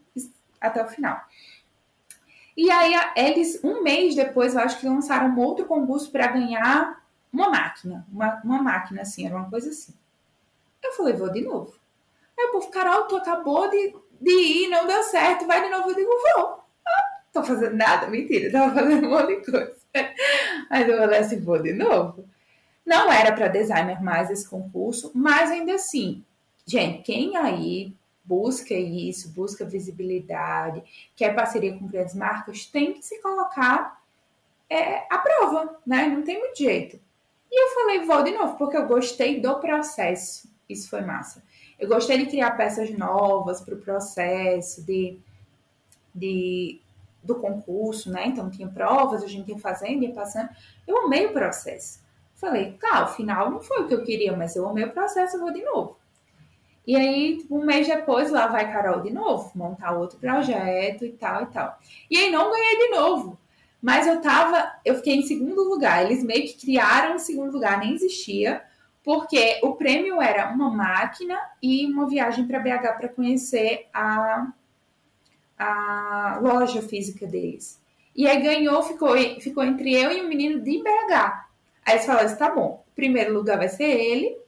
até 0.60 0.82
o 0.82 0.88
final. 0.88 1.20
E 2.56 2.70
aí, 2.70 2.94
eles, 3.16 3.62
um 3.64 3.82
mês 3.82 4.14
depois, 4.14 4.54
eu 4.54 4.60
acho 4.60 4.78
que 4.78 4.86
lançaram 4.86 5.28
um 5.28 5.38
outro 5.40 5.64
concurso 5.64 6.10
para 6.10 6.26
ganhar 6.26 7.02
uma 7.32 7.48
máquina. 7.48 8.06
Uma, 8.12 8.40
uma 8.44 8.62
máquina, 8.62 9.02
assim, 9.02 9.26
era 9.26 9.36
uma 9.36 9.48
coisa 9.48 9.70
assim. 9.70 9.94
Eu 10.82 10.92
falei, 10.92 11.14
vou 11.14 11.30
de 11.30 11.42
novo. 11.42 11.79
Aí 12.40 12.46
o 12.46 12.52
povo, 12.52 12.70
Carol, 12.70 13.04
tu 13.04 13.16
acabou 13.16 13.68
de, 13.68 13.94
de 14.20 14.32
ir, 14.32 14.68
não 14.68 14.86
deu 14.86 15.02
certo, 15.02 15.46
vai 15.46 15.62
de 15.62 15.70
novo. 15.70 15.90
Eu 15.90 15.96
digo, 15.96 16.10
vou. 16.10 16.64
Ah, 16.86 17.20
tô 17.32 17.42
fazendo 17.42 17.76
nada, 17.76 18.06
mentira, 18.06 18.50
tava 18.50 18.74
fazendo 18.74 19.06
um 19.06 19.10
monte 19.10 19.36
de 19.36 19.50
coisa. 19.50 19.76
Aí 20.70 20.88
eu 20.88 20.98
falei 20.98 21.18
assim, 21.18 21.40
vou 21.40 21.62
de 21.62 21.72
novo. 21.72 22.24
Não 22.86 23.12
era 23.12 23.32
para 23.32 23.48
designer 23.48 24.02
mais 24.02 24.30
esse 24.30 24.48
concurso, 24.48 25.12
mas 25.14 25.50
ainda 25.50 25.74
assim, 25.74 26.24
Gente, 26.70 27.02
quem 27.02 27.36
aí 27.36 27.92
busca 28.24 28.74
isso, 28.74 29.32
busca 29.32 29.64
visibilidade, 29.64 30.84
quer 31.16 31.34
parceria 31.34 31.76
com 31.76 31.88
grandes 31.88 32.14
marcas, 32.14 32.64
tem 32.64 32.92
que 32.92 33.02
se 33.02 33.20
colocar 33.20 34.00
é, 34.68 34.98
à 35.12 35.18
prova, 35.18 35.80
né? 35.84 36.06
Não 36.06 36.22
tem 36.22 36.38
muito 36.38 36.56
jeito. 36.56 37.00
E 37.50 37.60
eu 37.60 37.74
falei, 37.74 38.00
vou 38.04 38.22
de 38.22 38.30
novo, 38.30 38.56
porque 38.56 38.76
eu 38.76 38.86
gostei 38.86 39.40
do 39.40 39.58
processo. 39.58 40.48
Isso 40.68 40.88
foi 40.88 41.00
massa. 41.00 41.42
Eu 41.80 41.88
gostei 41.88 42.18
de 42.18 42.26
criar 42.26 42.50
peças 42.52 42.90
novas 42.96 43.62
para 43.62 43.74
o 43.74 43.78
processo, 43.78 44.84
de, 44.84 45.18
de, 46.14 46.78
do 47.24 47.36
concurso, 47.36 48.10
né? 48.12 48.26
Então 48.26 48.50
tinha 48.50 48.68
provas, 48.68 49.24
a 49.24 49.26
gente 49.26 49.48
ia 49.48 49.58
fazendo, 49.58 50.02
ia 50.04 50.12
passando. 50.12 50.50
Eu 50.86 51.06
amei 51.06 51.26
o 51.26 51.32
processo. 51.32 52.00
Falei, 52.36 52.72
tá, 52.72 53.04
o 53.04 53.08
final 53.08 53.50
não 53.50 53.60
foi 53.60 53.82
o 53.82 53.88
que 53.88 53.94
eu 53.94 54.04
queria, 54.04 54.36
mas 54.36 54.54
eu 54.54 54.68
amei 54.68 54.84
o 54.84 54.92
processo, 54.92 55.36
eu 55.36 55.40
vou 55.40 55.52
de 55.52 55.62
novo. 55.62 55.96
E 56.86 56.96
aí, 56.96 57.38
tipo, 57.38 57.58
um 57.58 57.64
mês 57.64 57.86
depois, 57.86 58.30
lá 58.30 58.46
vai 58.46 58.70
Carol 58.70 59.00
de 59.00 59.10
novo, 59.10 59.50
montar 59.54 59.92
outro 59.92 60.18
projeto 60.18 61.04
e 61.04 61.12
tal 61.12 61.44
e 61.44 61.46
tal. 61.46 61.78
E 62.10 62.16
aí 62.18 62.30
não 62.30 62.50
ganhei 62.50 62.76
de 62.78 62.88
novo. 62.88 63.38
Mas 63.80 64.06
eu 64.06 64.20
tava, 64.20 64.72
eu 64.84 64.96
fiquei 64.96 65.16
em 65.16 65.22
segundo 65.22 65.62
lugar. 65.62 66.04
Eles 66.04 66.22
meio 66.22 66.42
que 66.42 66.60
criaram 66.60 67.16
o 67.16 67.18
segundo 67.18 67.52
lugar, 67.52 67.78
nem 67.78 67.94
existia, 67.94 68.62
porque 69.02 69.60
o 69.62 69.74
prêmio 69.74 70.20
era 70.20 70.50
uma 70.50 70.70
máquina 70.70 71.38
e 71.62 71.86
uma 71.86 72.08
viagem 72.08 72.46
para 72.46 72.60
BH 72.60 72.96
para 72.98 73.08
conhecer 73.08 73.88
a, 73.92 74.52
a 75.58 76.38
loja 76.40 76.82
física 76.82 77.26
deles. 77.26 77.80
E 78.14 78.26
aí 78.26 78.42
ganhou, 78.42 78.82
ficou, 78.82 79.16
ficou 79.40 79.64
entre 79.64 79.94
eu 79.94 80.12
e 80.12 80.20
o 80.20 80.28
menino 80.28 80.60
de 80.60 80.82
BH. 80.82 81.48
Aí 81.84 81.94
eles 81.94 82.06
falaram 82.06 82.26
assim: 82.26 82.36
tá 82.36 82.50
bom, 82.50 82.84
o 82.86 82.94
primeiro 82.94 83.32
lugar 83.32 83.56
vai 83.56 83.68
ser 83.68 83.84
ele, 83.84 84.40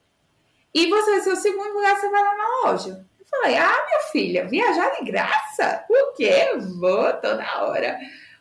e 0.74 0.88
você 0.88 1.10
vai 1.10 1.20
ser 1.20 1.32
o 1.32 1.36
segundo 1.36 1.74
lugar, 1.74 1.96
você 1.96 2.08
vai 2.08 2.22
lá 2.22 2.36
na 2.36 2.48
loja. 2.64 3.06
Eu 3.18 3.26
falei, 3.26 3.56
ah, 3.56 3.84
minha 3.86 4.00
filha, 4.10 4.48
viajar 4.48 4.90
de 4.90 5.04
graça? 5.04 5.84
O 5.88 6.12
quê? 6.12 6.56
Vou 6.78 7.12
toda 7.14 7.62
hora. 7.62 7.98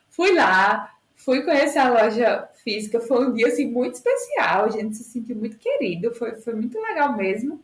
Fui 0.09 0.33
lá, 0.33 0.91
fui 1.23 1.43
conhecer 1.43 1.79
a 1.79 1.89
loja 1.89 2.49
física. 2.63 2.99
Foi 2.99 3.27
um 3.27 3.33
dia 3.33 3.47
assim, 3.47 3.67
muito 3.67 3.95
especial. 3.95 4.65
A 4.65 4.69
gente 4.69 4.95
se 4.95 5.03
sentiu 5.03 5.35
muito 5.35 5.57
querido. 5.57 6.13
Foi, 6.13 6.35
foi 6.35 6.53
muito 6.53 6.79
legal 6.79 7.15
mesmo. 7.15 7.63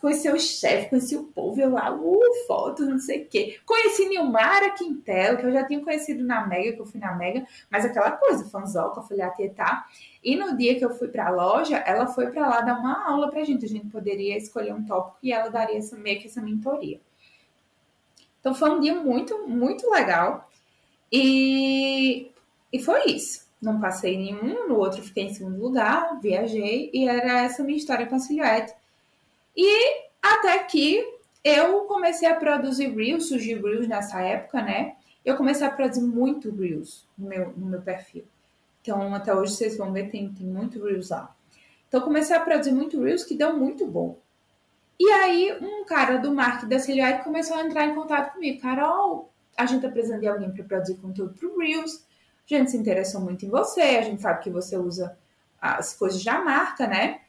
Conheci 0.00 0.30
o 0.30 0.38
chefe, 0.38 0.90
conheci 0.90 1.16
o 1.16 1.24
povo, 1.24 1.60
eu 1.60 1.70
lá, 1.70 1.92
uh, 1.92 2.20
fotos, 2.46 2.86
não 2.86 3.00
sei 3.00 3.24
o 3.24 3.26
quê. 3.26 3.58
Conheci 3.66 4.08
Nilmara 4.08 4.70
Quintela, 4.70 5.36
que 5.36 5.44
eu 5.44 5.50
já 5.50 5.66
tinha 5.66 5.82
conhecido 5.82 6.22
na 6.22 6.46
Mega, 6.46 6.72
que 6.72 6.80
eu 6.80 6.86
fui 6.86 7.00
na 7.00 7.16
Mega, 7.16 7.44
mas 7.68 7.84
aquela 7.84 8.12
coisa, 8.12 8.48
fanzoca, 8.48 9.02
fui 9.02 9.16
lá 9.16 9.30
tietar. 9.30 9.88
E 10.22 10.36
no 10.36 10.56
dia 10.56 10.78
que 10.78 10.84
eu 10.84 10.90
fui 10.90 11.08
para 11.08 11.26
a 11.26 11.30
loja, 11.30 11.78
ela 11.78 12.06
foi 12.06 12.30
para 12.30 12.48
lá 12.48 12.60
dar 12.60 12.78
uma 12.78 13.08
aula 13.10 13.28
para 13.28 13.40
a 13.40 13.44
gente. 13.44 13.64
A 13.64 13.68
gente 13.68 13.88
poderia 13.88 14.36
escolher 14.38 14.72
um 14.72 14.86
tópico 14.86 15.18
e 15.20 15.32
ela 15.32 15.48
daria 15.48 15.78
essa, 15.78 15.96
meio 15.96 16.20
que 16.20 16.28
essa 16.28 16.40
mentoria. 16.40 17.00
Então 18.38 18.54
foi 18.54 18.70
um 18.70 18.78
dia 18.78 18.94
muito, 18.94 19.48
muito 19.48 19.90
legal. 19.90 20.48
E, 21.10 22.30
e 22.72 22.78
foi 22.78 23.06
isso. 23.06 23.46
Não 23.60 23.80
passei 23.80 24.16
nenhum, 24.16 24.68
no 24.68 24.76
outro 24.76 25.02
fiquei 25.02 25.24
em 25.24 25.34
segundo 25.34 25.60
lugar, 25.60 26.20
viajei, 26.20 26.90
e 26.92 27.08
era 27.08 27.42
essa 27.42 27.62
minha 27.64 27.76
história 27.76 28.06
com 28.06 28.14
a 28.14 28.18
silhuete. 28.18 28.72
E 29.56 30.08
até 30.22 30.58
que 30.60 31.04
eu 31.42 31.82
comecei 31.82 32.28
a 32.28 32.34
produzir 32.34 32.94
Reels, 32.94 33.28
surgiu 33.28 33.62
Reels 33.62 33.88
nessa 33.88 34.20
época, 34.20 34.62
né? 34.62 34.96
Eu 35.24 35.36
comecei 35.36 35.66
a 35.66 35.70
produzir 35.70 36.02
muito 36.02 36.54
Reels 36.54 37.06
no 37.16 37.28
meu, 37.28 37.52
no 37.56 37.66
meu 37.66 37.82
perfil. 37.82 38.24
Então, 38.80 39.14
até 39.14 39.34
hoje 39.34 39.54
vocês 39.54 39.76
vão 39.76 39.92
ver, 39.92 40.10
tem, 40.10 40.32
tem 40.32 40.46
muito 40.46 40.82
Reels 40.84 41.10
lá. 41.10 41.34
Então, 41.88 42.00
comecei 42.00 42.36
a 42.36 42.40
produzir 42.40 42.72
muito 42.72 43.02
Reels 43.02 43.24
que 43.24 43.34
deu 43.34 43.56
muito 43.56 43.86
bom. 43.86 44.18
E 45.00 45.08
aí, 45.10 45.58
um 45.60 45.84
cara 45.84 46.18
do 46.18 46.34
marketing 46.34 46.68
da 46.68 46.78
Silhouette 46.78 47.24
começou 47.24 47.56
a 47.56 47.64
entrar 47.64 47.86
em 47.86 47.94
contato 47.94 48.34
comigo. 48.34 48.60
Carol, 48.60 49.30
a 49.56 49.66
gente 49.66 49.82
tá 49.82 49.88
precisando 49.88 50.20
de 50.20 50.28
alguém 50.28 50.50
para 50.50 50.64
produzir 50.64 50.96
conteúdo 50.96 51.34
pro 51.34 51.58
Reels. 51.58 52.04
A 52.54 52.58
gente 52.58 52.70
se 52.70 52.76
interessou 52.76 53.20
muito 53.20 53.44
em 53.44 53.50
você, 53.50 53.80
a 53.80 54.02
gente 54.02 54.22
sabe 54.22 54.42
que 54.42 54.50
você 54.50 54.76
usa 54.76 55.16
as 55.60 55.94
coisas 55.94 56.22
da 56.24 56.40
marca, 56.40 56.86
né? 56.86 57.20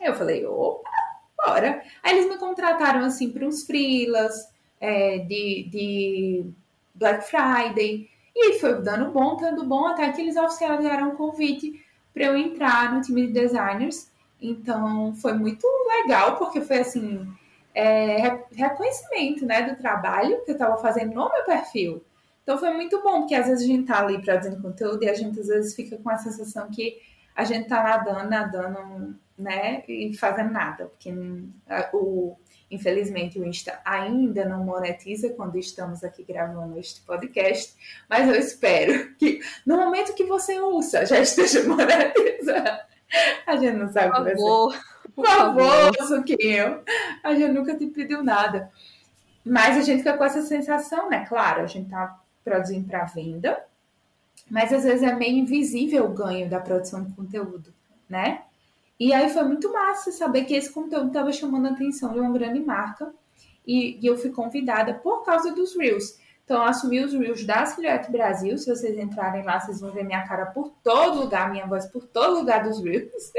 Eu 0.00 0.14
falei, 0.14 0.44
opa, 0.44 0.90
bora. 1.36 1.82
Aí 2.02 2.16
eles 2.16 2.30
me 2.30 2.38
contrataram, 2.38 3.04
assim, 3.04 3.30
para 3.30 3.46
uns 3.46 3.64
freelas 3.64 4.48
é, 4.80 5.18
de, 5.18 5.68
de 5.70 6.46
Black 6.94 7.24
Friday. 7.24 8.10
E 8.34 8.58
foi 8.58 8.82
dando 8.82 9.12
bom, 9.12 9.36
dando 9.36 9.64
bom, 9.64 9.86
até 9.86 10.10
que 10.10 10.20
eles 10.20 10.36
oficializaram 10.36 11.10
um 11.10 11.16
convite 11.16 11.84
para 12.12 12.24
eu 12.24 12.36
entrar 12.36 12.92
no 12.92 13.00
time 13.00 13.26
de 13.26 13.32
designers. 13.32 14.10
Então, 14.40 15.14
foi 15.14 15.32
muito 15.32 15.66
legal, 15.86 16.36
porque 16.36 16.60
foi 16.60 16.78
assim, 16.78 17.26
é, 17.74 18.40
reconhecimento 18.52 19.46
né, 19.46 19.62
do 19.62 19.76
trabalho 19.76 20.44
que 20.44 20.50
eu 20.50 20.54
estava 20.54 20.76
fazendo 20.78 21.14
no 21.14 21.30
meu 21.30 21.44
perfil. 21.44 22.02
Então, 22.44 22.56
foi 22.56 22.70
muito 22.72 23.02
bom, 23.02 23.20
porque 23.20 23.34
às 23.34 23.48
vezes 23.48 23.64
a 23.64 23.66
gente 23.66 23.80
está 23.80 24.00
ali 24.00 24.22
produzindo 24.22 24.62
conteúdo 24.62 25.02
e 25.02 25.08
a 25.08 25.14
gente 25.14 25.40
às 25.40 25.48
vezes 25.48 25.74
fica 25.74 25.96
com 25.96 26.10
a 26.10 26.16
sensação 26.16 26.70
que 26.70 27.00
a 27.34 27.42
gente 27.42 27.62
está 27.62 27.82
nadando, 27.82 28.30
nadando, 28.30 29.18
né, 29.36 29.82
e 29.88 30.16
fazendo 30.16 30.52
nada, 30.52 30.86
porque 30.86 31.12
o, 31.92 32.36
Infelizmente, 32.74 33.38
o 33.38 33.44
Insta 33.44 33.78
ainda 33.84 34.44
não 34.44 34.64
monetiza 34.64 35.28
quando 35.30 35.56
estamos 35.56 36.02
aqui 36.02 36.24
gravando 36.24 36.78
este 36.78 37.02
podcast, 37.02 37.74
mas 38.08 38.28
eu 38.28 38.34
espero 38.34 39.14
que 39.14 39.40
no 39.64 39.76
momento 39.76 40.14
que 40.14 40.24
você 40.24 40.58
ouça 40.58 41.06
já 41.06 41.20
esteja 41.20 41.62
monetizando. 41.68 42.78
A 43.46 43.56
gente 43.56 43.76
não 43.76 43.88
sabe 43.92 44.10
Por 44.10 44.34
favor. 44.34 44.84
Por 45.14 45.26
favor, 45.26 46.06
Suquinho. 46.08 46.82
A 47.22 47.34
gente 47.34 47.52
nunca 47.52 47.76
te 47.76 47.86
pediu 47.86 48.24
nada. 48.24 48.70
Mas 49.44 49.76
a 49.76 49.82
gente 49.82 49.98
fica 49.98 50.16
com 50.16 50.24
essa 50.24 50.42
sensação, 50.42 51.08
né? 51.08 51.26
Claro, 51.28 51.62
a 51.62 51.66
gente 51.66 51.90
tá 51.90 52.18
produzindo 52.44 52.86
para 52.86 53.04
venda, 53.04 53.64
mas 54.50 54.72
às 54.72 54.84
vezes 54.84 55.02
é 55.02 55.14
meio 55.14 55.38
invisível 55.38 56.04
o 56.04 56.12
ganho 56.12 56.48
da 56.48 56.60
produção 56.60 57.02
de 57.02 57.12
conteúdo, 57.12 57.72
né? 58.08 58.42
E 59.00 59.12
aí 59.12 59.28
foi 59.28 59.42
muito 59.44 59.72
massa 59.72 60.12
saber 60.12 60.44
que 60.44 60.54
esse 60.54 60.70
conteúdo 60.70 61.08
estava 61.08 61.32
chamando 61.32 61.66
a 61.66 61.70
atenção 61.70 62.12
de 62.12 62.20
uma 62.20 62.32
grande 62.32 62.60
marca. 62.60 63.12
E, 63.66 63.98
e, 64.00 64.06
eu 64.06 64.16
fui 64.16 64.30
convidada 64.30 64.94
por 64.94 65.24
causa 65.24 65.52
dos 65.52 65.74
Reels. 65.74 66.18
Então, 66.44 66.58
eu 66.58 66.64
assumi 66.64 67.02
os 67.02 67.14
Reels 67.14 67.44
da 67.44 67.64
Silhouette 67.64 68.12
Brasil. 68.12 68.56
Se 68.58 68.68
vocês 68.68 68.96
entrarem 68.98 69.42
lá, 69.42 69.58
vocês 69.58 69.80
vão 69.80 69.90
ver 69.90 70.04
minha 70.04 70.22
cara 70.28 70.46
por 70.46 70.70
todo 70.82 71.20
lugar, 71.20 71.50
minha 71.50 71.66
voz 71.66 71.86
por 71.86 72.04
todo 72.04 72.40
lugar 72.40 72.62
dos 72.62 72.84
Reels. 72.84 73.32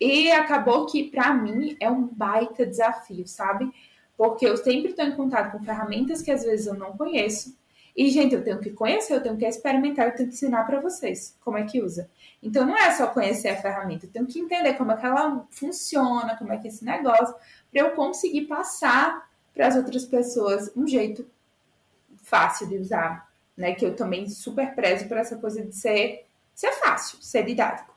E 0.00 0.30
acabou 0.32 0.86
que, 0.86 1.04
para 1.04 1.32
mim, 1.32 1.76
é 1.78 1.88
um 1.88 2.04
baita 2.04 2.66
desafio, 2.66 3.26
sabe? 3.28 3.70
porque 4.16 4.46
eu 4.46 4.56
sempre 4.56 4.90
estou 4.90 5.04
em 5.04 5.16
contato 5.16 5.52
com 5.52 5.64
ferramentas 5.64 6.22
que 6.22 6.30
às 6.30 6.44
vezes 6.44 6.66
eu 6.66 6.74
não 6.74 6.96
conheço. 6.96 7.56
E, 7.96 8.10
gente, 8.10 8.34
eu 8.34 8.42
tenho 8.42 8.58
que 8.58 8.70
conhecer, 8.70 9.14
eu 9.14 9.22
tenho 9.22 9.36
que 9.36 9.46
experimentar, 9.46 10.06
eu 10.06 10.14
tenho 10.16 10.28
que 10.28 10.34
ensinar 10.34 10.64
para 10.64 10.80
vocês 10.80 11.36
como 11.40 11.56
é 11.56 11.64
que 11.64 11.80
usa. 11.80 12.10
Então, 12.42 12.66
não 12.66 12.76
é 12.76 12.90
só 12.90 13.06
conhecer 13.06 13.48
a 13.48 13.56
ferramenta, 13.56 14.06
eu 14.06 14.10
tenho 14.10 14.26
que 14.26 14.40
entender 14.40 14.74
como 14.74 14.90
é 14.90 14.96
que 14.96 15.06
ela 15.06 15.46
funciona, 15.50 16.36
como 16.36 16.52
é 16.52 16.58
que 16.58 16.66
é 16.66 16.70
esse 16.70 16.84
negócio, 16.84 17.34
para 17.70 17.80
eu 17.80 17.90
conseguir 17.92 18.42
passar 18.42 19.30
para 19.54 19.68
as 19.68 19.76
outras 19.76 20.04
pessoas 20.04 20.72
um 20.74 20.86
jeito 20.86 21.24
fácil 22.16 22.68
de 22.68 22.78
usar, 22.78 23.30
né? 23.56 23.74
Que 23.74 23.86
eu 23.86 23.94
também 23.94 24.28
super 24.28 24.74
prezo 24.74 25.06
por 25.06 25.16
essa 25.16 25.36
coisa 25.36 25.64
de 25.64 25.74
ser, 25.74 26.26
ser 26.52 26.72
fácil, 26.72 27.18
ser 27.22 27.44
didático. 27.44 27.93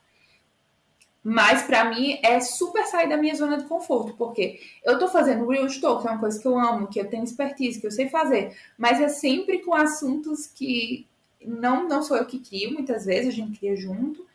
Mas 1.23 1.63
para 1.63 1.86
mim 1.86 2.19
é 2.23 2.39
super 2.39 2.86
sair 2.86 3.10
da 3.10 3.17
minha 3.17 3.36
zona 3.36 3.58
de 3.58 3.65
conforto, 3.65 4.15
porque 4.17 4.60
eu 4.84 4.97
tô 4.97 5.08
fazendo 5.08 5.47
real 5.47 5.67
talk, 5.82 6.01
que 6.01 6.08
é 6.08 6.12
uma 6.12 6.19
coisa 6.19 6.39
que 6.39 6.47
eu 6.47 6.58
amo, 6.58 6.88
que 6.88 6.99
eu 6.99 7.10
tenho 7.10 7.23
expertise, 7.23 7.80
que 7.80 7.88
eu 7.88 7.91
sei 7.91 8.08
fazer, 8.08 8.56
mas 8.77 9.01
é 9.01 9.10
sempre 9.10 9.60
com 9.60 9.73
assuntos 9.73 10.47
que 10.47 11.06
não 11.45 11.88
não 11.88 12.01
sou 12.01 12.17
eu 12.17 12.25
que 12.25 12.39
crio, 12.39 12.73
muitas 12.73 13.06
vezes 13.06 13.34
a 13.34 13.36
gente 13.36 13.60
cria 13.60 13.75
junto, 13.75 14.25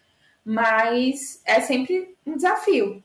mas 0.45 1.41
é 1.45 1.61
sempre 1.61 2.15
um 2.27 2.37
desafio, 2.37 3.03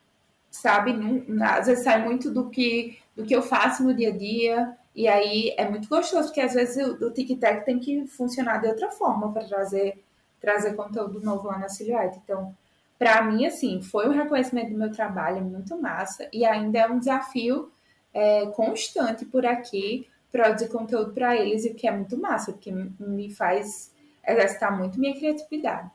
sabe? 0.51 0.93
às 1.41 1.67
vezes 1.67 1.83
sai 1.83 2.03
muito 2.03 2.31
do 2.31 2.49
que 2.49 2.97
do 3.15 3.25
que 3.25 3.35
eu 3.35 3.41
faço 3.41 3.83
no 3.83 3.95
dia 3.95 4.09
a 4.09 4.17
dia, 4.17 4.77
e 4.93 5.07
aí 5.07 5.53
é 5.57 5.69
muito 5.69 5.87
gostoso, 5.87 6.27
porque 6.27 6.41
às 6.41 6.53
vezes 6.53 6.75
o, 6.85 7.05
o 7.05 7.11
TikTok 7.11 7.65
tem 7.65 7.79
que 7.79 8.05
funcionar 8.07 8.59
de 8.59 8.67
outra 8.67 8.91
forma 8.91 9.31
para 9.31 9.45
trazer 9.45 10.03
trazer 10.39 10.75
conteúdo 10.75 11.19
novo 11.21 11.47
lá 11.47 11.57
na 11.57 11.69
Silhouette. 11.69 12.19
Então, 12.23 12.55
para 12.97 13.21
mim, 13.23 13.45
assim, 13.45 13.81
foi 13.81 14.07
um 14.07 14.13
reconhecimento 14.13 14.71
do 14.71 14.77
meu 14.77 14.91
trabalho 14.91 15.43
muito 15.43 15.79
massa 15.79 16.27
e 16.33 16.45
ainda 16.45 16.79
é 16.79 16.87
um 16.87 16.99
desafio 16.99 17.71
é, 18.13 18.47
constante 18.47 19.25
por 19.25 19.45
aqui 19.45 20.07
produzir 20.31 20.69
conteúdo 20.69 21.13
para 21.13 21.35
eles, 21.35 21.65
e 21.65 21.73
que 21.73 21.87
é 21.87 21.91
muito 21.91 22.17
massa, 22.17 22.51
porque 22.51 22.71
me 22.71 23.33
faz 23.33 23.93
exercitar 24.27 24.77
muito 24.77 24.99
minha 24.99 25.15
criatividade. 25.15 25.89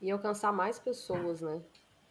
E 0.00 0.10
alcançar 0.10 0.52
mais 0.52 0.78
pessoas, 0.78 1.40
né? 1.40 1.60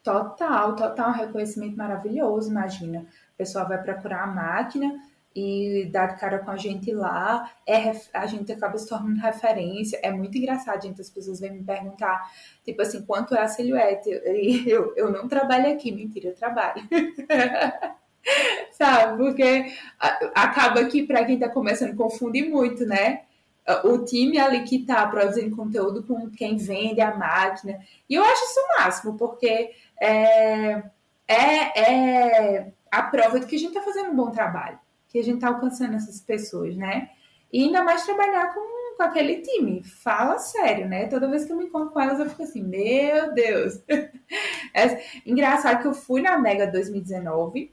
Total, 0.03 0.75
total, 0.75 1.09
um 1.09 1.13
reconhecimento 1.13 1.77
maravilhoso, 1.77 2.49
imagina. 2.49 2.99
A 3.33 3.37
pessoa 3.37 3.65
vai 3.65 3.81
procurar 3.81 4.23
a 4.23 4.27
máquina, 4.27 5.01
e 5.39 5.85
dar 5.91 6.07
de 6.07 6.19
cara 6.19 6.39
com 6.39 6.49
a 6.49 6.57
gente 6.57 6.91
lá, 6.91 7.51
é, 7.63 7.91
a 8.11 8.25
gente 8.25 8.51
acaba 8.51 8.75
se 8.75 8.89
tornando 8.89 9.21
referência. 9.21 9.99
É 10.01 10.09
muito 10.09 10.35
engraçado, 10.35 10.81
gente. 10.81 10.99
As 10.99 11.11
pessoas 11.11 11.39
vêm 11.39 11.51
me 11.51 11.63
perguntar, 11.63 12.31
tipo 12.65 12.81
assim, 12.81 13.03
quanto 13.05 13.35
é 13.35 13.41
a 13.41 13.47
silhuete? 13.47 14.09
E 14.09 14.67
eu, 14.67 14.95
eu 14.95 15.11
não 15.11 15.27
trabalho 15.27 15.71
aqui, 15.71 15.91
mentira, 15.91 16.29
eu 16.29 16.35
trabalho. 16.35 16.81
Sabe? 18.71 19.17
Porque 19.17 19.71
acaba 20.33 20.83
que, 20.85 21.05
para 21.05 21.23
quem 21.23 21.35
está 21.35 21.49
começando, 21.49 21.95
confunde 21.95 22.41
muito, 22.41 22.83
né? 22.83 23.21
O 23.83 23.99
time 23.99 24.39
ali 24.39 24.63
que 24.63 24.77
está 24.77 25.05
produzindo 25.05 25.55
conteúdo 25.55 26.01
com 26.01 26.31
quem 26.31 26.57
vende 26.57 26.99
a 26.99 27.15
máquina. 27.15 27.79
E 28.09 28.15
eu 28.15 28.23
acho 28.23 28.43
isso 28.43 28.59
o 28.59 28.81
máximo, 28.81 29.17
porque 29.19 29.69
é, 30.01 30.81
é, 31.27 31.79
é 31.79 32.73
a 32.89 33.03
prova 33.03 33.39
de 33.39 33.45
que 33.45 33.55
a 33.55 33.59
gente 33.59 33.77
está 33.77 33.83
fazendo 33.83 34.09
um 34.09 34.15
bom 34.15 34.31
trabalho 34.31 34.79
que 35.09 35.19
a 35.19 35.23
gente 35.23 35.35
está 35.35 35.47
alcançando 35.49 35.95
essas 35.95 36.21
pessoas, 36.21 36.75
né? 36.75 37.09
E 37.51 37.63
ainda 37.63 37.83
mais 37.83 38.05
trabalhar 38.05 38.53
com, 38.53 38.95
com 38.97 39.03
aquele 39.03 39.41
time. 39.41 39.83
Fala 39.83 40.37
sério, 40.37 40.87
né? 40.87 41.07
Toda 41.07 41.29
vez 41.29 41.45
que 41.45 41.51
eu 41.51 41.57
me 41.57 41.65
encontro 41.65 41.91
com 41.91 41.99
elas, 41.99 42.19
eu 42.19 42.29
fico 42.29 42.43
assim, 42.43 42.63
meu 42.63 43.33
Deus. 43.33 43.81
é 44.73 45.01
engraçado 45.25 45.81
que 45.81 45.87
eu 45.87 45.93
fui 45.93 46.21
na 46.21 46.37
Mega 46.37 46.67
2019, 46.67 47.71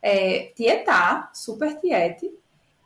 é, 0.00 0.52
tietar, 0.54 1.30
super 1.34 1.78
tiete, 1.80 2.32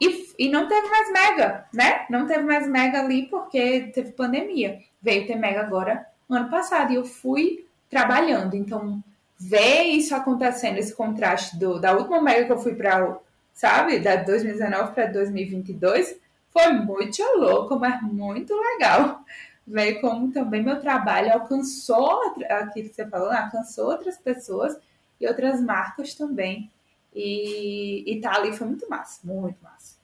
e, 0.01 0.35
e 0.39 0.49
não 0.49 0.69
teve 0.69 0.89
mais 0.89 1.11
Mega, 1.11 1.67
né? 1.73 2.07
Não 2.11 2.27
teve 2.27 2.43
mais 2.43 2.69
Mega 2.69 3.01
ali 3.01 3.27
porque 3.29 3.91
teve 3.95 4.13
pandemia. 4.13 4.81
Veio 5.01 5.27
ter 5.27 5.37
Mega 5.37 5.61
agora 5.61 6.07
no 6.29 6.37
ano 6.37 6.51
passado, 6.51 6.93
e 6.93 6.97
eu 6.97 7.05
fui 7.05 7.67
trabalhando. 7.89 8.55
Então, 8.55 9.03
ver 9.39 9.85
isso 9.85 10.15
acontecendo, 10.15 10.79
esse 10.79 10.95
contraste 10.95 11.59
do, 11.59 11.79
da 11.79 11.93
última 11.97 12.21
Mega 12.21 12.45
que 12.45 12.53
eu 12.53 12.59
fui 12.59 12.75
para 12.75 13.19
sabe? 13.57 13.99
Da 13.99 14.17
2019 14.17 14.93
para 14.93 15.07
2022 15.07 16.21
foi 16.51 16.73
muito 16.75 17.23
louco, 17.37 17.77
mas 17.79 18.01
muito 18.03 18.55
legal. 18.55 19.25
Ver 19.67 20.01
como 20.01 20.31
também 20.31 20.63
meu 20.63 20.79
trabalho 20.79 21.33
alcançou, 21.33 22.23
aquilo 22.49 22.89
que 22.89 22.95
você 22.95 23.09
falou, 23.09 23.31
né? 23.31 23.39
alcançou 23.39 23.87
outras 23.91 24.17
pessoas 24.19 24.79
e 25.21 25.27
outras 25.27 25.61
marcas 25.61 26.15
também. 26.15 26.71
E, 27.13 28.05
e 28.07 28.21
tá 28.21 28.35
ali 28.35 28.53
foi 28.53 28.67
muito 28.67 28.89
massa, 28.89 29.27
muito 29.27 29.61
massa. 29.63 29.97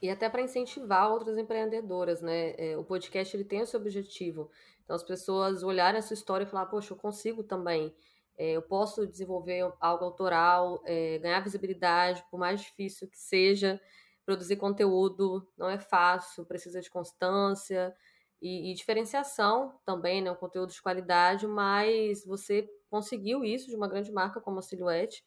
E 0.00 0.10
até 0.10 0.28
para 0.28 0.42
incentivar 0.42 1.10
outras 1.10 1.38
empreendedoras, 1.38 2.20
né? 2.20 2.54
É, 2.58 2.76
o 2.76 2.84
podcast 2.84 3.34
ele 3.34 3.44
tem 3.44 3.60
esse 3.60 3.74
objetivo. 3.74 4.50
Então 4.84 4.94
as 4.94 5.02
pessoas 5.02 5.62
olharem 5.62 5.98
essa 5.98 6.12
história 6.12 6.44
e 6.44 6.46
falar, 6.46 6.66
poxa, 6.66 6.92
eu 6.92 6.96
consigo 6.96 7.42
também. 7.42 7.92
É, 8.36 8.52
eu 8.52 8.62
posso 8.62 9.06
desenvolver 9.06 9.72
algo 9.80 10.04
autoral, 10.04 10.82
é, 10.84 11.18
ganhar 11.18 11.40
visibilidade, 11.40 12.24
por 12.30 12.38
mais 12.38 12.60
difícil 12.60 13.08
que 13.08 13.18
seja. 13.18 13.80
Produzir 14.24 14.56
conteúdo 14.56 15.46
não 15.56 15.68
é 15.70 15.78
fácil, 15.78 16.44
precisa 16.44 16.80
de 16.80 16.90
constância 16.90 17.94
e, 18.42 18.70
e 18.70 18.74
diferenciação 18.74 19.78
também, 19.84 20.20
né? 20.20 20.30
Um 20.30 20.36
conteúdo 20.36 20.72
de 20.72 20.82
qualidade, 20.82 21.46
mas 21.46 22.24
você 22.24 22.68
conseguiu 22.90 23.44
isso 23.44 23.68
de 23.68 23.76
uma 23.76 23.88
grande 23.88 24.12
marca 24.12 24.40
como 24.40 24.58
a 24.58 24.62
Silhouette 24.62 25.24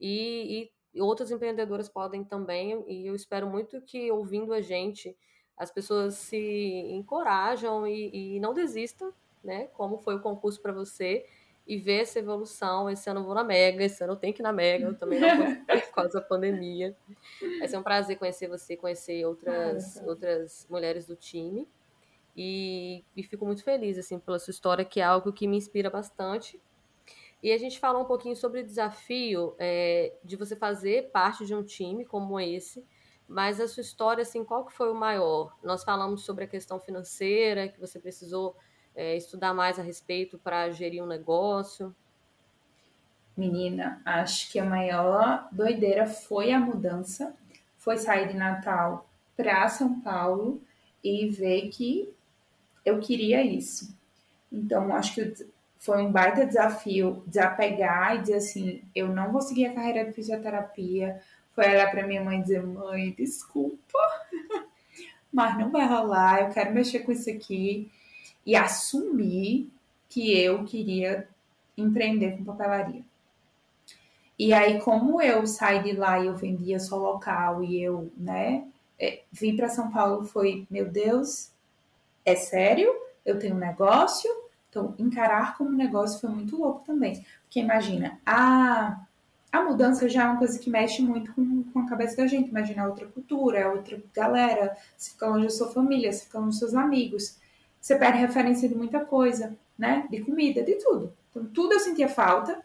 e, 0.00 0.70
e 0.94 1.02
outras 1.02 1.30
empreendedoras 1.30 1.88
podem 1.88 2.24
também. 2.24 2.84
E 2.88 3.06
eu 3.06 3.14
espero 3.14 3.48
muito 3.48 3.80
que 3.82 4.10
ouvindo 4.10 4.52
a 4.52 4.60
gente 4.60 5.16
as 5.56 5.70
pessoas 5.70 6.14
se 6.14 6.36
encorajam 6.90 7.86
e, 7.86 8.36
e 8.36 8.40
não 8.40 8.54
desistam, 8.54 9.12
né? 9.42 9.66
Como 9.68 9.98
foi 9.98 10.16
o 10.16 10.20
concurso 10.20 10.60
para 10.60 10.72
você 10.72 11.26
e 11.66 11.76
ver 11.76 12.02
essa 12.02 12.18
evolução. 12.18 12.88
Esse 12.88 13.10
ano 13.10 13.20
eu 13.20 13.24
vou 13.24 13.34
na 13.34 13.42
Mega, 13.42 13.82
esse 13.82 14.02
ano 14.02 14.12
eu 14.12 14.16
tenho 14.16 14.32
que 14.32 14.40
ir 14.40 14.44
na 14.44 14.52
Mega, 14.52 14.86
eu 14.86 14.94
também 14.96 15.18
não 15.18 15.36
vou 15.36 15.46
por 15.66 15.92
causa 15.92 16.12
da 16.14 16.20
pandemia. 16.20 16.96
Vai 17.58 17.66
ser 17.66 17.76
um 17.76 17.82
prazer 17.82 18.16
conhecer 18.18 18.48
você, 18.48 18.76
conhecer 18.76 19.26
outras, 19.26 20.00
outras 20.06 20.66
mulheres 20.70 21.06
do 21.06 21.16
time. 21.16 21.68
E, 22.36 23.02
e 23.16 23.22
fico 23.22 23.46
muito 23.46 23.64
feliz 23.64 23.98
assim 23.98 24.18
pela 24.18 24.38
sua 24.38 24.50
história, 24.50 24.84
que 24.84 25.00
é 25.00 25.04
algo 25.04 25.32
que 25.32 25.48
me 25.48 25.56
inspira 25.56 25.90
bastante. 25.90 26.60
E 27.42 27.52
a 27.52 27.58
gente 27.58 27.78
fala 27.78 27.98
um 27.98 28.04
pouquinho 28.04 28.36
sobre 28.36 28.60
o 28.60 28.64
desafio 28.64 29.54
é, 29.58 30.14
de 30.22 30.36
você 30.36 30.54
fazer 30.54 31.10
parte 31.10 31.44
de 31.46 31.54
um 31.54 31.62
time 31.62 32.04
como 32.04 32.38
esse, 32.40 32.84
mas 33.28 33.60
a 33.60 33.66
sua 33.66 33.80
história, 33.80 34.22
assim, 34.22 34.44
qual 34.44 34.64
que 34.64 34.72
foi 34.72 34.90
o 34.90 34.94
maior? 34.94 35.56
Nós 35.62 35.82
falamos 35.82 36.24
sobre 36.24 36.44
a 36.44 36.46
questão 36.46 36.78
financeira, 36.78 37.68
que 37.68 37.80
você 37.80 37.98
precisou 37.98 38.56
é, 38.96 39.14
estudar 39.14 39.52
mais 39.52 39.78
a 39.78 39.82
respeito 39.82 40.38
para 40.38 40.70
gerir 40.70 41.04
um 41.04 41.06
negócio? 41.06 41.94
Menina, 43.36 44.00
acho 44.04 44.50
que 44.50 44.58
a 44.58 44.64
maior 44.64 45.46
doideira 45.52 46.06
foi 46.06 46.50
a 46.50 46.58
mudança, 46.58 47.36
foi 47.76 47.98
sair 47.98 48.28
de 48.28 48.34
Natal 48.34 49.06
para 49.36 49.68
São 49.68 50.00
Paulo 50.00 50.62
e 51.04 51.28
ver 51.28 51.68
que 51.68 52.10
eu 52.82 52.98
queria 52.98 53.42
isso. 53.42 53.94
Então, 54.50 54.94
acho 54.94 55.14
que 55.14 55.46
foi 55.78 56.02
um 56.02 56.10
baita 56.10 56.46
desafio 56.46 57.22
desapegar 57.26 58.16
e 58.16 58.20
dizer 58.20 58.36
assim: 58.36 58.82
eu 58.94 59.08
não 59.08 59.30
vou 59.30 59.42
seguir 59.42 59.66
a 59.66 59.74
carreira 59.74 60.06
de 60.06 60.12
fisioterapia. 60.12 61.20
Foi 61.54 61.68
olhar 61.68 61.90
para 61.90 62.06
minha 62.06 62.24
mãe 62.24 62.38
e 62.38 62.42
dizer: 62.42 62.62
mãe, 62.62 63.10
desculpa, 63.12 63.98
mas 65.30 65.58
não 65.58 65.70
vai 65.70 65.86
rolar, 65.86 66.40
eu 66.40 66.50
quero 66.50 66.72
mexer 66.72 67.00
com 67.00 67.12
isso 67.12 67.28
aqui 67.28 67.90
e 68.46 68.54
assumir 68.54 69.68
que 70.08 70.40
eu 70.40 70.64
queria 70.64 71.28
empreender 71.76 72.36
com 72.36 72.44
papelaria. 72.44 73.04
E 74.38 74.52
aí, 74.52 74.80
como 74.80 75.20
eu 75.20 75.46
saí 75.46 75.82
de 75.82 75.92
lá 75.92 76.20
e 76.20 76.26
eu 76.26 76.36
vendia 76.36 76.78
só 76.78 76.96
local 76.96 77.64
e 77.64 77.82
eu, 77.82 78.12
né, 78.16 78.64
é, 78.98 79.22
vim 79.32 79.56
para 79.56 79.68
São 79.68 79.90
Paulo, 79.90 80.24
foi, 80.24 80.66
meu 80.70 80.88
Deus, 80.88 81.50
é 82.24 82.36
sério? 82.36 82.94
Eu 83.24 83.38
tenho 83.38 83.56
um 83.56 83.58
negócio? 83.58 84.30
Então, 84.70 84.94
encarar 84.98 85.56
como 85.56 85.70
negócio 85.70 86.20
foi 86.20 86.30
muito 86.30 86.56
louco 86.56 86.84
também. 86.84 87.24
Porque 87.42 87.60
imagina, 87.60 88.20
a, 88.26 89.00
a 89.50 89.62
mudança 89.62 90.08
já 90.08 90.24
é 90.24 90.26
uma 90.26 90.38
coisa 90.38 90.58
que 90.58 90.68
mexe 90.68 91.02
muito 91.02 91.32
com, 91.32 91.64
com 91.64 91.80
a 91.80 91.88
cabeça 91.88 92.16
da 92.16 92.26
gente. 92.26 92.50
Imagina 92.50 92.86
outra 92.86 93.06
cultura, 93.06 93.72
outra 93.72 93.98
galera, 94.14 94.76
se 94.96 95.12
fica 95.12 95.28
longe 95.28 95.44
da 95.44 95.50
sua 95.50 95.72
família, 95.72 96.12
se 96.12 96.26
fica 96.26 96.38
longe 96.38 96.50
dos 96.50 96.58
seus 96.58 96.74
amigos 96.74 97.38
você 97.86 97.94
perde 97.94 98.18
referência 98.18 98.68
de 98.68 98.74
muita 98.74 99.04
coisa, 99.04 99.56
né? 99.78 100.08
De 100.10 100.20
comida, 100.20 100.60
de 100.60 100.74
tudo. 100.74 101.12
Então, 101.30 101.44
tudo 101.46 101.74
eu 101.74 101.78
sentia 101.78 102.08
falta. 102.08 102.60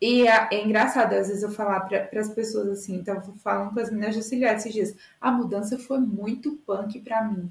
E 0.00 0.26
é, 0.26 0.48
é 0.50 0.64
engraçado, 0.64 1.12
às 1.12 1.28
vezes, 1.28 1.44
eu 1.44 1.52
falar 1.52 1.80
para 1.80 2.20
as 2.20 2.30
pessoas 2.30 2.68
assim, 2.68 2.96
então 2.96 3.22
falo 3.44 3.72
com 3.72 3.78
as 3.78 3.90
meninas 3.90 4.14
de 4.14 4.20
auxiliar 4.20 4.56
esses 4.56 4.72
dias, 4.72 4.96
a 5.20 5.30
mudança 5.30 5.78
foi 5.78 6.00
muito 6.00 6.56
punk 6.66 6.98
para 7.00 7.22
mim. 7.22 7.48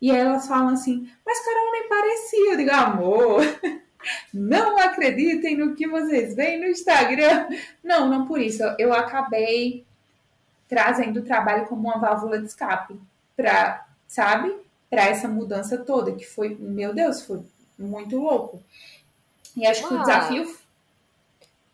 E 0.00 0.10
aí 0.12 0.18
elas 0.18 0.46
falam 0.46 0.68
assim, 0.68 1.10
mas 1.24 1.44
Carol 1.44 1.72
nem 1.72 1.88
parecia. 1.88 2.52
Eu 2.52 2.56
digo, 2.58 2.70
amor, 2.70 3.42
Não 4.32 4.78
acreditem 4.78 5.56
no 5.56 5.74
que 5.74 5.88
vocês 5.88 6.36
veem 6.36 6.60
no 6.60 6.66
Instagram. 6.66 7.48
Não, 7.82 8.08
não 8.08 8.24
por 8.24 8.40
isso. 8.40 8.62
Eu 8.78 8.92
acabei 8.92 9.84
trazendo 10.68 11.18
o 11.18 11.24
trabalho 11.24 11.66
como 11.66 11.88
uma 11.88 11.98
válvula 11.98 12.38
de 12.38 12.46
escape 12.46 13.00
para, 13.36 13.84
sabe, 14.06 14.54
para 14.88 15.06
essa 15.06 15.28
mudança 15.28 15.78
toda 15.78 16.12
que 16.12 16.24
foi, 16.24 16.56
meu 16.58 16.94
Deus, 16.94 17.22
foi 17.22 17.40
muito 17.78 18.18
louco. 18.18 18.62
E 19.56 19.66
acho 19.66 19.86
que 19.86 19.94
o 19.94 19.98
desafio 19.98 20.46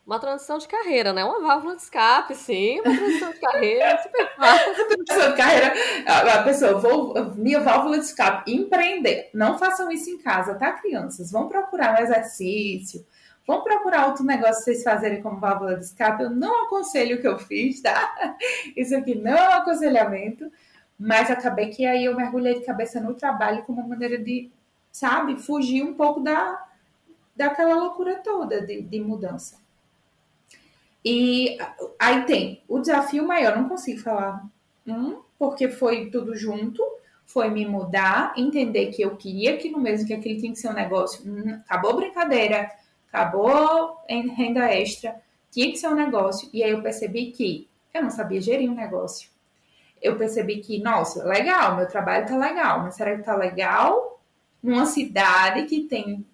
uma 0.05 0.19
transição 0.19 0.59
de 0.59 0.67
carreira, 0.67 1.13
né? 1.13 1.25
Uma 1.25 1.41
válvula 1.41 1.77
de 1.77 1.83
escape, 1.83 2.35
sim, 2.35 2.81
uma 2.81 2.95
transição 2.95 3.31
de 3.31 3.39
carreira, 3.39 3.99
super 4.03 4.37
fácil. 4.37 4.87
transição 4.89 5.31
de 5.31 5.37
carreira, 5.37 5.75
a 6.07 6.43
pessoa, 6.43 6.79
vou, 6.79 7.35
minha 7.37 7.61
válvula 7.61 7.99
de 7.99 8.07
escape, 8.07 8.53
empreender. 8.53 9.31
Não 9.33 9.59
façam 9.59 9.91
isso 9.93 10.11
em 10.11 10.19
casa, 10.19 10.57
tá, 10.57 10.73
crianças? 10.73 11.31
Vão 11.31 11.49
procurar 11.49 11.95
um 11.95 12.03
exercício, 12.03 13.07
vão 13.47 13.63
procurar 13.63 14.09
outro 14.09 14.25
negócio 14.25 14.65
vocês 14.65 14.83
fazerem 14.83 15.23
como 15.23 15.39
válvula 15.39 15.77
de 15.77 15.85
escape. 15.85 16.25
Eu 16.25 16.31
não 16.31 16.67
aconselho 16.67 17.17
o 17.17 17.21
que 17.21 17.29
eu 17.29 17.39
fiz, 17.39 17.81
tá? 17.81 18.13
Isso 18.77 18.97
aqui 18.97 19.15
não 19.15 19.37
é 19.37 19.49
um 19.51 19.53
aconselhamento, 19.53 20.51
mas 21.03 21.31
acabei 21.31 21.69
que 21.69 21.85
aí 21.85 22.05
eu 22.05 22.17
mergulhei 22.17 22.61
de 22.61 22.65
cabeça 22.65 23.01
no 23.01 23.15
trabalho 23.15 23.65
como 23.65 23.81
uma 23.81 23.89
maneira 23.89 24.17
de, 24.17 24.51
sabe, 24.91 25.35
fugir 25.35 25.83
um 25.83 25.95
pouco 25.95 26.21
da, 26.21 26.65
daquela 27.35 27.75
loucura 27.75 28.21
toda 28.23 28.65
de, 28.65 28.83
de 28.83 29.01
mudança. 29.01 29.61
E 31.05 31.59
aí 31.99 32.25
tem 32.25 32.63
o 32.69 32.79
desafio 32.79 33.27
maior, 33.27 33.57
não 33.57 33.69
consigo 33.69 34.01
falar 34.01 34.45
um, 34.87 35.21
porque 35.37 35.69
foi 35.69 36.09
tudo 36.09 36.37
junto, 36.37 36.81
foi 37.27 37.51
me 37.51 37.67
mudar, 37.67 38.33
entender 38.37 38.87
que 38.93 39.03
eu 39.03 39.17
queria 39.17 39.57
que 39.57 39.71
no 39.71 39.81
mesmo 39.81 40.07
que 40.07 40.15
aquele 40.15 40.39
tinha 40.39 40.53
que 40.53 40.59
ser 40.59 40.69
um 40.69 40.75
negócio, 40.75 41.29
hum, 41.29 41.61
acabou 41.65 41.97
brincadeira, 41.97 42.71
acabou 43.09 43.99
em 44.09 44.29
renda 44.29 44.73
extra, 44.73 45.21
tinha 45.51 45.69
que 45.69 45.79
ser 45.79 45.89
um 45.89 45.97
negócio. 45.97 46.49
E 46.53 46.63
aí 46.63 46.71
eu 46.71 46.81
percebi 46.81 47.33
que 47.33 47.69
eu 47.93 48.03
não 48.03 48.11
sabia 48.11 48.41
gerir 48.41 48.71
um 48.71 48.75
negócio. 48.75 49.32
Eu 50.03 50.17
percebi 50.17 50.59
que, 50.59 50.83
nossa, 50.83 51.25
legal, 51.25 51.77
meu 51.77 51.87
trabalho 51.87 52.27
tá 52.27 52.37
legal, 52.37 52.81
mas 52.81 52.97
será 52.97 53.17
que 53.17 53.23
tá 53.23 53.37
legal 53.37 54.21
numa 54.63 54.85
cidade 54.85 55.65
que 55.67 55.85
tem 55.85 56.27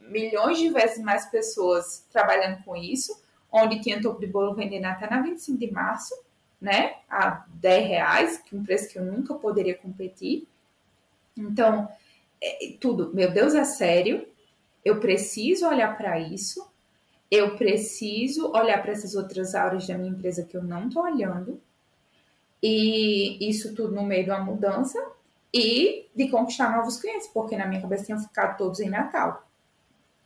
milhões 0.00 0.58
de 0.58 0.70
vezes 0.70 1.02
mais 1.02 1.26
pessoas 1.26 2.04
trabalhando 2.10 2.62
com 2.64 2.76
isso? 2.76 3.24
onde 3.50 3.80
tinha 3.80 4.00
topo 4.00 4.20
de 4.20 4.26
bolo 4.26 4.54
vendendo 4.54 4.84
até 4.84 5.08
na 5.08 5.22
25 5.22 5.58
de 5.58 5.70
março, 5.70 6.14
né? 6.60 6.96
A 7.08 7.44
10 7.48 7.88
reais, 7.88 8.38
que 8.38 8.54
é 8.54 8.58
um 8.58 8.64
preço 8.64 8.88
que 8.88 8.98
eu 8.98 9.04
nunca 9.04 9.34
poderia 9.34 9.76
competir. 9.76 10.46
Então, 11.36 11.88
é, 12.42 12.76
tudo, 12.80 13.14
meu 13.14 13.30
Deus, 13.30 13.54
é 13.54 13.64
sério. 13.64 14.26
Eu 14.84 15.00
preciso 15.00 15.66
olhar 15.66 15.96
para 15.96 16.18
isso. 16.18 16.66
Eu 17.30 17.56
preciso 17.56 18.52
olhar 18.52 18.80
para 18.82 18.92
essas 18.92 19.14
outras 19.14 19.54
áreas 19.54 19.86
da 19.86 19.98
minha 19.98 20.12
empresa 20.12 20.44
que 20.44 20.56
eu 20.56 20.62
não 20.62 20.88
estou 20.88 21.02
olhando. 21.02 21.60
E 22.68 23.48
isso 23.48 23.76
tudo 23.76 23.94
no 23.94 24.02
meio 24.02 24.24
de 24.24 24.30
uma 24.30 24.40
mudança 24.40 25.00
e 25.54 26.10
de 26.16 26.28
conquistar 26.28 26.76
novos 26.76 26.98
clientes, 27.00 27.28
porque 27.28 27.56
na 27.56 27.64
minha 27.64 27.80
cabeça 27.80 28.06
tinham 28.06 28.18
ficado 28.18 28.58
todos 28.58 28.80
em 28.80 28.90
Natal. 28.90 29.46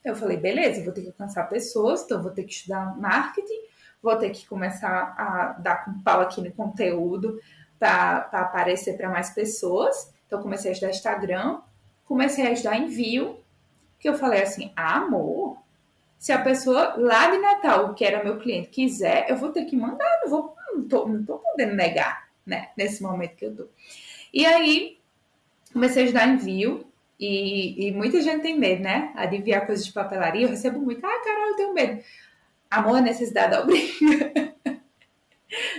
Eu 0.03 0.17
falei, 0.17 0.39
beleza, 0.39 0.83
vou 0.83 0.95
ter 0.95 1.03
que 1.03 1.09
alcançar 1.09 1.51
pessoas, 1.51 2.03
então 2.03 2.23
vou 2.23 2.31
ter 2.31 2.45
que 2.45 2.53
estudar 2.55 2.99
marketing, 2.99 3.61
vou 4.03 4.17
ter 4.17 4.31
que 4.31 4.47
começar 4.47 5.15
a 5.19 5.53
dar 5.59 5.85
com 5.85 6.01
pau 6.01 6.23
aqui 6.23 6.41
no 6.41 6.51
conteúdo 6.53 7.39
para 7.79 8.31
aparecer 8.33 8.97
para 8.97 9.11
mais 9.11 9.29
pessoas. 9.29 10.11
Então 10.27 10.41
comecei 10.41 10.71
a 10.71 10.73
estudar 10.73 10.93
Instagram, 10.93 11.61
comecei 12.07 12.47
a 12.47 12.53
estudar 12.53 12.79
envio, 12.79 13.39
que 13.99 14.09
eu 14.09 14.15
falei 14.15 14.43
assim, 14.43 14.73
amor, 14.75 15.59
se 16.19 16.33
a 16.33 16.41
pessoa 16.41 16.95
lá 16.97 17.31
de 17.31 17.37
Natal, 17.37 17.93
que 17.93 18.03
era 18.03 18.25
meu 18.25 18.39
cliente, 18.39 18.71
quiser, 18.71 19.29
eu 19.29 19.37
vou 19.37 19.53
ter 19.53 19.67
que 19.67 19.77
mandar, 19.77 20.09
não 20.23 20.31
vou, 20.31 20.57
não 20.75 20.89
tô, 20.89 21.07
não 21.07 21.23
tô 21.23 21.37
podendo 21.37 21.75
negar, 21.75 22.30
né, 22.51 22.69
nesse 22.77 23.03
momento 23.03 23.37
que 23.37 23.47
eu 23.47 23.57
tô. 23.57 23.67
E 24.35 24.45
aí 24.45 24.99
comecei 25.73 26.03
a 26.03 26.07
estudar 26.07 26.29
envio, 26.29 26.85
e, 27.19 27.89
e, 27.89 27.93
muita 27.93 28.23
gente 28.23 28.41
tem 28.41 28.59
medo, 28.59 28.83
né? 28.83 29.13
Adivinhar 29.15 29.67
coisas 29.67 29.85
de 29.85 29.93
papelaria. 29.93 30.47
Eu 30.47 30.49
recebo 30.49 30.81
muito. 30.81 31.05
Ah, 31.05 31.23
Carol, 31.23 31.49
eu 31.49 31.57
tenho 31.57 31.75
medo. 31.75 32.03
Amor, 32.71 32.97
a 32.97 33.01
necessidade 33.03 33.55
obriga. 33.57 34.55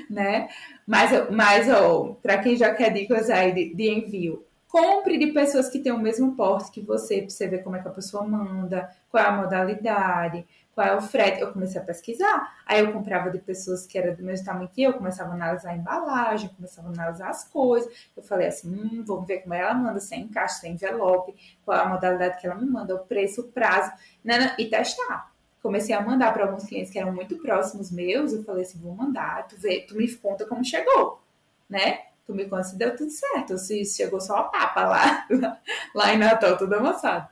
né? 0.08 0.50
Mas, 0.86 1.32
mas 1.32 1.68
oh, 1.68 2.16
para 2.22 2.38
quem 2.38 2.56
já 2.56 2.74
quer 2.76 2.94
dicas 2.94 3.30
aí 3.32 3.52
de, 3.54 3.74
de, 3.74 3.90
envio, 3.90 4.46
compre 4.68 5.18
de 5.18 5.28
pessoas 5.28 5.68
que 5.68 5.80
têm 5.80 5.92
o 5.92 5.98
mesmo 5.98 6.36
porte 6.36 6.70
que 6.70 6.82
você, 6.82 7.22
para 7.22 7.30
você 7.30 7.48
ver 7.48 7.64
como 7.64 7.76
é 7.76 7.82
que 7.82 7.88
a 7.88 7.92
pessoa 7.92 8.24
manda, 8.24 8.90
qual 9.10 9.24
é 9.24 9.28
a 9.28 9.32
modalidade 9.32 10.46
qual 10.74 10.88
é 10.88 10.96
o 10.96 11.02
frete. 11.02 11.42
Eu 11.42 11.52
comecei 11.52 11.80
a 11.80 11.84
pesquisar. 11.84 12.58
Aí 12.66 12.80
eu 12.80 12.92
comprava 12.92 13.30
de 13.30 13.40
pessoas 13.40 13.86
que 13.86 13.98
eram 13.98 14.16
do 14.16 14.24
mesmo 14.24 14.46
tamanho 14.46 14.70
que 14.70 14.82
eu, 14.82 14.94
começava 14.94 15.32
a 15.32 15.34
analisar 15.34 15.72
a 15.72 15.76
embalagem, 15.76 16.50
começava 16.50 16.88
a 16.88 16.92
analisar 16.92 17.30
as 17.30 17.44
coisas. 17.44 17.92
Eu 18.16 18.24
falei 18.24 18.48
assim: 18.48 18.74
hum, 18.74 19.04
vamos 19.06 19.28
ver 19.28 19.40
como 19.40 19.54
ela 19.54 19.74
manda, 19.74 20.00
sem 20.00 20.24
encaixe, 20.24 20.62
sem 20.62 20.74
envelope, 20.74 21.36
qual 21.64 21.78
é 21.78 21.82
a 21.82 21.90
modalidade 21.90 22.40
que 22.40 22.48
ela 22.48 22.56
me 22.56 22.66
manda, 22.66 22.96
o 22.96 23.00
preço, 23.00 23.42
o 23.42 23.44
prazo, 23.46 23.92
né, 24.24 24.40
né 24.40 24.56
e 24.58 24.66
testar. 24.66 25.32
Comecei 25.62 25.94
a 25.94 26.02
mandar 26.02 26.34
para 26.34 26.46
alguns 26.46 26.64
clientes 26.66 26.92
que 26.92 26.98
eram 26.98 27.14
muito 27.14 27.38
próximos 27.38 27.92
meus. 27.92 28.34
Eu 28.34 28.44
falei 28.44 28.64
assim: 28.64 28.80
vou 28.80 28.96
mandar, 28.96 29.48
tu 29.48 29.58
vê, 29.58 29.82
tu 29.82 29.96
me 29.96 30.12
conta 30.16 30.46
como 30.46 30.64
chegou, 30.64 31.22
né? 31.70 32.06
Tu 32.26 32.34
me 32.34 32.46
conta 32.46 32.64
se 32.64 32.78
deu 32.78 32.96
tudo 32.96 33.12
certo, 33.12 33.58
se 33.58 33.84
chegou 33.84 34.22
só 34.22 34.38
a 34.38 34.44
papa 34.44 34.86
lá, 34.86 35.28
lá 35.94 36.14
em 36.14 36.18
Natal, 36.18 36.58
tudo 36.58 36.76
amassado. 36.76 37.28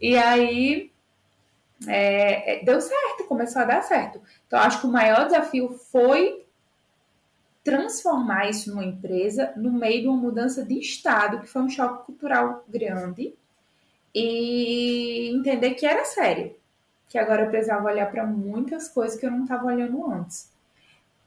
E 0.00 0.16
aí 0.16 0.92
é, 1.86 2.60
é, 2.60 2.64
deu 2.64 2.80
certo, 2.80 3.24
começou 3.28 3.62
a 3.62 3.66
dar 3.66 3.82
certo. 3.82 4.20
Então, 4.46 4.58
acho 4.58 4.80
que 4.80 4.86
o 4.86 4.92
maior 4.92 5.26
desafio 5.26 5.68
foi 5.90 6.46
transformar 7.62 8.48
isso 8.48 8.70
numa 8.70 8.84
empresa 8.84 9.52
no 9.56 9.72
meio 9.72 10.02
de 10.02 10.08
uma 10.08 10.16
mudança 10.16 10.64
de 10.64 10.78
estado, 10.78 11.40
que 11.40 11.48
foi 11.48 11.62
um 11.62 11.68
choque 11.68 12.06
cultural 12.06 12.64
grande, 12.68 13.34
e 14.14 15.34
entender 15.34 15.74
que 15.74 15.84
era 15.84 16.04
sério, 16.04 16.54
que 17.08 17.18
agora 17.18 17.42
eu 17.42 17.50
precisava 17.50 17.88
olhar 17.88 18.10
para 18.10 18.24
muitas 18.24 18.88
coisas 18.88 19.18
que 19.18 19.26
eu 19.26 19.30
não 19.30 19.42
estava 19.42 19.66
olhando 19.66 20.10
antes. 20.10 20.50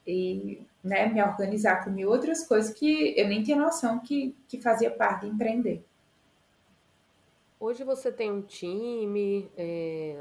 E 0.07 0.61
né, 0.83 1.07
me 1.07 1.21
organizar 1.21 1.83
com 1.83 1.93
outras 2.05 2.47
coisas 2.47 2.73
que 2.73 3.13
eu 3.17 3.27
nem 3.27 3.43
tinha 3.43 3.57
noção 3.57 3.99
que, 3.99 4.35
que 4.47 4.61
fazia 4.61 4.89
parte 4.89 5.25
de 5.25 5.33
empreender. 5.33 5.83
Hoje 7.59 7.83
você 7.83 8.09
tem 8.09 8.31
um 8.31 8.41
time, 8.41 9.51
é, 9.57 10.15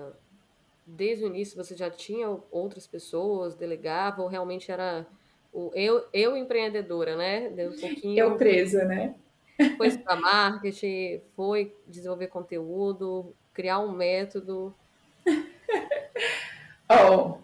desde 0.84 1.24
o 1.24 1.28
início 1.28 1.56
você 1.56 1.76
já 1.76 1.88
tinha 1.88 2.28
outras 2.50 2.84
pessoas, 2.84 3.54
delegava, 3.54 4.22
ou 4.22 4.28
realmente 4.28 4.72
era 4.72 5.06
o 5.52 5.70
eu, 5.72 6.04
eu 6.12 6.36
empreendedora, 6.36 7.16
né? 7.16 7.48
Deu 7.50 7.70
um 7.70 7.78
pouquinho. 7.78 8.18
Eu 8.18 8.36
presa, 8.36 8.84
né? 8.84 9.14
Foi 9.76 9.96
para 9.98 10.16
marketing, 10.16 11.20
foi 11.36 11.72
desenvolver 11.86 12.26
conteúdo, 12.26 13.32
criar 13.54 13.78
um 13.78 13.92
método. 13.92 14.74
oh, 16.90 17.38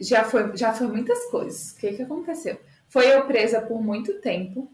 já 0.00 0.24
foi, 0.24 0.56
já 0.56 0.72
foi 0.72 0.88
muitas 0.88 1.26
coisas. 1.26 1.72
O 1.72 1.78
que, 1.78 1.94
que 1.94 2.02
aconteceu? 2.02 2.58
Foi 2.88 3.06
eu 3.12 3.24
presa 3.26 3.60
por 3.60 3.80
muito 3.80 4.20
tempo 4.20 4.68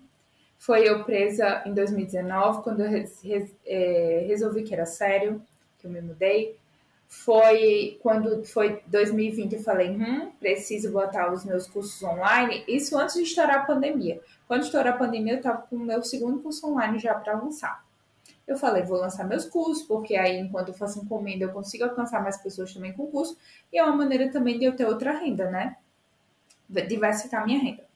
foi 0.62 0.88
eu 0.88 1.02
presa 1.02 1.60
em 1.66 1.74
2019, 1.74 2.62
quando 2.62 2.84
eu 2.84 2.88
res, 2.88 3.20
res, 3.20 3.52
é, 3.66 4.24
resolvi 4.28 4.62
que 4.62 4.72
era 4.72 4.86
sério, 4.86 5.42
que 5.76 5.88
eu 5.88 5.90
me 5.90 6.00
mudei. 6.00 6.56
Foi 7.08 7.98
quando 8.00 8.44
foi 8.44 8.80
2020, 8.86 9.54
eu 9.54 9.60
falei, 9.60 9.90
hum, 9.90 10.30
preciso 10.38 10.92
botar 10.92 11.32
os 11.32 11.44
meus 11.44 11.66
cursos 11.66 12.00
online. 12.04 12.62
Isso 12.68 12.96
antes 12.96 13.16
de 13.16 13.22
estourar 13.22 13.56
a 13.56 13.64
pandemia. 13.64 14.20
Quando 14.46 14.62
estourar 14.62 14.94
a 14.94 14.96
pandemia, 14.96 15.32
eu 15.32 15.38
estava 15.38 15.62
com 15.62 15.74
o 15.74 15.80
meu 15.80 16.00
segundo 16.04 16.38
curso 16.40 16.64
online 16.68 16.96
já 17.00 17.12
para 17.12 17.32
lançar. 17.36 17.84
Eu 18.46 18.56
falei, 18.56 18.84
vou 18.84 18.98
lançar 18.98 19.26
meus 19.26 19.44
cursos, 19.44 19.82
porque 19.82 20.14
aí, 20.14 20.38
enquanto 20.38 20.68
eu 20.68 20.74
faço 20.74 21.00
encomenda, 21.00 21.44
eu 21.44 21.52
consigo 21.52 21.82
alcançar 21.82 22.22
mais 22.22 22.36
pessoas 22.36 22.72
também 22.72 22.92
com 22.92 23.08
curso. 23.08 23.36
E 23.72 23.78
é 23.78 23.82
uma 23.82 23.96
maneira 23.96 24.30
também 24.30 24.60
de 24.60 24.64
eu 24.64 24.76
ter 24.76 24.86
outra 24.86 25.10
renda, 25.10 25.50
né? 25.50 25.76
Diversificar 26.68 27.44
minha 27.44 27.58
renda. 27.58 27.91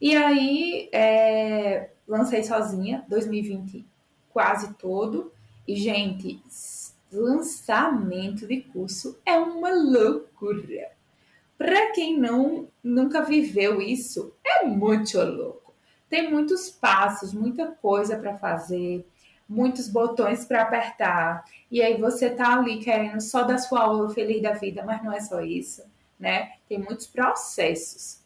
E 0.00 0.16
aí, 0.16 0.88
é, 0.92 1.90
lancei 2.06 2.42
sozinha, 2.44 3.04
2020 3.08 3.86
quase 4.38 4.74
todo. 4.74 5.32
E, 5.66 5.74
gente, 5.74 6.40
lançamento 7.12 8.46
de 8.46 8.60
curso 8.60 9.18
é 9.26 9.36
uma 9.36 9.70
loucura. 9.70 10.92
Para 11.56 11.90
quem 11.90 12.16
não 12.16 12.68
nunca 12.82 13.22
viveu 13.22 13.82
isso, 13.82 14.32
é 14.46 14.64
muito 14.64 15.18
louco. 15.20 15.74
Tem 16.08 16.30
muitos 16.30 16.70
passos, 16.70 17.34
muita 17.34 17.66
coisa 17.66 18.16
para 18.16 18.38
fazer, 18.38 19.04
muitos 19.48 19.88
botões 19.88 20.44
para 20.44 20.62
apertar. 20.62 21.44
E 21.70 21.82
aí 21.82 22.00
você 22.00 22.30
tá 22.30 22.54
ali 22.54 22.78
querendo 22.78 23.20
só 23.20 23.42
dar 23.42 23.58
sua 23.58 23.80
aula 23.80 24.08
feliz 24.10 24.40
da 24.40 24.52
vida, 24.52 24.84
mas 24.84 25.02
não 25.02 25.12
é 25.12 25.20
só 25.20 25.40
isso, 25.40 25.82
né? 26.18 26.52
Tem 26.68 26.78
muitos 26.78 27.08
processos. 27.08 28.17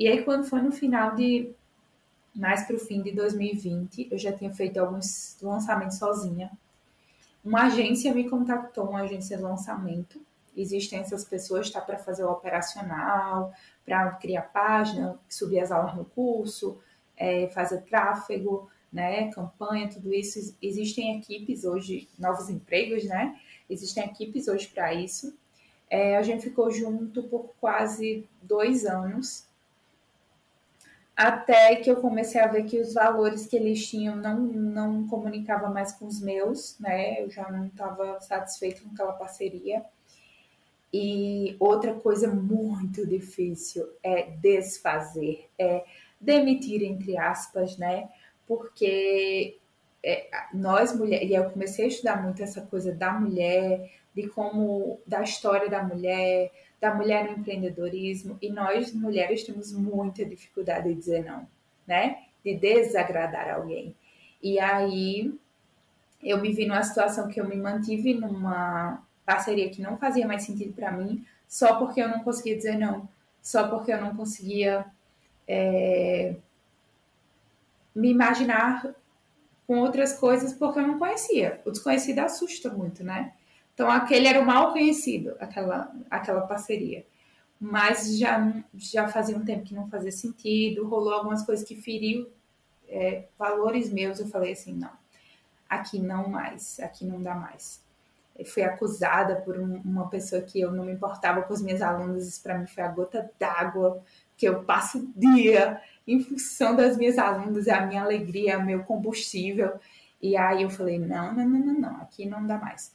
E 0.00 0.08
aí, 0.08 0.24
quando 0.24 0.44
foi 0.44 0.62
no 0.62 0.72
final 0.72 1.14
de. 1.14 1.52
Mais 2.34 2.62
para 2.66 2.74
o 2.74 2.78
fim 2.78 3.02
de 3.02 3.12
2020, 3.12 4.08
eu 4.10 4.16
já 4.16 4.32
tinha 4.32 4.50
feito 4.50 4.78
alguns 4.78 5.36
lançamentos 5.42 5.98
sozinha. 5.98 6.50
uma 7.44 7.64
agência 7.66 8.14
me 8.14 8.26
contactou, 8.26 8.88
uma 8.88 9.02
agência 9.02 9.36
de 9.36 9.42
lançamento. 9.42 10.18
Existem 10.56 11.00
essas 11.00 11.22
pessoas, 11.22 11.68
tá, 11.68 11.82
para 11.82 11.98
fazer 11.98 12.24
o 12.24 12.30
operacional, 12.30 13.52
para 13.84 14.12
criar 14.12 14.42
página, 14.42 15.18
subir 15.28 15.60
as 15.60 15.70
aulas 15.70 15.94
no 15.94 16.06
curso, 16.06 16.78
é, 17.14 17.48
fazer 17.48 17.82
tráfego, 17.82 18.70
né, 18.90 19.30
campanha, 19.32 19.90
tudo 19.90 20.14
isso. 20.14 20.56
Existem 20.62 21.18
equipes 21.18 21.64
hoje, 21.64 22.08
novos 22.18 22.48
empregos, 22.48 23.04
né? 23.04 23.38
Existem 23.68 24.06
equipes 24.06 24.48
hoje 24.48 24.66
para 24.68 24.94
isso. 24.94 25.36
É, 25.90 26.16
a 26.16 26.22
gente 26.22 26.42
ficou 26.44 26.70
junto 26.70 27.24
por 27.24 27.52
quase 27.60 28.26
dois 28.42 28.86
anos, 28.86 29.49
até 31.20 31.76
que 31.76 31.90
eu 31.90 31.96
comecei 31.96 32.40
a 32.40 32.46
ver 32.46 32.64
que 32.64 32.80
os 32.80 32.94
valores 32.94 33.46
que 33.46 33.54
eles 33.54 33.86
tinham 33.86 34.16
não, 34.16 34.40
não 34.40 35.06
comunicava 35.06 35.68
mais 35.68 35.92
com 35.92 36.06
os 36.06 36.18
meus, 36.18 36.78
né? 36.78 37.22
Eu 37.22 37.28
já 37.28 37.46
não 37.52 37.66
estava 37.66 38.18
satisfeito 38.22 38.82
com 38.82 38.90
aquela 38.90 39.12
parceria. 39.12 39.84
E 40.90 41.56
outra 41.60 41.92
coisa 41.92 42.26
muito 42.26 43.06
difícil 43.06 43.86
é 44.02 44.30
desfazer, 44.40 45.46
é 45.58 45.84
demitir, 46.18 46.82
entre 46.82 47.18
aspas, 47.18 47.76
né? 47.76 48.08
Porque 48.46 49.58
é, 50.02 50.26
nós 50.54 50.96
mulheres, 50.96 51.28
e 51.28 51.34
eu 51.34 51.50
comecei 51.50 51.84
a 51.84 51.88
estudar 51.88 52.22
muito 52.22 52.42
essa 52.42 52.62
coisa 52.62 52.94
da 52.94 53.12
mulher, 53.12 53.90
de 54.14 54.26
como, 54.26 54.98
da 55.06 55.22
história 55.22 55.68
da 55.68 55.82
mulher, 55.82 56.50
da 56.80 56.94
mulher 56.94 57.24
no 57.24 57.38
empreendedorismo, 57.38 58.38
e 58.40 58.50
nós 58.50 58.92
mulheres 58.94 59.44
temos 59.44 59.72
muita 59.72 60.24
dificuldade 60.24 60.88
de 60.88 60.94
dizer 60.94 61.24
não, 61.24 61.46
né? 61.86 62.24
De 62.42 62.54
desagradar 62.54 63.54
alguém. 63.54 63.94
E 64.42 64.58
aí 64.58 65.38
eu 66.22 66.38
me 66.38 66.52
vi 66.52 66.66
numa 66.66 66.82
situação 66.82 67.28
que 67.28 67.40
eu 67.40 67.48
me 67.48 67.56
mantive 67.56 68.14
numa 68.14 69.02
parceria 69.24 69.70
que 69.70 69.82
não 69.82 69.98
fazia 69.98 70.26
mais 70.26 70.42
sentido 70.42 70.72
para 70.72 70.90
mim, 70.90 71.24
só 71.46 71.76
porque 71.76 72.00
eu 72.00 72.08
não 72.08 72.20
conseguia 72.20 72.56
dizer 72.56 72.78
não, 72.78 73.08
só 73.42 73.68
porque 73.68 73.92
eu 73.92 74.00
não 74.00 74.16
conseguia 74.16 74.86
é, 75.46 76.34
me 77.94 78.10
imaginar 78.10 78.94
com 79.66 79.78
outras 79.78 80.18
coisas 80.18 80.52
porque 80.52 80.78
eu 80.78 80.86
não 80.86 80.98
conhecia. 80.98 81.60
O 81.64 81.70
desconhecido 81.70 82.20
assusta 82.20 82.70
muito, 82.70 83.04
né? 83.04 83.32
Então 83.80 83.90
aquele 83.90 84.28
era 84.28 84.38
o 84.38 84.44
mal 84.44 84.72
conhecido, 84.72 85.34
aquela, 85.40 85.90
aquela 86.10 86.42
parceria. 86.42 87.06
Mas 87.58 88.18
já, 88.18 88.62
já 88.74 89.08
fazia 89.08 89.34
um 89.34 89.42
tempo 89.42 89.64
que 89.64 89.74
não 89.74 89.88
fazia 89.88 90.12
sentido, 90.12 90.86
rolou 90.86 91.14
algumas 91.14 91.42
coisas 91.42 91.66
que 91.66 91.74
feriu 91.74 92.30
é, 92.86 93.24
valores 93.38 93.90
meus. 93.90 94.20
Eu 94.20 94.26
falei 94.26 94.52
assim: 94.52 94.74
não, 94.74 94.90
aqui 95.66 95.98
não 95.98 96.28
mais, 96.28 96.78
aqui 96.78 97.06
não 97.06 97.22
dá 97.22 97.34
mais. 97.34 97.82
Eu 98.38 98.44
fui 98.44 98.62
acusada 98.62 99.36
por 99.36 99.58
um, 99.58 99.80
uma 99.82 100.10
pessoa 100.10 100.42
que 100.42 100.60
eu 100.60 100.70
não 100.72 100.84
me 100.84 100.92
importava 100.92 101.40
com 101.40 101.54
os 101.54 101.62
meus 101.62 101.80
alunos, 101.80 102.28
isso 102.28 102.42
para 102.42 102.58
mim 102.58 102.66
foi 102.66 102.82
a 102.82 102.88
gota 102.88 103.30
d'água, 103.40 104.04
que 104.36 104.46
eu 104.46 104.62
passo 104.62 104.98
o 104.98 105.12
dia 105.16 105.80
em 106.06 106.20
função 106.20 106.76
das 106.76 106.98
minhas 106.98 107.16
alunas, 107.16 107.66
é 107.66 107.72
a 107.72 107.86
minha 107.86 108.02
alegria, 108.02 108.52
é 108.52 108.56
o 108.58 108.66
meu 108.66 108.84
combustível. 108.84 109.80
E 110.20 110.36
aí 110.36 110.64
eu 110.64 110.68
falei, 110.68 110.98
não, 110.98 111.32
não, 111.32 111.48
não, 111.48 111.60
não, 111.60 111.80
não, 111.80 111.96
aqui 112.02 112.26
não 112.26 112.46
dá 112.46 112.58
mais. 112.58 112.94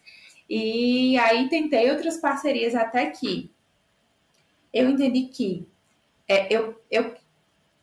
E 0.49 1.17
aí 1.17 1.49
tentei 1.49 1.89
outras 1.91 2.17
parcerias 2.17 2.75
até 2.75 3.07
que 3.07 3.51
eu 4.73 4.89
entendi 4.89 5.23
que 5.23 5.67
é, 6.27 6.53
eu, 6.53 6.79
eu, 6.91 7.15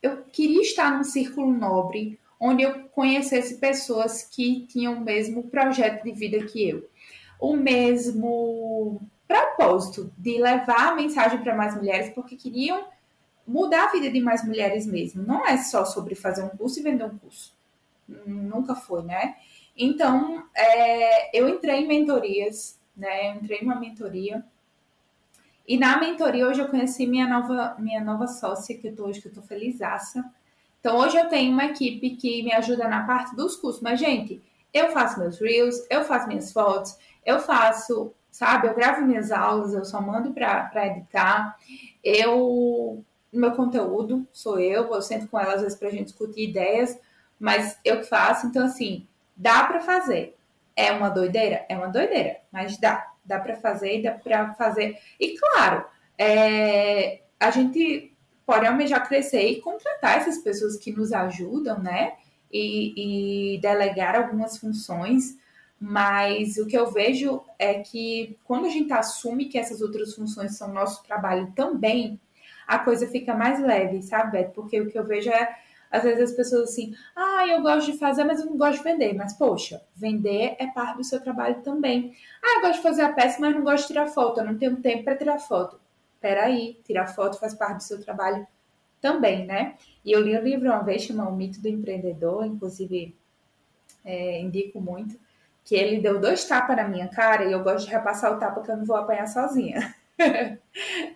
eu 0.03 0.25
queria 0.25 0.61
estar 0.61 0.97
num 0.97 1.05
círculo 1.05 1.51
nobre 1.53 2.19
onde 2.39 2.63
eu 2.63 2.89
conhecesse 2.89 3.59
pessoas 3.59 4.25
que 4.25 4.67
tinham 4.67 4.95
o 4.95 5.01
mesmo 5.01 5.45
projeto 5.45 6.03
de 6.03 6.13
vida 6.13 6.45
que 6.45 6.69
eu, 6.69 6.89
o 7.41 7.57
mesmo 7.57 9.01
propósito 9.29 10.13
de 10.19 10.41
levar 10.41 10.89
a 10.89 10.95
mensagem 10.95 11.41
para 11.41 11.55
mais 11.55 11.77
mulheres, 11.77 12.13
porque 12.13 12.37
queriam 12.37 12.85
mudar 13.47 13.85
a 13.85 13.93
vida 13.93 14.11
de 14.11 14.21
mais 14.21 14.45
mulheres 14.45 14.87
mesmo. 14.87 15.23
Não 15.23 15.47
é 15.47 15.57
só 15.57 15.85
sobre 15.85 16.15
fazer 16.15 16.43
um 16.43 16.51
curso 16.51 16.81
e 16.81 16.83
vender 16.83 17.05
um 17.05 17.17
curso. 17.17 17.55
Nunca 18.27 18.75
foi, 18.75 19.03
né? 19.03 19.37
Então, 19.77 20.45
é, 20.55 21.37
eu 21.39 21.49
entrei 21.49 21.81
em 21.81 21.89
mentorias, 21.89 22.79
né? 22.97 23.31
Eu 23.31 23.37
entrei 23.37 23.59
em 23.59 23.65
uma 23.65 23.79
mentoria. 23.79 24.45
E 25.67 25.79
na 25.79 25.99
mentoria 25.99 26.47
hoje 26.47 26.61
eu 26.61 26.69
conheci 26.69 27.07
minha 27.07 27.27
nova, 27.27 27.77
minha 27.79 28.03
nova 28.03 28.27
sócia, 28.27 28.77
que 28.77 28.89
eu 28.89 28.97
tô 28.97 29.07
hoje, 29.07 29.21
que 29.21 29.29
eu 29.29 29.33
tô 29.33 29.43
felizaça. 29.43 30.25
Então, 30.81 30.99
hoje 30.99 31.17
eu 31.17 31.29
tenho 31.29 31.53
uma 31.53 31.67
equipe 31.67 32.17
que 32.17 32.43
me 32.43 32.53
ajuda 32.53 32.89
na 32.89 33.07
parte 33.07 33.37
dos 33.37 33.57
cursos. 33.57 33.81
Mas, 33.81 34.01
gente, 34.01 34.43
eu 34.75 34.91
faço 34.91 35.21
meus 35.21 35.39
reels, 35.39 35.77
eu 35.89 36.05
faço 36.05 36.27
minhas 36.27 36.53
fotos, 36.53 36.97
eu 37.25 37.39
faço, 37.39 38.13
sabe? 38.31 38.67
Eu 38.67 38.75
gravo 38.75 39.07
minhas 39.07 39.31
aulas, 39.31 39.73
eu 39.75 39.85
só 39.85 40.01
mando 40.01 40.33
para 40.33 40.87
editar. 40.87 41.57
Eu 42.03 43.05
meu 43.33 43.53
conteúdo, 43.53 44.27
sou 44.31 44.61
eu, 44.61 44.93
eu 44.93 45.01
sento 45.01 45.27
com 45.29 45.41
ela 45.41 45.55
às 45.55 45.63
vezes 45.63 45.79
para 45.79 45.89
a 45.89 45.91
gente 45.91 46.05
discutir 46.05 46.51
ideias, 46.51 46.99
mas 47.41 47.79
eu 47.83 48.01
que 48.01 48.05
faço, 48.05 48.47
então 48.47 48.67
assim, 48.67 49.07
dá 49.37 49.65
para 49.65 49.81
fazer. 49.81 50.37
É 50.75 50.93
uma 50.93 51.09
doideira? 51.09 51.65
É 51.69 51.77
uma 51.77 51.89
doideira, 51.89 52.39
mas 52.51 52.79
dá. 52.79 53.09
Dá 53.25 53.39
para 53.39 53.55
fazer 53.55 53.99
e 53.99 54.03
dá 54.03 54.13
para 54.13 54.53
fazer. 54.55 54.99
E 55.21 55.39
claro, 55.39 55.85
é, 56.19 57.23
a 57.39 57.51
gente 57.51 58.13
pode 58.45 58.67
almejar 58.67 59.07
crescer 59.07 59.49
e 59.49 59.61
contratar 59.61 60.19
essas 60.19 60.39
pessoas 60.39 60.77
que 60.77 60.93
nos 60.93 61.13
ajudam, 61.13 61.79
né? 61.79 62.15
E, 62.53 63.55
e 63.55 63.61
delegar 63.61 64.15
algumas 64.15 64.59
funções, 64.59 65.39
mas 65.81 66.59
o 66.59 66.67
que 66.67 66.77
eu 66.77 66.91
vejo 66.91 67.43
é 67.59 67.75
que 67.81 68.39
quando 68.45 68.67
a 68.67 68.69
gente 68.69 68.93
assume 68.93 69.47
que 69.47 69.59
essas 69.59 69.81
outras 69.81 70.15
funções 70.15 70.57
são 70.57 70.73
nosso 70.73 71.03
trabalho 71.03 71.51
também, 71.57 72.21
a 72.67 72.79
coisa 72.79 73.07
fica 73.09 73.35
mais 73.35 73.61
leve, 73.61 74.03
sabe? 74.03 74.45
Porque 74.55 74.81
o 74.81 74.89
que 74.89 74.99
eu 74.99 75.05
vejo 75.05 75.31
é, 75.31 75.57
às 75.93 76.03
vezes, 76.03 76.31
as 76.31 76.37
pessoas 76.37 76.71
assim, 76.71 76.97
ah, 77.15 77.47
eu 77.47 77.61
gosto 77.61 77.93
de 77.93 77.99
fazer, 77.99 78.25
mas 78.25 78.41
eu 78.41 78.47
não 78.47 78.57
gosto 78.57 78.79
de 78.79 78.85
vender. 78.85 79.13
Mas, 79.13 79.35
poxa, 79.35 79.83
vender 79.95 80.57
é 80.59 80.67
parte 80.69 80.97
do 80.97 81.05
seu 81.05 81.21
trabalho 81.21 81.63
também. 81.63 82.15
Ah, 82.43 82.57
eu 82.57 82.63
gosto 82.63 82.77
de 82.77 82.83
fazer 82.83 83.03
a 83.03 83.13
peça, 83.13 83.39
mas 83.39 83.55
não 83.55 83.63
gosto 83.63 83.83
de 83.83 83.89
tirar 83.89 84.07
foto, 84.09 84.41
eu 84.41 84.47
não 84.47 84.57
tenho 84.57 84.77
tempo 84.77 85.05
para 85.05 85.17
tirar 85.17 85.39
foto. 85.39 85.79
Peraí, 86.19 86.81
tirar 86.85 87.07
foto 87.09 87.39
faz 87.39 87.53
parte 87.53 87.77
do 87.77 87.83
seu 87.83 88.01
trabalho 88.01 88.47
também, 89.03 89.45
né? 89.45 89.75
E 90.05 90.13
eu 90.13 90.21
li 90.23 90.39
um 90.39 90.43
livro 90.43 90.69
uma 90.69 90.83
vez 90.83 91.03
chamado 91.03 91.29
O 91.29 91.37
Mito 91.37 91.61
do 91.61 91.69
Empreendedor, 91.69 92.47
inclusive 92.47 93.15
é, 94.05 94.41
indico 94.41 94.81
muito, 94.81 95.19
que 95.65 95.75
ele 95.75 96.01
deu 96.01 96.21
dois 96.21 96.45
tapas 96.45 96.77
na 96.77 96.89
minha 96.89 97.09
cara 97.09 97.45
e 97.45 97.53
eu 97.53 97.63
gosto 97.63 97.87
de 97.87 97.93
repassar 97.93 98.33
o 98.33 98.39
tapa 98.39 98.63
que 98.63 98.71
eu 98.71 98.77
não 98.77 98.85
vou 98.87 98.97
apanhar 98.97 99.27
sozinha. 99.27 99.95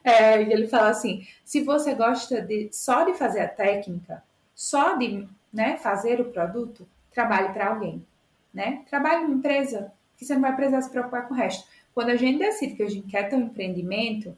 é, 0.05 0.43
e 0.43 0.53
ele 0.53 0.66
fala 0.66 0.91
assim: 0.91 1.27
se 1.45 1.62
você 1.62 1.95
gosta 1.95 2.43
de 2.43 2.68
só 2.72 3.05
de 3.05 3.14
fazer 3.14 3.41
a 3.41 3.49
técnica, 3.49 4.22
só 4.57 4.97
de 4.97 5.29
né, 5.53 5.77
fazer 5.77 6.21
o 6.21 6.33
produto, 6.33 6.89
trabalhe 7.13 7.53
para 7.53 7.69
alguém. 7.69 8.05
Né? 8.53 8.83
Trabalhe 8.89 9.23
em 9.23 9.27
uma 9.27 9.37
empresa 9.37 9.93
que 10.17 10.25
você 10.25 10.35
não 10.35 10.41
vai 10.41 10.57
precisar 10.57 10.81
se 10.81 10.91
preocupar 10.91 11.29
com 11.29 11.35
o 11.35 11.37
resto. 11.37 11.69
Quando 11.95 12.09
a 12.09 12.17
gente 12.17 12.39
decide 12.39 12.75
que 12.75 12.83
a 12.83 12.89
gente 12.89 13.07
quer 13.07 13.29
ter 13.29 13.37
um 13.37 13.43
empreendimento, 13.43 14.37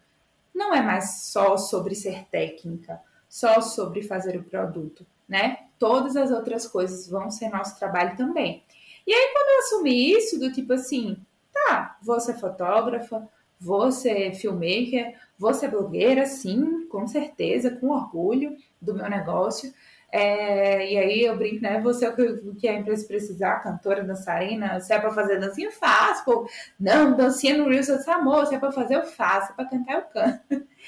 não 0.53 0.75
é 0.75 0.83
mais 0.83 1.23
só 1.23 1.57
sobre 1.57 1.95
ser 1.95 2.25
técnica, 2.25 3.01
só 3.29 3.61
sobre 3.61 4.03
fazer 4.03 4.37
o 4.37 4.43
produto, 4.43 5.07
né? 5.29 5.59
Todas 5.79 6.17
as 6.17 6.33
outras 6.33 6.67
coisas 6.67 7.09
vão 7.09 7.31
ser 7.31 7.49
nosso 7.51 7.79
trabalho 7.79 8.17
também. 8.17 8.65
E 9.07 9.13
aí, 9.13 9.33
quando 9.33 9.49
eu 9.49 9.59
assumi 9.61 10.13
isso, 10.13 10.39
do 10.39 10.53
tipo 10.53 10.73
assim, 10.73 11.17
tá, 11.53 11.97
vou 12.03 12.21
ser 12.21 12.35
fotógrafa, 12.39 13.29
Vou 13.61 13.91
ser 13.91 14.35
filmmaker, 14.35 15.19
vou 15.37 15.53
ser 15.53 15.69
blogueira, 15.69 16.27
sim, 16.27 16.87
com 16.87 17.07
certeza, 17.09 17.71
com 17.71 17.89
orgulho 17.89 18.57
do 18.81 18.95
meu 18.95 19.11
negócio. 19.11 19.73
É, 20.11 20.91
e 20.91 20.99
aí 20.99 21.23
eu 21.23 21.37
brinco, 21.37 21.63
né? 21.63 21.81
Você 21.83 22.07
é 22.07 22.09
o 22.09 22.55
que 22.55 22.67
a 22.67 22.75
empresa 22.75 23.07
precisar, 23.07 23.63
cantora, 23.63 24.03
dançarina, 24.03 24.81
se 24.81 24.93
é 24.93 24.99
para 24.99 25.11
fazer 25.11 25.39
dancinha, 25.39 25.69
eu 25.69 25.73
faço. 25.73 26.25
Pô. 26.25 26.49
Não, 26.81 27.15
dancinha 27.17 27.59
no 27.59 27.69
Reels, 27.69 27.89
eu 27.89 27.99
disse, 27.99 28.11
amor, 28.11 28.47
se 28.47 28.55
é 28.55 28.59
para 28.59 28.73
fazer, 28.73 28.97
eu 28.97 29.05
faço, 29.05 29.49
se 29.49 29.53
é 29.53 29.57
para 29.57 29.67
cantar, 29.67 29.95
eu 29.95 30.03
canto. 30.03 30.69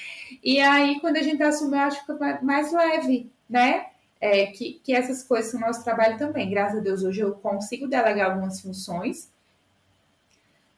E 0.43 0.59
aí, 0.59 0.99
quando 1.01 1.17
a 1.17 1.21
gente 1.21 1.43
assume, 1.43 1.75
eu 1.75 1.81
acho 1.81 1.99
que 1.99 2.13
fica 2.13 2.39
mais 2.41 2.71
leve, 2.71 3.29
né? 3.49 3.87
É, 4.19 4.47
que, 4.47 4.79
que 4.83 4.93
essas 4.93 5.23
coisas 5.23 5.51
são 5.51 5.59
nosso 5.59 5.83
trabalho 5.83 6.17
também. 6.17 6.49
Graças 6.49 6.79
a 6.79 6.81
Deus, 6.81 7.03
hoje 7.03 7.19
eu 7.21 7.33
consigo 7.33 7.87
delegar 7.87 8.31
algumas 8.31 8.61
funções 8.61 9.31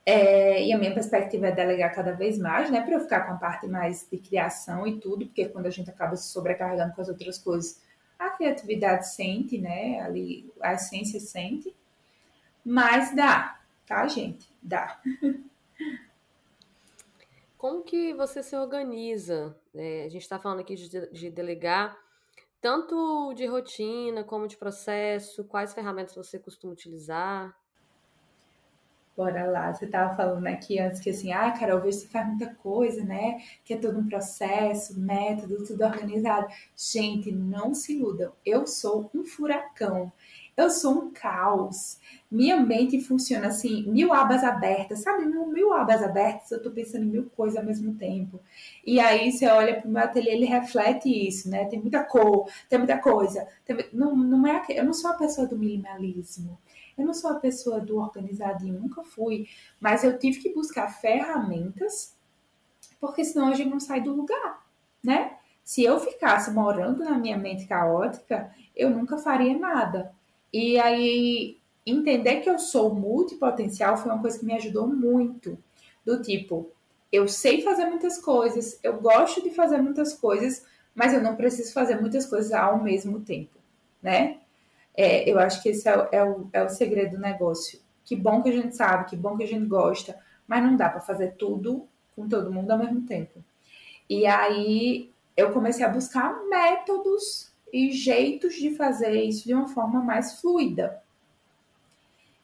é, 0.06 0.66
e 0.66 0.74
a 0.74 0.78
minha 0.78 0.94
perspectiva 0.94 1.48
é 1.48 1.52
delegar 1.52 1.94
cada 1.96 2.12
vez 2.12 2.38
mais, 2.38 2.70
né, 2.70 2.82
para 2.82 2.96
eu 2.96 3.00
ficar 3.00 3.22
com 3.22 3.34
a 3.34 3.38
parte 3.38 3.68
mais 3.68 4.06
de 4.12 4.18
criação 4.18 4.86
e 4.86 5.00
tudo, 5.00 5.26
porque 5.26 5.46
quando 5.46 5.66
a 5.66 5.70
gente 5.70 5.90
acaba 5.90 6.16
se 6.18 6.30
sobrecarregando 6.30 6.94
com 6.94 7.02
as 7.02 7.08
outras 7.08 7.38
coisas, 7.38 7.80
a 8.28 8.32
criatividade 8.32 9.08
sente, 9.14 9.58
né, 9.58 10.00
ali 10.02 10.52
a 10.62 10.74
essência 10.74 11.20
sente, 11.20 11.76
mas 12.66 13.16
dá, 13.16 13.60
tá, 13.86 14.08
gente? 14.08 14.50
Dá. 14.62 15.02
Como 17.58 17.84
que 17.84 18.14
você 18.14 18.44
se 18.44 18.56
organiza? 18.58 19.58
É, 19.74 20.04
a 20.06 20.10
gente 20.10 20.22
está 20.22 20.38
falando 20.38 20.60
aqui 20.60 20.76
de, 20.76 21.10
de 21.12 21.30
delegar 21.30 21.98
tanto 22.64 23.34
de 23.34 23.46
rotina 23.46 24.24
como 24.24 24.48
de 24.48 24.56
processo, 24.56 25.44
quais 25.44 25.74
ferramentas 25.74 26.16
você 26.16 26.40
costuma 26.40 26.72
utilizar? 26.72 27.54
Bora 29.16 29.46
lá, 29.46 29.72
você 29.72 29.86
estava 29.86 30.16
falando 30.16 30.48
aqui 30.48 30.80
antes 30.80 31.00
que 31.00 31.12
assim, 31.12 31.32
ah, 31.32 31.52
Carol, 31.52 31.80
vejo 31.82 32.00
você 32.00 32.08
faz 32.08 32.28
muita 32.28 32.54
coisa, 32.56 33.04
né? 33.04 33.38
Que 33.64 33.76
é 33.76 33.78
todo 33.78 34.00
um 34.00 34.08
processo, 34.08 35.00
método, 35.00 35.64
tudo 35.64 35.84
organizado. 35.84 36.48
Gente, 36.76 37.32
não 37.32 37.76
se 37.76 37.94
iludam. 37.94 38.34
Eu 38.44 38.66
sou 38.66 39.12
um 39.14 39.24
furacão. 39.24 40.12
Eu 40.58 40.70
sou 40.70 40.94
um 40.94 41.12
caos. 41.12 42.00
Minha 42.30 42.58
mente 42.58 43.02
funciona 43.02 43.48
assim, 43.48 43.88
mil 43.90 44.14
abas 44.14 44.44
abertas, 44.44 45.02
sabe? 45.02 45.26
Mil, 45.26 45.48
mil 45.48 45.74
abas 45.74 46.02
abertas, 46.04 46.52
eu 46.52 46.62
tô 46.62 46.72
pensando 46.72 47.04
em 47.04 47.10
mil 47.10 47.30
coisas 47.36 47.58
ao 47.58 47.66
mesmo 47.66 47.96
tempo. 47.96 48.40
E 48.86 49.00
aí 49.00 49.32
você 49.32 49.48
olha 49.48 49.80
para 49.80 49.88
o 49.88 49.92
meu 49.92 50.04
ateliê, 50.04 50.34
ele 50.34 50.46
reflete 50.46 51.10
isso, 51.10 51.50
né? 51.50 51.66
Tem 51.66 51.80
muita 51.80 52.04
cor, 52.04 52.48
tem 52.70 52.80
muita 52.80 52.98
coisa. 53.00 53.48
Tem... 53.66 53.78
Não, 53.94 54.16
não 54.16 54.48
é, 54.48 54.64
eu 54.70 54.86
não 54.86 54.94
sou 54.94 55.12
a 55.12 55.16
pessoa 55.16 55.48
do 55.48 55.58
minimalismo. 55.58 56.58
Eu 56.98 57.06
não 57.06 57.14
sou 57.14 57.32
a 57.32 57.40
pessoa 57.40 57.80
do 57.80 57.98
organizadinho, 57.98 58.80
nunca 58.80 59.04
fui, 59.04 59.48
mas 59.80 60.04
eu 60.04 60.18
tive 60.18 60.40
que 60.40 60.54
buscar 60.54 60.90
ferramentas, 60.90 62.16
porque 63.00 63.24
senão 63.24 63.50
a 63.50 63.54
gente 63.54 63.70
não 63.70 63.80
sai 63.80 64.02
do 64.02 64.14
lugar, 64.14 64.66
né? 65.04 65.38
Se 65.64 65.84
eu 65.84 66.00
ficasse 66.00 66.52
morando 66.52 67.04
na 67.04 67.18
minha 67.18 67.38
mente 67.38 67.66
caótica, 67.66 68.52
eu 68.76 68.90
nunca 68.90 69.18
faria 69.18 69.58
nada. 69.58 70.14
E 70.52 70.78
aí, 70.80 71.58
entender 71.86 72.42
que 72.42 72.50
eu 72.50 72.60
sou 72.60 72.94
multipotencial 72.94 73.98
foi 73.98 74.12
uma 74.12 74.22
coisa 74.22 74.40
que 74.40 74.46
me 74.46 74.54
ajudou 74.54 74.88
muito. 74.88 75.58
Do 76.06 76.22
tipo, 76.22 76.70
eu 77.12 77.28
sei 77.28 77.62
fazer 77.62 77.86
muitas 77.86 78.18
coisas, 78.18 78.80
eu 78.84 79.00
gosto 79.00 79.42
de 79.42 79.52
fazer 79.52 79.78
muitas 79.78 80.14
coisas, 80.14 80.66
mas 80.94 81.14
eu 81.14 81.22
não 81.22 81.36
preciso 81.36 81.74
fazer 81.74 82.00
muitas 82.00 82.26
coisas 82.26 82.52
ao 82.52 82.82
mesmo 82.82 83.22
tempo, 83.22 83.58
né? 84.02 84.40
É, 84.96 85.30
eu 85.30 85.40
acho 85.40 85.62
que 85.62 85.70
esse 85.70 85.88
é, 85.90 86.10
é, 86.12 86.24
o, 86.24 86.50
é 86.54 86.64
o 86.64 86.70
segredo 86.70 87.16
do 87.16 87.22
negócio. 87.22 87.80
Que 88.06 88.16
bom 88.16 88.42
que 88.42 88.50
a 88.50 88.54
gente 88.54 88.76
sabe, 88.76 89.10
que 89.10 89.16
bom 89.16 89.38
que 89.38 89.44
a 89.44 89.48
gente 89.48 89.66
gosta, 89.66 90.18
mas 90.48 90.64
não 90.64 90.76
dá 90.76 90.90
para 90.90 91.02
fazer 91.02 91.34
tudo 91.34 91.88
com 92.16 92.28
todo 92.28 92.52
mundo 92.52 92.70
ao 92.72 92.78
mesmo 92.78 93.02
tempo. 93.02 93.44
E 94.10 94.26
aí 94.26 95.12
eu 95.36 95.52
comecei 95.52 95.86
a 95.86 95.90
buscar 95.90 96.44
métodos 96.48 97.52
e 97.72 97.92
jeitos 97.92 98.56
de 98.56 98.76
fazer 98.76 99.20
isso 99.22 99.46
de 99.46 99.54
uma 99.54 99.68
forma 99.68 100.02
mais 100.02 100.40
fluida. 100.40 101.02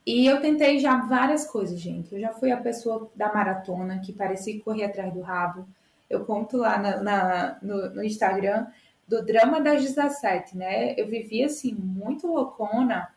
E 0.05 0.25
eu 0.25 0.41
tentei 0.41 0.79
já 0.79 1.01
várias 1.01 1.45
coisas, 1.45 1.79
gente. 1.79 2.15
Eu 2.15 2.19
já 2.19 2.33
fui 2.33 2.51
a 2.51 2.57
pessoa 2.57 3.11
da 3.13 3.31
maratona 3.31 3.99
que 3.99 4.11
parecia 4.11 4.59
correr 4.61 4.85
atrás 4.85 5.13
do 5.13 5.21
rabo. 5.21 5.67
Eu 6.09 6.25
conto 6.25 6.57
lá 6.57 6.79
na, 6.79 7.03
na 7.03 7.57
no, 7.61 7.89
no 7.91 8.03
Instagram 8.03 8.65
do 9.09 9.25
drama 9.25 9.59
das 9.59 9.81
17, 9.81 10.55
né? 10.55 10.93
Eu 10.95 11.07
vivia 11.07 11.47
assim, 11.47 11.73
muito 11.73 12.27
loucona, 12.27 13.09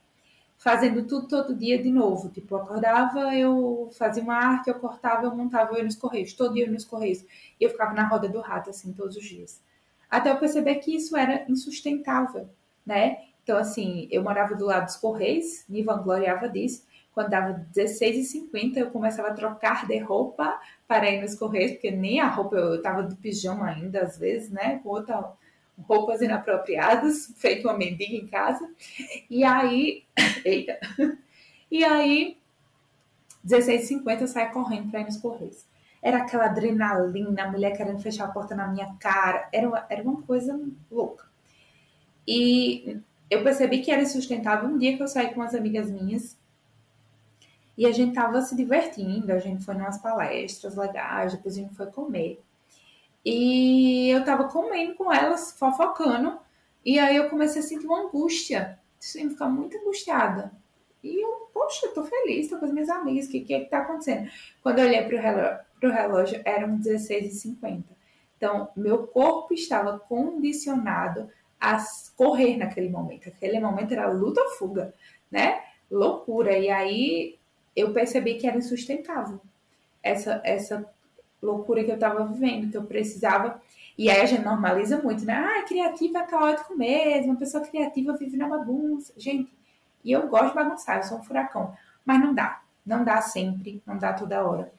fazendo 0.56 1.06
tudo 1.06 1.28
todo 1.28 1.54
dia 1.54 1.80
de 1.80 1.90
novo. 1.90 2.30
Tipo, 2.30 2.54
eu 2.54 2.62
acordava, 2.62 3.36
eu 3.36 3.90
fazia 3.92 4.22
uma 4.22 4.34
arte, 4.34 4.68
eu 4.68 4.74
cortava, 4.76 5.26
eu 5.26 5.36
montava, 5.36 5.72
eu 5.72 5.78
ia 5.78 5.84
nos 5.84 5.96
correios, 5.96 6.32
todo 6.32 6.54
dia 6.54 6.62
eu 6.62 6.68
ia 6.68 6.72
nos 6.72 6.86
correios. 6.86 7.22
E 7.60 7.64
eu 7.64 7.68
ficava 7.68 7.92
na 7.92 8.08
roda 8.08 8.26
do 8.26 8.40
rato, 8.40 8.70
assim, 8.70 8.94
todos 8.94 9.16
os 9.16 9.24
dias. 9.24 9.60
Até 10.10 10.30
eu 10.30 10.38
perceber 10.38 10.76
que 10.76 10.96
isso 10.96 11.14
era 11.14 11.44
insustentável, 11.46 12.48
né? 12.86 13.18
Então, 13.42 13.58
assim, 13.58 14.08
eu 14.10 14.22
morava 14.22 14.54
do 14.54 14.64
lado 14.64 14.86
dos 14.86 14.96
correios, 14.96 15.64
me 15.68 15.82
vangloriava 15.82 16.48
disso. 16.48 16.86
Quando 17.12 17.28
dava 17.28 17.66
16h50, 17.76 18.78
eu 18.78 18.90
começava 18.90 19.28
a 19.28 19.34
trocar 19.34 19.86
de 19.86 19.98
roupa 19.98 20.58
para 20.88 21.10
ir 21.10 21.20
nos 21.20 21.34
correios, 21.34 21.72
porque 21.72 21.90
nem 21.90 22.18
a 22.20 22.28
roupa, 22.28 22.56
eu 22.56 22.76
estava 22.76 23.02
de 23.02 23.14
pijama 23.16 23.66
ainda, 23.66 24.00
às 24.00 24.16
vezes, 24.16 24.50
né? 24.50 24.78
Com 24.82 24.88
outra 24.88 25.32
roupas 25.78 26.20
inapropriadas, 26.20 27.32
feito 27.36 27.68
uma 27.68 27.76
mendiga 27.76 28.14
em 28.14 28.26
casa. 28.26 28.68
E 29.28 29.44
aí, 29.44 30.04
eita. 30.44 30.78
E 31.70 31.84
aí, 31.84 32.36
16h50 33.46 34.20
eu 34.20 34.28
saí 34.28 34.50
correndo 34.50 34.90
para 34.90 35.00
ir 35.00 35.04
nos 35.04 35.16
Correios. 35.16 35.64
Era 36.02 36.18
aquela 36.18 36.46
adrenalina, 36.46 37.44
a 37.44 37.50
mulher 37.50 37.76
querendo 37.76 38.00
fechar 38.00 38.24
a 38.24 38.32
porta 38.32 38.54
na 38.54 38.68
minha 38.68 38.94
cara. 38.98 39.48
Era 39.52 39.68
uma, 39.68 39.86
era 39.88 40.02
uma 40.02 40.22
coisa 40.22 40.60
louca. 40.90 41.26
E 42.26 43.00
eu 43.30 43.42
percebi 43.42 43.80
que 43.80 43.90
era 43.90 44.02
insustentável 44.02 44.68
um 44.68 44.78
dia 44.78 44.96
que 44.96 45.02
eu 45.02 45.08
saí 45.08 45.32
com 45.32 45.40
umas 45.40 45.54
amigas 45.54 45.90
minhas 45.90 46.36
e 47.76 47.86
a 47.86 47.92
gente 47.92 48.14
tava 48.14 48.40
se 48.42 48.54
divertindo, 48.54 49.32
a 49.32 49.38
gente 49.38 49.64
foi 49.64 49.74
umas 49.74 49.98
palestras 49.98 50.76
legais, 50.76 51.32
depois 51.32 51.56
a 51.56 51.60
gente 51.60 51.74
foi 51.74 51.86
comer. 51.86 52.42
E 53.24 54.10
eu 54.10 54.24
tava 54.24 54.44
comendo 54.48 54.94
com 54.94 55.12
elas, 55.12 55.52
fofocando, 55.52 56.38
e 56.84 56.98
aí 56.98 57.16
eu 57.16 57.30
comecei 57.30 57.60
a 57.60 57.64
sentir 57.64 57.86
uma 57.86 58.06
angústia, 58.06 58.78
sem 58.98 59.30
ficar 59.30 59.48
muito 59.48 59.76
angustiada. 59.78 60.52
E 61.02 61.24
eu, 61.24 61.48
poxa, 61.52 61.86
eu 61.86 61.94
tô 61.94 62.04
feliz, 62.04 62.48
tô 62.48 62.58
com 62.58 62.64
as 62.64 62.72
minhas 62.72 62.88
amigas, 62.88 63.26
o 63.26 63.30
que, 63.30 63.40
que 63.40 63.54
é 63.54 63.60
que 63.60 63.70
tá 63.70 63.78
acontecendo? 63.78 64.30
Quando 64.62 64.78
eu 64.78 64.86
olhei 64.86 65.02
pro 65.02 65.18
relógio, 65.18 65.58
pro 65.80 65.90
relógio 65.90 66.40
eram 66.44 66.78
16h50. 66.78 67.84
Então, 68.36 68.68
meu 68.76 69.06
corpo 69.06 69.54
estava 69.54 69.98
condicionado 69.98 71.28
a 71.60 71.78
correr 72.16 72.56
naquele 72.56 72.88
momento. 72.88 73.28
Aquele 73.28 73.60
momento 73.60 73.92
era 73.92 74.10
luta 74.10 74.40
ou 74.40 74.50
fuga, 74.50 74.92
né? 75.30 75.62
Loucura. 75.88 76.58
E 76.58 76.68
aí 76.68 77.38
eu 77.74 77.92
percebi 77.92 78.34
que 78.34 78.46
era 78.46 78.58
insustentável 78.58 79.40
essa, 80.02 80.40
essa 80.44 80.91
loucura 81.42 81.82
que 81.84 81.90
eu 81.90 81.96
estava 81.96 82.24
vivendo, 82.24 82.70
que 82.70 82.76
eu 82.76 82.84
precisava. 82.84 83.60
E 83.98 84.08
aí 84.08 84.20
a 84.20 84.26
gente 84.26 84.42
normaliza 84.42 85.02
muito, 85.02 85.24
né? 85.24 85.34
Ah, 85.34 85.64
criativa 85.64 86.20
é 86.20 86.26
caótico 86.26 86.76
mesmo, 86.76 87.32
uma 87.32 87.38
pessoa 87.38 87.64
criativa 87.64 88.16
vive 88.16 88.36
na 88.36 88.48
bagunça. 88.48 89.12
Gente, 89.16 89.52
e 90.04 90.12
eu 90.12 90.28
gosto 90.28 90.48
de 90.48 90.54
bagunçar, 90.54 90.98
eu 90.98 91.02
sou 91.02 91.18
um 91.18 91.22
furacão. 91.22 91.74
Mas 92.04 92.20
não 92.20 92.32
dá, 92.32 92.62
não 92.86 93.04
dá 93.04 93.20
sempre, 93.20 93.82
não 93.86 93.98
dá 93.98 94.12
toda 94.12 94.44
hora. 94.46 94.72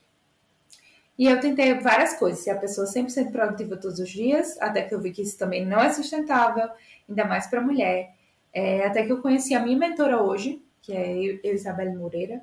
E 1.17 1.27
eu 1.27 1.39
tentei 1.39 1.75
várias 1.75 2.15
coisas, 2.15 2.43
se 2.43 2.49
a 2.49 2.57
pessoa 2.57 2.87
sempre 2.87 3.11
sendo 3.11 3.31
produtiva 3.31 3.77
todos 3.77 3.99
os 3.99 4.09
dias, 4.09 4.59
até 4.59 4.81
que 4.81 4.95
eu 4.95 4.99
vi 4.99 5.11
que 5.11 5.21
isso 5.21 5.37
também 5.37 5.63
não 5.65 5.79
é 5.79 5.89
sustentável, 5.93 6.69
ainda 7.07 7.25
mais 7.25 7.45
para 7.45 7.61
mulher. 7.61 8.15
É, 8.51 8.85
até 8.85 9.05
que 9.05 9.11
eu 9.11 9.21
conheci 9.21 9.53
a 9.53 9.59
minha 9.59 9.77
mentora 9.77 10.21
hoje, 10.21 10.61
que 10.81 10.91
é 10.91 11.15
eu, 11.43 11.53
Isabelle 11.53 11.95
Moreira, 11.95 12.41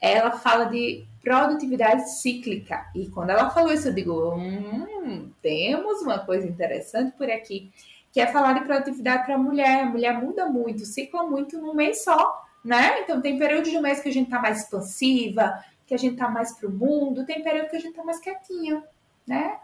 ela 0.00 0.32
fala 0.32 0.64
de 0.66 1.06
produtividade 1.20 2.10
cíclica. 2.20 2.86
E 2.94 3.08
quando 3.08 3.30
ela 3.30 3.50
falou 3.50 3.72
isso, 3.72 3.88
eu 3.88 3.94
digo, 3.94 4.34
hum, 4.34 5.30
temos 5.42 6.02
uma 6.02 6.18
coisa 6.18 6.46
interessante 6.46 7.16
por 7.16 7.30
aqui, 7.30 7.70
que 8.12 8.20
é 8.20 8.26
falar 8.26 8.54
de 8.54 8.64
produtividade 8.64 9.24
para 9.24 9.34
a 9.34 9.38
mulher. 9.38 9.82
A 9.84 9.86
mulher 9.86 10.20
muda 10.20 10.46
muito, 10.46 10.84
cicla 10.84 11.24
muito 11.24 11.58
num 11.58 11.74
mês 11.74 12.04
só, 12.04 12.44
né? 12.64 13.00
Então 13.00 13.20
tem 13.20 13.38
período 13.38 13.70
de 13.70 13.78
mês 13.80 14.00
que 14.00 14.08
a 14.08 14.12
gente 14.12 14.30
tá 14.30 14.40
mais 14.40 14.62
expansiva, 14.62 15.62
que 15.86 15.94
a 15.94 15.98
gente 15.98 16.16
tá 16.16 16.28
mais 16.28 16.52
pro 16.52 16.70
mundo, 16.70 17.24
tem 17.24 17.42
período 17.42 17.70
que 17.70 17.76
a 17.76 17.80
gente 17.80 17.94
tá 17.94 18.04
mais 18.04 18.20
quietinho, 18.20 18.82
né? 19.26 19.58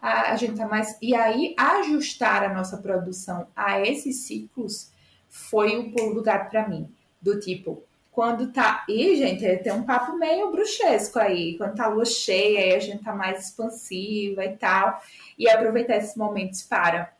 A, 0.00 0.32
a 0.32 0.36
gente 0.36 0.56
tá 0.56 0.68
mais. 0.68 0.98
E 1.00 1.14
aí, 1.14 1.54
ajustar 1.56 2.44
a 2.44 2.52
nossa 2.52 2.76
produção 2.76 3.46
a 3.56 3.80
esses 3.80 4.26
ciclos 4.26 4.92
foi 5.28 5.76
o 5.76 5.90
pulo 5.90 6.14
do 6.14 6.22
gato 6.22 6.50
para 6.50 6.68
mim. 6.68 6.92
Do 7.20 7.40
tipo, 7.40 7.82
quando 8.14 8.52
tá. 8.52 8.84
E, 8.88 9.16
gente, 9.16 9.44
tem 9.58 9.72
um 9.72 9.82
papo 9.82 10.16
meio 10.16 10.52
bruxesco 10.52 11.18
aí. 11.18 11.58
Quando 11.58 11.74
tá 11.74 11.88
lua 11.88 12.04
cheia, 12.04 12.60
aí 12.60 12.74
a 12.74 12.78
gente 12.78 13.02
tá 13.02 13.12
mais 13.12 13.46
expansiva 13.46 14.44
e 14.44 14.56
tal. 14.56 15.02
E 15.36 15.48
aproveitar 15.50 15.96
esses 15.96 16.16
momentos 16.16 16.62
para 16.62 17.12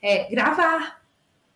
é, 0.00 0.30
gravar, 0.30 1.02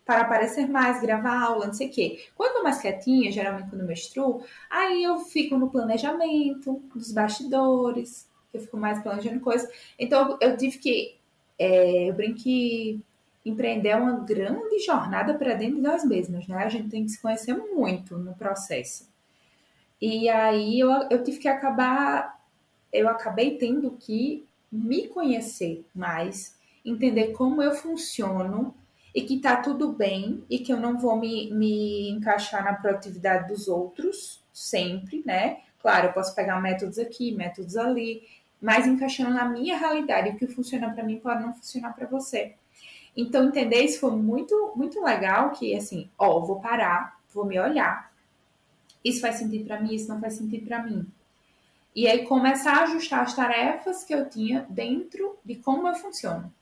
para 0.05 0.21
aparecer 0.21 0.67
mais, 0.67 0.99
gravar 0.99 1.41
aula, 1.41 1.67
não 1.67 1.73
sei 1.73 1.87
o 1.87 1.91
quê. 1.91 2.27
Quando 2.35 2.49
eu 2.49 2.57
tô 2.57 2.63
mais 2.63 2.81
quietinha, 2.81 3.31
geralmente 3.31 3.69
quando 3.69 3.85
menstruo, 3.85 4.43
aí 4.69 5.03
eu 5.03 5.19
fico 5.19 5.57
no 5.57 5.69
planejamento, 5.69 6.83
dos 6.93 7.13
bastidores, 7.13 8.29
eu 8.53 8.59
fico 8.59 8.75
mais 8.75 9.01
planejando 9.01 9.39
coisas. 9.39 9.69
Então, 9.97 10.37
eu 10.41 10.57
tive 10.57 10.77
que. 10.79 11.15
É, 11.57 12.09
eu 12.09 12.13
brinquei 12.13 13.01
empreender 13.45 13.89
é 13.89 13.95
uma 13.95 14.19
grande 14.19 14.79
jornada 14.79 15.33
para 15.33 15.53
dentro 15.53 15.75
de 15.77 15.81
nós 15.81 16.03
né? 16.03 16.63
A 16.63 16.69
gente 16.69 16.89
tem 16.89 17.03
que 17.03 17.11
se 17.11 17.21
conhecer 17.21 17.53
muito 17.53 18.17
no 18.17 18.33
processo. 18.33 19.07
E 20.01 20.29
aí 20.29 20.79
eu, 20.79 20.89
eu 21.09 21.23
tive 21.23 21.39
que 21.39 21.47
acabar, 21.47 22.39
eu 22.91 23.09
acabei 23.09 23.57
tendo 23.57 23.91
que 23.91 24.45
me 24.71 25.07
conhecer 25.07 25.85
mais, 25.93 26.57
entender 26.85 27.33
como 27.33 27.61
eu 27.61 27.73
funciono 27.73 28.73
e 29.13 29.21
que 29.21 29.39
tá 29.39 29.57
tudo 29.57 29.91
bem 29.91 30.43
e 30.49 30.59
que 30.59 30.71
eu 30.71 30.77
não 30.77 30.97
vou 30.97 31.17
me, 31.17 31.51
me 31.51 32.09
encaixar 32.11 32.63
na 32.63 32.73
produtividade 32.73 33.47
dos 33.47 33.67
outros 33.67 34.41
sempre, 34.53 35.23
né? 35.25 35.59
Claro, 35.81 36.07
eu 36.07 36.13
posso 36.13 36.35
pegar 36.35 36.61
métodos 36.61 36.99
aqui, 36.99 37.31
métodos 37.33 37.75
ali, 37.77 38.23
mas 38.61 38.85
encaixando 38.85 39.31
na 39.31 39.45
minha 39.45 39.77
realidade. 39.77 40.29
O 40.29 40.37
que 40.37 40.47
funciona 40.47 40.93
para 40.93 41.03
mim 41.03 41.19
pode 41.19 41.41
não 41.41 41.53
funcionar 41.53 41.93
para 41.93 42.05
você. 42.05 42.55
Então, 43.15 43.45
entender 43.45 43.83
isso 43.83 43.99
foi 43.99 44.11
muito, 44.11 44.73
muito 44.75 45.01
legal, 45.03 45.51
que 45.51 45.75
assim, 45.75 46.09
ó, 46.17 46.39
vou 46.39 46.59
parar, 46.59 47.19
vou 47.33 47.45
me 47.45 47.59
olhar. 47.59 48.11
Isso 49.03 49.21
faz 49.21 49.35
sentido 49.35 49.65
para 49.65 49.79
mim, 49.79 49.93
isso 49.93 50.09
não 50.09 50.19
faz 50.19 50.33
sentido 50.33 50.65
para 50.65 50.83
mim. 50.83 51.05
E 51.95 52.07
aí 52.07 52.25
começar 52.25 52.77
a 52.77 52.83
ajustar 52.83 53.21
as 53.21 53.35
tarefas 53.35 54.03
que 54.03 54.13
eu 54.13 54.29
tinha 54.29 54.65
dentro 54.69 55.37
de 55.43 55.55
como 55.55 55.87
eu 55.87 55.95
funciono. 55.95 56.53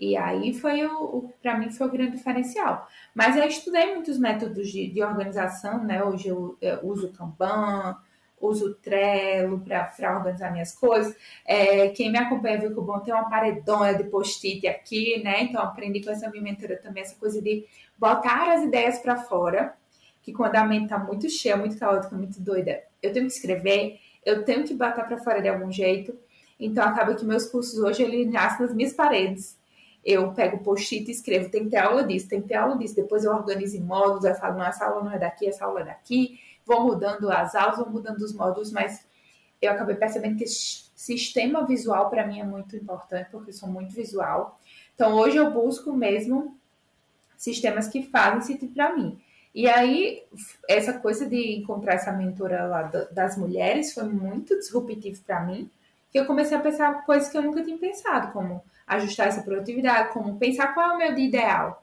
E 0.00 0.16
aí 0.16 0.52
foi 0.52 0.84
o, 0.84 1.00
o 1.00 1.32
para 1.40 1.56
mim 1.56 1.70
foi 1.70 1.86
o 1.86 1.90
grande 1.90 2.16
diferencial. 2.16 2.88
Mas 3.14 3.36
eu 3.36 3.44
estudei 3.44 3.94
muitos 3.94 4.18
métodos 4.18 4.68
de, 4.68 4.88
de 4.88 5.02
organização, 5.02 5.84
né? 5.84 6.02
Hoje 6.02 6.28
eu, 6.28 6.56
eu 6.60 6.84
uso 6.84 7.12
Kanban, 7.12 7.96
uso 8.42 8.74
Trello 8.74 9.60
para 9.60 10.16
organizar 10.16 10.52
minhas 10.52 10.74
coisas. 10.74 11.16
É, 11.46 11.88
quem 11.90 12.10
me 12.10 12.18
acompanha 12.18 12.58
viu 12.58 12.72
que 12.72 12.78
o 12.78 12.82
bom 12.82 12.98
tem 12.98 13.14
uma 13.14 13.28
paredona 13.28 13.94
de 13.94 14.04
post-it 14.04 14.66
aqui, 14.66 15.22
né? 15.22 15.42
Então 15.42 15.62
aprendi 15.62 16.02
com 16.02 16.10
essa 16.10 16.28
minha 16.28 16.42
mentora 16.42 16.76
também 16.76 17.02
essa 17.02 17.14
coisa 17.16 17.40
de 17.40 17.64
botar 17.96 18.52
as 18.52 18.64
ideias 18.64 18.98
para 18.98 19.16
fora, 19.16 19.74
que 20.22 20.32
quando 20.32 20.56
a 20.56 20.64
mente 20.64 20.88
tá 20.88 20.98
muito 20.98 21.28
cheia, 21.30 21.56
muito 21.56 21.78
caótica, 21.78 22.16
muito 22.16 22.40
doida, 22.40 22.82
eu 23.02 23.12
tenho 23.12 23.26
que 23.26 23.32
escrever, 23.32 23.98
eu 24.24 24.44
tenho 24.44 24.64
que 24.64 24.74
botar 24.74 25.04
para 25.04 25.18
fora 25.18 25.40
de 25.40 25.48
algum 25.48 25.70
jeito. 25.70 26.16
Então 26.58 26.84
acaba 26.84 27.14
que 27.14 27.24
meus 27.24 27.46
cursos 27.46 27.78
hoje 27.78 28.02
ele 28.02 28.24
nascem 28.24 28.66
nas 28.66 28.74
minhas 28.74 28.92
paredes. 28.92 29.60
Eu 30.04 30.32
pego 30.32 30.58
post-it 30.58 31.08
e 31.08 31.12
escrevo, 31.12 31.48
tem 31.48 31.64
que 31.64 31.70
ter 31.70 31.76
aula 31.76 32.02
disso, 32.02 32.28
tem 32.28 32.40
que 32.42 32.48
ter 32.48 32.54
aula 32.54 32.76
disso. 32.76 32.96
Depois 32.96 33.24
eu 33.24 33.32
organizo 33.32 33.76
em 33.76 33.80
módulos, 33.80 34.24
eu 34.24 34.34
falo, 34.34 34.58
não, 34.58 34.66
essa 34.66 34.84
aula 34.84 35.04
não 35.04 35.12
é 35.12 35.18
daqui, 35.18 35.46
essa 35.46 35.64
aula 35.64 35.80
é 35.80 35.84
daqui 35.84 36.40
vou 36.64 36.84
mudando 36.84 37.30
as 37.30 37.54
aulas, 37.54 37.78
vou 37.78 37.90
mudando 37.90 38.20
os 38.20 38.32
módulos, 38.32 38.70
mas 38.70 39.06
eu 39.60 39.70
acabei 39.70 39.94
percebendo 39.94 40.38
que 40.38 40.46
sistema 40.46 41.66
visual 41.66 42.08
para 42.10 42.26
mim 42.26 42.40
é 42.40 42.44
muito 42.44 42.76
importante, 42.76 43.28
porque 43.30 43.50
eu 43.50 43.54
sou 43.54 43.68
muito 43.68 43.94
visual. 43.94 44.58
Então, 44.94 45.14
hoje 45.14 45.36
eu 45.36 45.50
busco 45.50 45.92
mesmo 45.92 46.56
sistemas 47.36 47.88
que 47.88 48.04
fazem 48.04 48.40
sentido 48.40 48.72
para 48.72 48.94
mim. 48.94 49.20
E 49.54 49.68
aí, 49.68 50.22
essa 50.68 50.92
coisa 50.94 51.26
de 51.26 51.56
encontrar 51.56 51.94
essa 51.94 52.12
mentora 52.12 52.66
lá 52.66 52.82
das 53.10 53.36
mulheres 53.36 53.92
foi 53.92 54.04
muito 54.04 54.56
disruptivo 54.56 55.20
para 55.22 55.40
mim, 55.40 55.70
que 56.10 56.18
eu 56.18 56.26
comecei 56.26 56.56
a 56.56 56.60
pensar 56.60 57.04
coisas 57.04 57.28
que 57.28 57.36
eu 57.36 57.42
nunca 57.42 57.62
tinha 57.62 57.76
pensado, 57.76 58.32
como 58.32 58.62
ajustar 58.86 59.28
essa 59.28 59.42
produtividade, 59.42 60.12
como 60.12 60.38
pensar 60.38 60.72
qual 60.74 60.92
é 60.92 60.94
o 60.94 60.98
meu 60.98 61.18
ideal. 61.18 61.81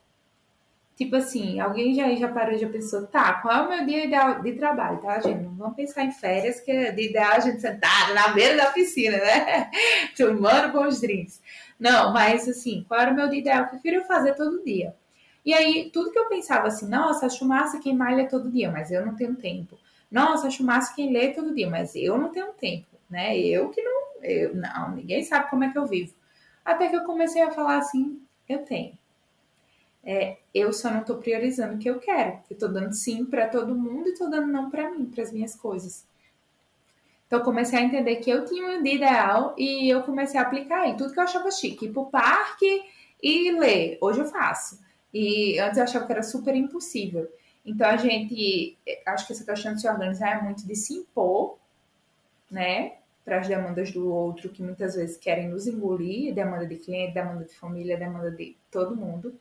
Tipo 0.99 1.15
assim, 1.15 1.61
alguém 1.61 1.93
já, 1.93 2.13
já 2.13 2.27
parou 2.27 2.57
já 2.57 2.67
pensou, 2.67 3.07
tá, 3.07 3.35
qual 3.35 3.55
é 3.55 3.65
o 3.65 3.69
meu 3.69 3.85
dia 3.85 4.03
ideal 4.03 4.41
de 4.41 4.51
trabalho, 4.51 4.97
tá, 4.97 5.17
gente? 5.21 5.43
Não 5.43 5.55
vamos 5.55 5.77
pensar 5.77 6.03
em 6.03 6.11
férias, 6.11 6.59
que 6.59 6.69
é 6.69 6.91
de 6.91 7.03
ideal 7.03 7.31
a 7.31 7.39
gente 7.39 7.61
sentada 7.61 8.13
na 8.13 8.27
beira 8.33 8.57
da 8.57 8.65
piscina, 8.65 9.15
né? 9.17 9.71
Tomando 10.17 10.73
bons 10.73 10.99
drinks. 10.99 11.41
Não, 11.79 12.11
mas 12.11 12.49
assim, 12.49 12.83
qual 12.85 12.99
era 12.99 13.11
o 13.11 13.15
meu 13.15 13.29
dia 13.29 13.39
ideal? 13.39 13.61
Eu 13.61 13.67
prefiro 13.69 14.03
fazer 14.03 14.35
todo 14.35 14.61
dia. 14.61 14.93
E 15.45 15.53
aí, 15.53 15.89
tudo 15.89 16.11
que 16.11 16.19
eu 16.19 16.27
pensava 16.27 16.67
assim, 16.67 16.89
nossa, 16.89 17.27
acho 17.27 17.45
massa 17.45 17.79
quem 17.79 17.95
malha 17.95 18.27
todo 18.27 18.51
dia, 18.51 18.69
mas 18.69 18.91
eu 18.91 19.05
não 19.05 19.15
tenho 19.15 19.37
tempo. 19.37 19.79
Nossa, 20.11 20.47
acho 20.47 20.65
massa 20.65 20.93
quem 20.93 21.13
lê 21.13 21.29
todo 21.29 21.55
dia, 21.55 21.69
mas 21.69 21.95
eu 21.95 22.17
não 22.17 22.27
tenho 22.27 22.51
tempo, 22.51 22.87
né? 23.09 23.39
Eu 23.39 23.69
que 23.69 23.81
não, 23.81 24.21
eu, 24.21 24.53
não, 24.53 24.91
ninguém 24.91 25.23
sabe 25.23 25.49
como 25.49 25.63
é 25.63 25.71
que 25.71 25.77
eu 25.77 25.87
vivo. 25.87 26.13
Até 26.65 26.89
que 26.89 26.95
eu 26.97 27.05
comecei 27.05 27.41
a 27.41 27.51
falar 27.51 27.77
assim, 27.77 28.21
eu 28.49 28.65
tenho 28.65 28.99
é, 30.03 30.37
eu 30.53 30.71
só 30.71 30.89
não 30.89 31.01
estou 31.01 31.17
priorizando 31.17 31.75
o 31.75 31.77
que 31.77 31.89
eu 31.89 31.99
quero. 31.99 32.39
Eu 32.49 32.53
estou 32.53 32.69
dando 32.69 32.93
sim 32.93 33.25
para 33.25 33.47
todo 33.47 33.75
mundo 33.75 34.07
e 34.07 34.13
estou 34.13 34.29
dando 34.29 34.47
não 34.47 34.69
para 34.69 34.89
mim, 34.91 35.05
para 35.05 35.23
as 35.23 35.31
minhas 35.31 35.55
coisas. 35.55 36.05
Então, 37.27 37.41
comecei 37.41 37.77
a 37.77 37.81
entender 37.83 38.15
que 38.17 38.29
eu 38.29 38.45
tinha 38.45 38.65
um 38.65 38.85
ideal 38.85 39.53
e 39.57 39.87
eu 39.87 40.01
comecei 40.03 40.39
a 40.39 40.43
aplicar 40.43 40.87
em 40.87 40.97
tudo 40.97 41.13
que 41.13 41.19
eu 41.19 41.23
achava 41.23 41.51
chique. 41.51 41.85
Ir 41.85 41.91
para 41.91 42.01
o 42.01 42.05
parque 42.07 42.83
e 43.21 43.51
ler. 43.51 43.97
Hoje 44.01 44.19
eu 44.19 44.25
faço. 44.25 44.79
E 45.13 45.59
antes 45.59 45.77
eu 45.77 45.83
achava 45.83 46.05
que 46.05 46.11
era 46.11 46.23
super 46.23 46.55
impossível. 46.55 47.29
Então, 47.63 47.87
a 47.87 47.97
gente, 47.97 48.75
acho 49.05 49.27
que 49.27 49.33
essa 49.33 49.45
questão 49.45 49.75
de 49.75 49.81
se 49.81 49.87
organizar 49.87 50.39
é 50.39 50.41
muito 50.41 50.65
de 50.65 50.75
se 50.75 50.93
impor, 50.93 51.57
né? 52.49 52.93
Para 53.23 53.41
as 53.41 53.47
demandas 53.47 53.91
do 53.91 54.11
outro, 54.11 54.49
que 54.49 54.63
muitas 54.63 54.95
vezes 54.95 55.17
querem 55.17 55.49
nos 55.49 55.67
engolir 55.67 56.33
demanda 56.33 56.65
de 56.65 56.77
cliente, 56.77 57.13
demanda 57.13 57.43
de 57.43 57.53
família, 57.53 57.95
demanda 57.95 58.31
de 58.31 58.57
todo 58.71 58.95
mundo 58.95 59.37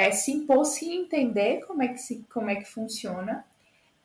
é 0.00 0.10
se 0.12 0.32
impor, 0.32 0.64
se 0.64 0.90
entender 0.90 1.60
como 1.66 1.82
é 1.82 1.88
que, 1.88 1.98
se, 1.98 2.24
como 2.32 2.48
é 2.48 2.56
que 2.56 2.64
funciona 2.64 3.44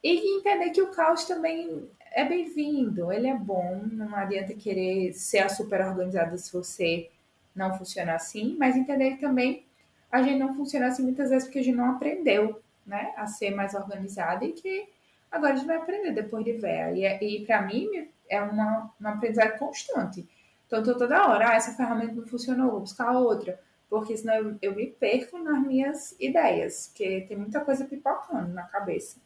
e 0.04 0.38
entender 0.38 0.70
que 0.72 0.82
o 0.82 0.92
caos 0.92 1.24
também 1.24 1.90
é 2.12 2.26
bem-vindo, 2.26 3.12
ele 3.12 3.28
é 3.28 3.34
bom, 3.34 3.82
não 3.92 4.14
adianta 4.16 4.54
querer 4.54 5.14
ser 5.14 5.40
a 5.40 5.50
super 5.50 5.82
organizada 5.82 6.38
se 6.38 6.52
você 6.52 7.10
não 7.56 7.78
funciona 7.78 8.14
assim, 8.14 8.56
mas 8.60 8.76
entender 8.76 9.18
também 9.18 9.66
a 10.12 10.22
gente 10.22 10.38
não 10.38 10.54
funciona 10.56 10.88
assim 10.88 11.04
muitas 11.04 11.30
vezes 11.30 11.46
porque 11.46 11.60
a 11.60 11.64
gente 11.64 11.78
não 11.78 11.92
aprendeu, 11.92 12.62
né, 12.86 13.14
a 13.18 13.26
ser 13.26 13.52
mais 13.52 13.74
organizada 13.74 14.46
e 14.46 14.52
que 14.52 14.88
agora 15.32 15.54
a 15.54 15.56
gente 15.56 15.68
vai 15.68 15.78
aprender 15.78 16.12
depois 16.12 16.46
de 16.46 16.54
ver. 16.54 16.96
E, 16.96 17.06
é, 17.06 17.24
e 17.24 17.46
para 17.46 17.62
mim 17.62 18.08
é 18.30 18.42
uma, 18.42 18.92
uma 19.00 19.12
aprendizagem 19.12 19.58
constante. 19.58 20.28
Então, 20.68 20.80
eu 20.80 20.86
tô 20.86 20.98
toda 20.98 21.28
hora, 21.28 21.50
ah, 21.50 21.56
essa 21.56 21.74
ferramenta 21.74 22.14
não 22.14 22.28
funcionou, 22.28 22.72
vou 22.72 22.80
buscar 22.82 23.12
outra 23.12 23.60
porque 23.96 24.18
senão 24.18 24.36
eu, 24.36 24.58
eu 24.62 24.76
me 24.76 24.88
perco 24.88 25.38
nas 25.38 25.66
minhas 25.66 26.16
ideias, 26.20 26.88
porque 26.88 27.22
tem 27.22 27.38
muita 27.38 27.64
coisa 27.64 27.86
pipocando 27.86 28.54
na 28.54 28.64
cabeça. 28.64 29.22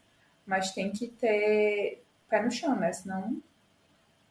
Mas 0.46 0.74
tem 0.74 0.92
que 0.92 1.08
ter 1.08 2.04
pé 2.30 2.44
no 2.44 2.52
chão, 2.52 2.76
né? 2.76 2.94
Senão 2.94 3.42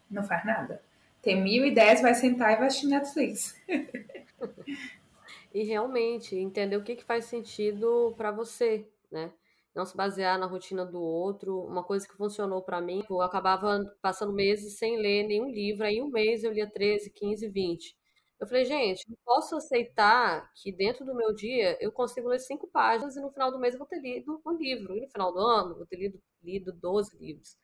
não 0.09 0.22
faz 0.22 0.45
nada. 0.47 0.80
Tem 1.20 1.43
mil 1.43 1.66
ideias, 1.66 2.01
vai 2.01 2.14
sentar 2.14 2.53
e 2.53 2.57
vai 2.57 2.68
assistir 2.68 2.86
Netflix. 2.86 3.61
e 5.53 5.64
realmente 5.64 6.36
entender 6.36 6.76
o 6.76 6.84
que, 6.84 6.95
que 6.95 7.05
faz 7.05 7.24
sentido 7.24 8.14
para 8.16 8.30
você, 8.30 8.89
né? 9.11 9.32
Não 9.74 9.84
se 9.84 9.97
basear 9.97 10.39
na 10.39 10.47
rotina 10.47 10.86
do 10.86 11.03
outro. 11.03 11.61
Uma 11.62 11.82
coisa 11.82 12.07
que 12.07 12.16
funcionou 12.16 12.62
para 12.62 12.80
mim, 12.80 13.03
eu 13.11 13.20
acabava 13.20 13.84
passando 14.01 14.32
meses 14.32 14.78
sem 14.78 14.97
ler 14.97 15.26
nenhum 15.26 15.51
livro. 15.51 15.84
Aí 15.84 16.01
um 16.01 16.09
mês 16.09 16.45
eu 16.45 16.53
lia 16.53 16.70
13, 16.70 17.11
15, 17.11 17.49
20. 17.49 17.97
Eu 18.41 18.47
falei, 18.47 18.64
gente, 18.64 19.05
não 19.09 19.16
posso 19.24 19.57
aceitar 19.57 20.53
que 20.55 20.70
dentro 20.70 21.05
do 21.05 21.14
meu 21.14 21.34
dia 21.34 21.76
eu 21.80 21.91
consigo 21.91 22.28
ler 22.28 22.39
cinco 22.39 22.68
páginas 22.68 23.16
e 23.16 23.20
no 23.20 23.30
final 23.32 23.51
do 23.51 23.59
mês 23.59 23.74
eu 23.74 23.78
vou 23.78 23.89
ter 23.89 24.01
lido 24.01 24.41
um 24.47 24.53
livro. 24.53 24.97
E 24.97 25.01
no 25.01 25.09
final 25.09 25.32
do 25.32 25.41
ano 25.41 25.72
eu 25.72 25.76
vou 25.78 25.86
ter 25.86 25.97
lido, 25.97 26.20
lido 26.43 26.72
12 26.72 27.16
livros. 27.18 27.57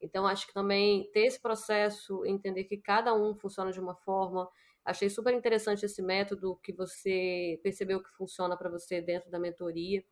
Então, 0.00 0.26
acho 0.26 0.46
que 0.46 0.54
também 0.54 1.08
ter 1.12 1.26
esse 1.26 1.40
processo, 1.40 2.24
entender 2.26 2.64
que 2.64 2.76
cada 2.76 3.14
um 3.14 3.36
funciona 3.36 3.70
de 3.70 3.80
uma 3.80 3.94
forma. 3.94 4.48
Achei 4.84 5.08
super 5.08 5.32
interessante 5.34 5.86
esse 5.86 6.02
método 6.02 6.58
que 6.62 6.72
você 6.72 7.60
percebeu 7.62 8.02
que 8.02 8.10
funciona 8.16 8.56
para 8.56 8.70
você 8.70 9.00
dentro 9.00 9.30
da 9.30 9.38
mentoria. 9.38 10.02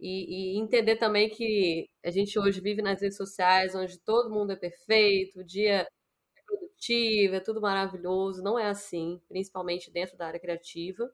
E, 0.00 0.56
e, 0.56 0.58
entender 0.58 0.96
também 0.96 1.30
que 1.30 1.88
a 2.04 2.10
gente 2.10 2.38
hoje 2.38 2.60
vive 2.60 2.82
nas 2.82 3.00
redes 3.00 3.16
sociais, 3.16 3.74
onde 3.74 4.00
todo 4.00 4.30
mundo 4.30 4.52
é 4.52 4.56
perfeito, 4.56 5.40
o 5.40 5.44
dia 5.44 5.86
é 6.90 7.40
tudo 7.40 7.60
maravilhoso. 7.60 8.42
Não 8.42 8.58
é 8.58 8.68
assim, 8.68 9.20
principalmente 9.28 9.90
dentro 9.90 10.16
da 10.16 10.26
área 10.26 10.40
criativa. 10.40 11.10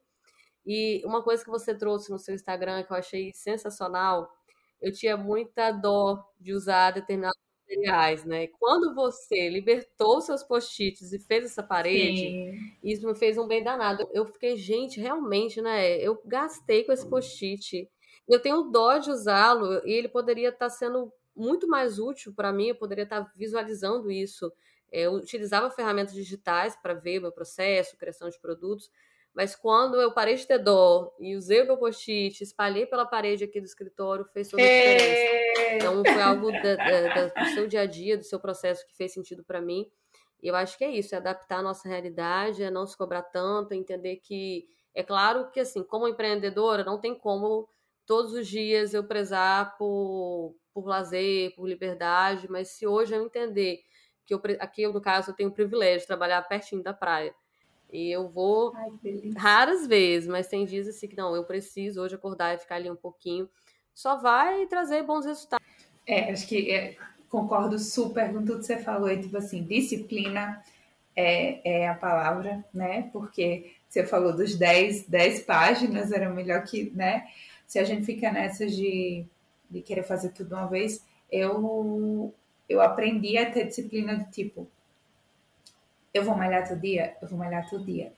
E 0.65 1.01
uma 1.05 1.23
coisa 1.23 1.43
que 1.43 1.49
você 1.49 1.75
trouxe 1.75 2.11
no 2.11 2.19
seu 2.19 2.33
Instagram 2.35 2.83
que 2.83 2.91
eu 2.91 2.97
achei 2.97 3.31
sensacional, 3.33 4.31
eu 4.81 4.93
tinha 4.93 5.17
muita 5.17 5.71
dó 5.71 6.23
de 6.39 6.53
usar 6.53 6.91
determinados 6.91 7.39
materiais, 7.61 8.25
né? 8.25 8.47
Quando 8.59 8.93
você 8.95 9.49
libertou 9.49 10.21
seus 10.21 10.43
post-its 10.43 11.13
e 11.13 11.19
fez 11.19 11.45
essa 11.45 11.61
parede, 11.61 12.21
Sim. 12.21 12.53
isso 12.83 13.07
me 13.07 13.15
fez 13.15 13.37
um 13.37 13.47
bem 13.47 13.63
danado. 13.63 14.07
Eu 14.13 14.25
fiquei, 14.25 14.57
gente, 14.57 14.99
realmente, 14.99 15.61
né? 15.61 15.97
Eu 15.97 16.21
gastei 16.25 16.83
com 16.83 16.91
esse 16.91 17.07
post-it. 17.07 17.89
Eu 18.27 18.41
tenho 18.41 18.63
dó 18.63 18.97
de 18.97 19.11
usá-lo 19.11 19.81
e 19.85 19.91
ele 19.91 20.07
poderia 20.07 20.49
estar 20.49 20.69
sendo 20.69 21.11
muito 21.35 21.67
mais 21.67 21.99
útil 21.99 22.33
para 22.33 22.51
mim, 22.51 22.67
eu 22.67 22.75
poderia 22.75 23.03
estar 23.03 23.31
visualizando 23.35 24.11
isso 24.11 24.51
eu 24.91 25.13
utilizava 25.13 25.69
ferramentas 25.69 26.13
digitais 26.13 26.75
para 26.75 26.93
ver 26.93 27.19
o 27.19 27.23
meu 27.23 27.31
processo, 27.31 27.97
criação 27.97 28.29
de 28.29 28.39
produtos, 28.39 28.89
mas 29.33 29.55
quando 29.55 30.01
eu 30.01 30.11
parei 30.11 30.35
de 30.35 30.45
ter 30.45 30.57
dó 30.57 31.15
e 31.19 31.35
usei 31.35 31.61
o 31.61 31.65
meu 31.65 31.77
post-it, 31.77 32.43
espalhei 32.43 32.85
pela 32.85 33.05
parede 33.05 33.43
aqui 33.43 33.61
do 33.61 33.65
escritório, 33.65 34.25
fez 34.33 34.49
toda 34.49 34.61
a 34.61 34.65
diferença. 34.65 35.75
Então 35.75 36.03
foi 36.03 36.21
algo 36.21 36.51
da, 36.51 36.75
da, 36.75 37.25
do 37.27 37.49
seu 37.53 37.67
dia 37.67 37.81
a 37.81 37.85
dia, 37.85 38.17
do 38.17 38.23
seu 38.23 38.39
processo 38.39 38.85
que 38.87 38.95
fez 38.95 39.13
sentido 39.13 39.43
para 39.43 39.61
mim. 39.61 39.89
E 40.41 40.47
eu 40.47 40.55
acho 40.55 40.77
que 40.77 40.83
é 40.83 40.91
isso, 40.91 41.13
é 41.13 41.17
adaptar 41.17 41.59
a 41.59 41.63
nossa 41.63 41.87
realidade, 41.87 42.63
é 42.63 42.71
não 42.71 42.87
se 42.87 42.97
cobrar 42.97 43.21
tanto, 43.23 43.73
é 43.73 43.77
entender 43.77 44.17
que 44.17 44.67
é 44.95 45.03
claro 45.03 45.51
que 45.51 45.59
assim, 45.59 45.83
como 45.83 46.07
empreendedora, 46.07 46.83
não 46.83 46.99
tem 46.99 47.13
como 47.13 47.69
todos 48.05 48.33
os 48.33 48.47
dias 48.47 48.93
eu 48.93 49.03
prezar 49.03 49.77
por, 49.77 50.55
por 50.73 50.87
lazer, 50.87 51.53
por 51.55 51.67
liberdade, 51.67 52.49
mas 52.49 52.69
se 52.69 52.87
hoje 52.87 53.13
eu 53.13 53.23
entender 53.23 53.81
que 54.29 54.33
eu, 54.33 54.57
aqui, 54.59 54.87
no 54.87 55.01
caso, 55.01 55.31
eu 55.31 55.35
tenho 55.35 55.49
o 55.49 55.53
privilégio 55.53 56.01
de 56.01 56.07
trabalhar 56.07 56.41
pertinho 56.43 56.83
da 56.83 56.93
praia. 56.93 57.33
E 57.91 58.11
eu 58.11 58.29
vou 58.29 58.71
Ai, 58.75 58.91
raras 59.35 59.87
vezes, 59.87 60.29
mas 60.29 60.47
tem 60.47 60.63
dias 60.65 60.87
assim 60.87 61.07
que 61.07 61.17
não, 61.17 61.35
eu 61.35 61.43
preciso 61.43 62.01
hoje 62.01 62.13
acordar 62.13 62.53
e 62.53 62.59
ficar 62.59 62.75
ali 62.75 62.89
um 62.89 62.95
pouquinho. 62.95 63.49
Só 63.95 64.17
vai 64.17 64.67
trazer 64.67 65.01
bons 65.03 65.25
resultados. 65.25 65.65
É, 66.05 66.31
acho 66.31 66.47
que 66.47 66.71
é, 66.71 66.95
concordo 67.27 67.79
super 67.79 68.31
com 68.31 68.45
tudo 68.45 68.59
que 68.59 68.65
você 68.65 68.77
falou. 68.77 69.09
E, 69.09 69.19
tipo 69.19 69.35
assim, 69.37 69.63
disciplina 69.63 70.63
é, 71.15 71.81
é 71.81 71.87
a 71.87 71.95
palavra, 71.95 72.63
né? 72.71 73.09
Porque 73.11 73.73
você 73.87 74.05
falou 74.05 74.35
dos 74.35 74.55
10, 74.55 75.07
10 75.07 75.41
páginas, 75.41 76.11
era 76.11 76.29
melhor 76.29 76.63
que, 76.63 76.91
né? 76.95 77.27
Se 77.65 77.79
a 77.79 77.83
gente 77.83 78.05
fica 78.05 78.31
nessas 78.31 78.75
de, 78.75 79.25
de 79.69 79.81
querer 79.81 80.03
fazer 80.03 80.29
tudo 80.29 80.55
uma 80.55 80.67
vez, 80.67 81.03
eu 81.31 82.33
eu 82.69 82.81
aprendi 82.81 83.37
a 83.37 83.51
ter 83.51 83.67
disciplina 83.67 84.15
do 84.15 84.25
tipo, 84.25 84.67
eu 86.13 86.23
vou 86.23 86.37
malhar 86.37 86.67
todo 86.67 86.79
dia? 86.79 87.17
Eu 87.21 87.27
vou 87.27 87.37
malhar 87.37 87.67
todo 87.69 87.83
dia. 87.83 88.13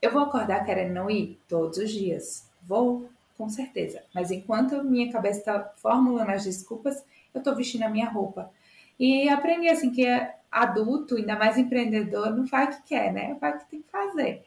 Eu 0.00 0.12
vou 0.12 0.22
acordar 0.22 0.64
querendo 0.64 0.92
não 0.92 1.10
ir 1.10 1.40
todos 1.48 1.78
os 1.78 1.90
dias? 1.90 2.50
Vou, 2.62 3.08
com 3.36 3.48
certeza. 3.48 4.02
Mas 4.14 4.30
enquanto 4.30 4.84
minha 4.84 5.10
cabeça 5.10 5.38
está 5.38 5.72
formulando 5.76 6.30
as 6.30 6.44
desculpas, 6.44 7.04
eu 7.32 7.38
estou 7.38 7.56
vestindo 7.56 7.84
a 7.84 7.88
minha 7.88 8.08
roupa. 8.08 8.50
E 8.98 9.28
aprendi 9.28 9.68
assim 9.68 9.90
que 9.90 10.06
adulto, 10.50 11.16
ainda 11.16 11.36
mais 11.36 11.58
empreendedor, 11.58 12.34
não 12.36 12.46
faz 12.46 12.76
o 12.76 12.82
que 12.82 12.88
quer, 12.90 13.12
né? 13.12 13.36
Faz 13.40 13.56
o 13.56 13.58
que 13.64 13.70
tem 13.70 13.82
que 13.82 13.90
fazer. 13.90 14.44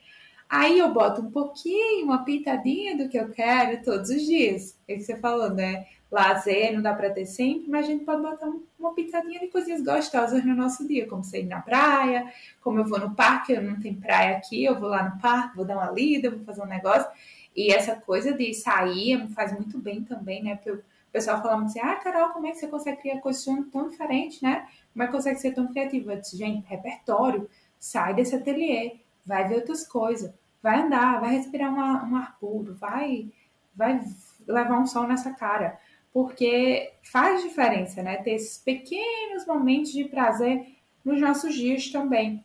Aí 0.50 0.80
eu 0.80 0.94
boto 0.94 1.22
um 1.22 1.30
pouquinho, 1.30 2.06
uma 2.06 2.24
pitadinha 2.24 2.96
do 2.96 3.10
que 3.10 3.18
eu 3.18 3.30
quero 3.32 3.84
todos 3.84 4.10
os 4.10 4.22
dias. 4.22 4.80
É 4.88 4.94
o 4.94 4.98
que 4.98 5.04
você 5.04 5.18
falou, 5.18 5.50
né? 5.54 5.88
Lazer 6.10 6.74
não 6.74 6.82
dá 6.82 6.94
para 6.94 7.10
ter 7.10 7.26
sempre, 7.26 7.70
mas 7.70 7.86
a 7.86 7.90
gente 7.90 8.06
pode 8.06 8.22
botar 8.22 8.50
uma 8.80 8.94
pitadinha 8.94 9.40
de 9.40 9.48
coisinhas 9.48 9.84
gostosas 9.84 10.44
no 10.46 10.56
nosso 10.56 10.88
dia, 10.88 11.08
como 11.08 11.24
sair 11.24 11.46
na 11.46 11.62
praia, 11.62 12.32
como 12.62 12.80
eu 12.80 12.86
vou 12.86 13.00
no 13.00 13.14
parque, 13.14 13.54
eu 13.54 13.62
não 13.62 13.80
tenho 13.80 13.96
praia 13.96 14.38
aqui, 14.38 14.64
eu 14.64 14.80
vou 14.80 14.90
lá 14.90 15.10
no 15.10 15.20
parque, 15.20 15.56
vou 15.56 15.66
dar 15.66 15.76
uma 15.76 15.92
lida, 15.92 16.32
vou 16.32 16.46
fazer 16.46 16.62
um 16.62 16.68
negócio. 16.68 17.10
E 17.56 17.74
essa 17.74 17.96
coisa 17.96 18.34
de 18.34 18.54
sair 18.54 19.28
faz 19.30 19.52
muito 19.52 19.78
bem 19.80 20.04
também, 20.04 20.44
né? 20.44 20.56
Porque 20.56 20.72
o 20.72 20.84
pessoal 21.12 21.42
fala 21.42 21.62
assim, 21.64 21.80
ah, 21.80 21.96
Carol, 21.96 22.30
como 22.30 22.48
é 22.48 22.52
que 22.52 22.58
você 22.58 22.68
consegue 22.68 23.02
criar 23.02 23.20
coisas 23.20 23.44
tão 23.44 23.90
diferentes, 23.90 24.42
né? 24.42 24.68
Como 24.94 25.04
é 25.04 25.08
que 25.08 25.14
consegue 25.14 25.40
ser 25.40 25.54
tão 25.54 25.68
criativa? 25.68 26.14
Eu 26.14 26.22
disse, 26.22 26.38
gente, 26.38 26.66
repertório, 26.68 27.50
sai 27.80 28.14
desse 28.14 28.36
ateliê, 28.36 28.98
vai 29.26 29.48
ver 29.48 29.56
outras 29.56 29.86
coisas, 29.86 30.32
vai 30.62 30.82
andar, 30.82 31.20
vai 31.20 31.32
respirar 31.32 31.74
um 31.74 32.16
ar 32.16 32.38
puro, 32.40 32.76
vai, 32.76 33.30
vai 33.76 34.00
levar 34.48 34.80
um 34.80 34.86
sol 34.86 35.08
nessa 35.08 35.34
cara. 35.34 35.78
Porque 36.18 36.94
faz 37.04 37.44
diferença, 37.44 38.02
né? 38.02 38.18
Ter 38.18 38.32
esses 38.32 38.58
pequenos 38.58 39.46
momentos 39.46 39.92
de 39.92 40.04
prazer 40.06 40.66
nos 41.06 41.22
nossos 41.22 41.54
dias 41.54 41.92
também. 41.92 42.44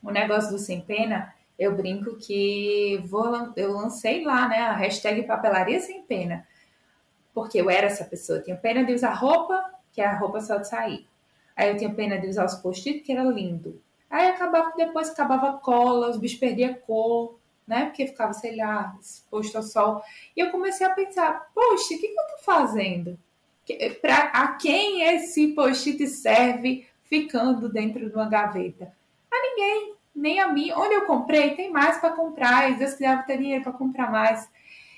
O 0.00 0.12
negócio 0.12 0.52
do 0.52 0.60
sem 0.60 0.80
pena, 0.80 1.34
eu 1.58 1.74
brinco 1.74 2.14
que 2.14 3.02
vou, 3.04 3.52
eu 3.56 3.72
lancei 3.72 4.22
lá, 4.22 4.46
né, 4.46 4.58
a 4.58 4.76
hashtag 4.76 5.24
papelaria 5.24 5.80
sem 5.80 6.04
pena. 6.04 6.46
Porque 7.34 7.60
eu 7.60 7.68
era 7.68 7.88
essa 7.88 8.04
pessoa, 8.04 8.38
eu 8.38 8.44
tinha 8.44 8.56
pena 8.56 8.84
de 8.84 8.94
usar 8.94 9.12
roupa, 9.12 9.74
que 9.90 10.00
a 10.00 10.16
roupa 10.16 10.40
só 10.40 10.58
de 10.58 10.68
sair. 10.68 11.04
Aí 11.56 11.70
eu 11.70 11.76
tinha 11.76 11.92
pena 11.92 12.16
de 12.16 12.28
usar 12.28 12.44
os 12.44 12.54
post-it, 12.54 13.00
que 13.00 13.10
era 13.10 13.24
lindo. 13.24 13.82
Aí 14.08 14.28
acabava, 14.28 14.72
depois 14.76 15.10
acabava 15.10 15.58
cola, 15.58 16.10
os 16.10 16.16
bichos 16.16 16.38
perdiam 16.38 16.74
cor, 16.74 17.40
né? 17.66 17.86
Porque 17.86 18.06
ficava, 18.06 18.32
sei 18.32 18.56
lá, 18.56 18.96
exposto 19.00 19.56
ao 19.56 19.62
sol. 19.62 20.02
E 20.36 20.40
eu 20.40 20.50
comecei 20.50 20.86
a 20.86 20.90
pensar, 20.90 21.46
poxa, 21.54 21.94
o 21.94 21.98
que, 21.98 22.08
que 22.08 22.20
eu 22.20 22.26
tô 22.36 22.42
fazendo? 22.42 23.18
Pra, 24.00 24.30
a 24.34 24.48
quem 24.56 25.02
esse 25.02 25.48
post-it 25.48 26.06
serve 26.08 26.86
ficando 27.04 27.68
dentro 27.68 28.08
de 28.08 28.14
uma 28.14 28.28
gaveta? 28.28 28.92
A 29.32 29.42
ninguém, 29.42 29.94
nem 30.14 30.40
a 30.40 30.48
mim. 30.52 30.70
Onde 30.72 30.94
eu 30.94 31.06
comprei, 31.06 31.54
tem 31.54 31.70
mais 31.70 31.98
para 31.98 32.14
comprar. 32.14 32.70
E 32.70 32.74
Deus 32.74 32.92
quiser 32.92 33.24
ter 33.24 33.38
dinheiro 33.38 33.64
para 33.64 33.72
comprar 33.72 34.10
mais. 34.10 34.48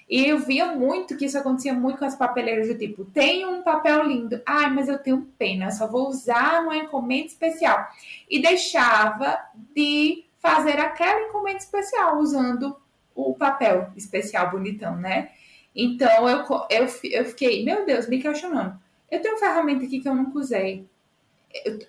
E 0.08 0.24
eu 0.24 0.38
via 0.38 0.66
muito 0.66 1.16
que 1.16 1.24
isso 1.24 1.36
acontecia 1.36 1.74
muito 1.74 1.98
com 1.98 2.04
as 2.04 2.14
papeleiras 2.14 2.68
do 2.68 2.78
tipo, 2.78 3.04
tem 3.06 3.44
um 3.44 3.62
papel 3.62 4.04
lindo, 4.04 4.40
ai, 4.46 4.70
mas 4.70 4.88
eu 4.88 5.00
tenho 5.00 5.26
pena, 5.36 5.72
só 5.72 5.88
vou 5.88 6.08
usar 6.08 6.62
numa 6.62 6.76
encomenda 6.76 7.26
especial. 7.26 7.88
E 8.30 8.40
deixava 8.40 9.36
de 9.74 10.24
fazer 10.46 10.78
aquela 10.78 11.22
encomenda 11.22 11.58
especial 11.58 12.18
usando 12.18 12.76
o 13.14 13.34
papel 13.34 13.90
especial 13.96 14.50
bonitão, 14.50 14.96
né? 14.96 15.30
Então 15.74 16.28
eu, 16.28 16.44
eu, 16.70 16.86
eu 17.04 17.24
fiquei, 17.24 17.64
meu 17.64 17.84
Deus, 17.84 18.08
me 18.08 18.20
questionando. 18.20 18.78
Eu 19.10 19.20
tenho 19.20 19.34
uma 19.34 19.40
ferramenta 19.40 19.84
aqui 19.84 20.00
que 20.00 20.08
eu 20.08 20.14
nunca 20.14 20.38
usei. 20.38 20.88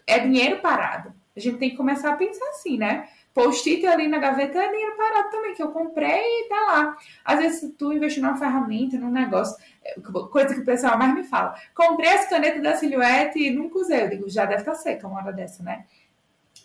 É 0.07 0.19
dinheiro 0.19 0.59
parado. 0.59 1.13
A 1.35 1.39
gente 1.39 1.57
tem 1.57 1.69
que 1.69 1.77
começar 1.77 2.11
a 2.11 2.15
pensar 2.15 2.47
assim, 2.49 2.77
né? 2.77 3.07
Post-it 3.33 3.85
ali 3.85 4.07
na 4.07 4.17
gaveta 4.17 4.57
é 4.57 4.71
dinheiro 4.71 4.97
parado 4.97 5.29
também, 5.29 5.53
que 5.53 5.61
eu 5.61 5.71
comprei 5.71 6.19
e 6.19 6.49
tá 6.49 6.55
lá. 6.55 6.97
Às 7.23 7.39
vezes 7.39 7.75
tu 7.77 7.93
investir 7.93 8.23
numa 8.23 8.35
ferramenta, 8.35 8.97
num 8.97 9.11
negócio, 9.11 9.55
é, 9.85 9.99
coisa 10.31 10.55
que 10.55 10.61
o 10.61 10.65
pessoal 10.65 10.97
mais 10.97 11.13
me 11.13 11.23
fala. 11.23 11.55
Comprei 11.75 12.09
as 12.09 12.27
canetas 12.27 12.63
da 12.63 12.75
Silhouette 12.75 13.37
e 13.37 13.51
nunca 13.51 13.77
usei. 13.77 14.03
Eu 14.03 14.09
digo, 14.09 14.29
já 14.29 14.45
deve 14.45 14.61
estar 14.61 14.71
tá 14.71 14.77
seca 14.77 15.07
uma 15.07 15.19
hora 15.19 15.31
dessa, 15.31 15.61
né? 15.61 15.85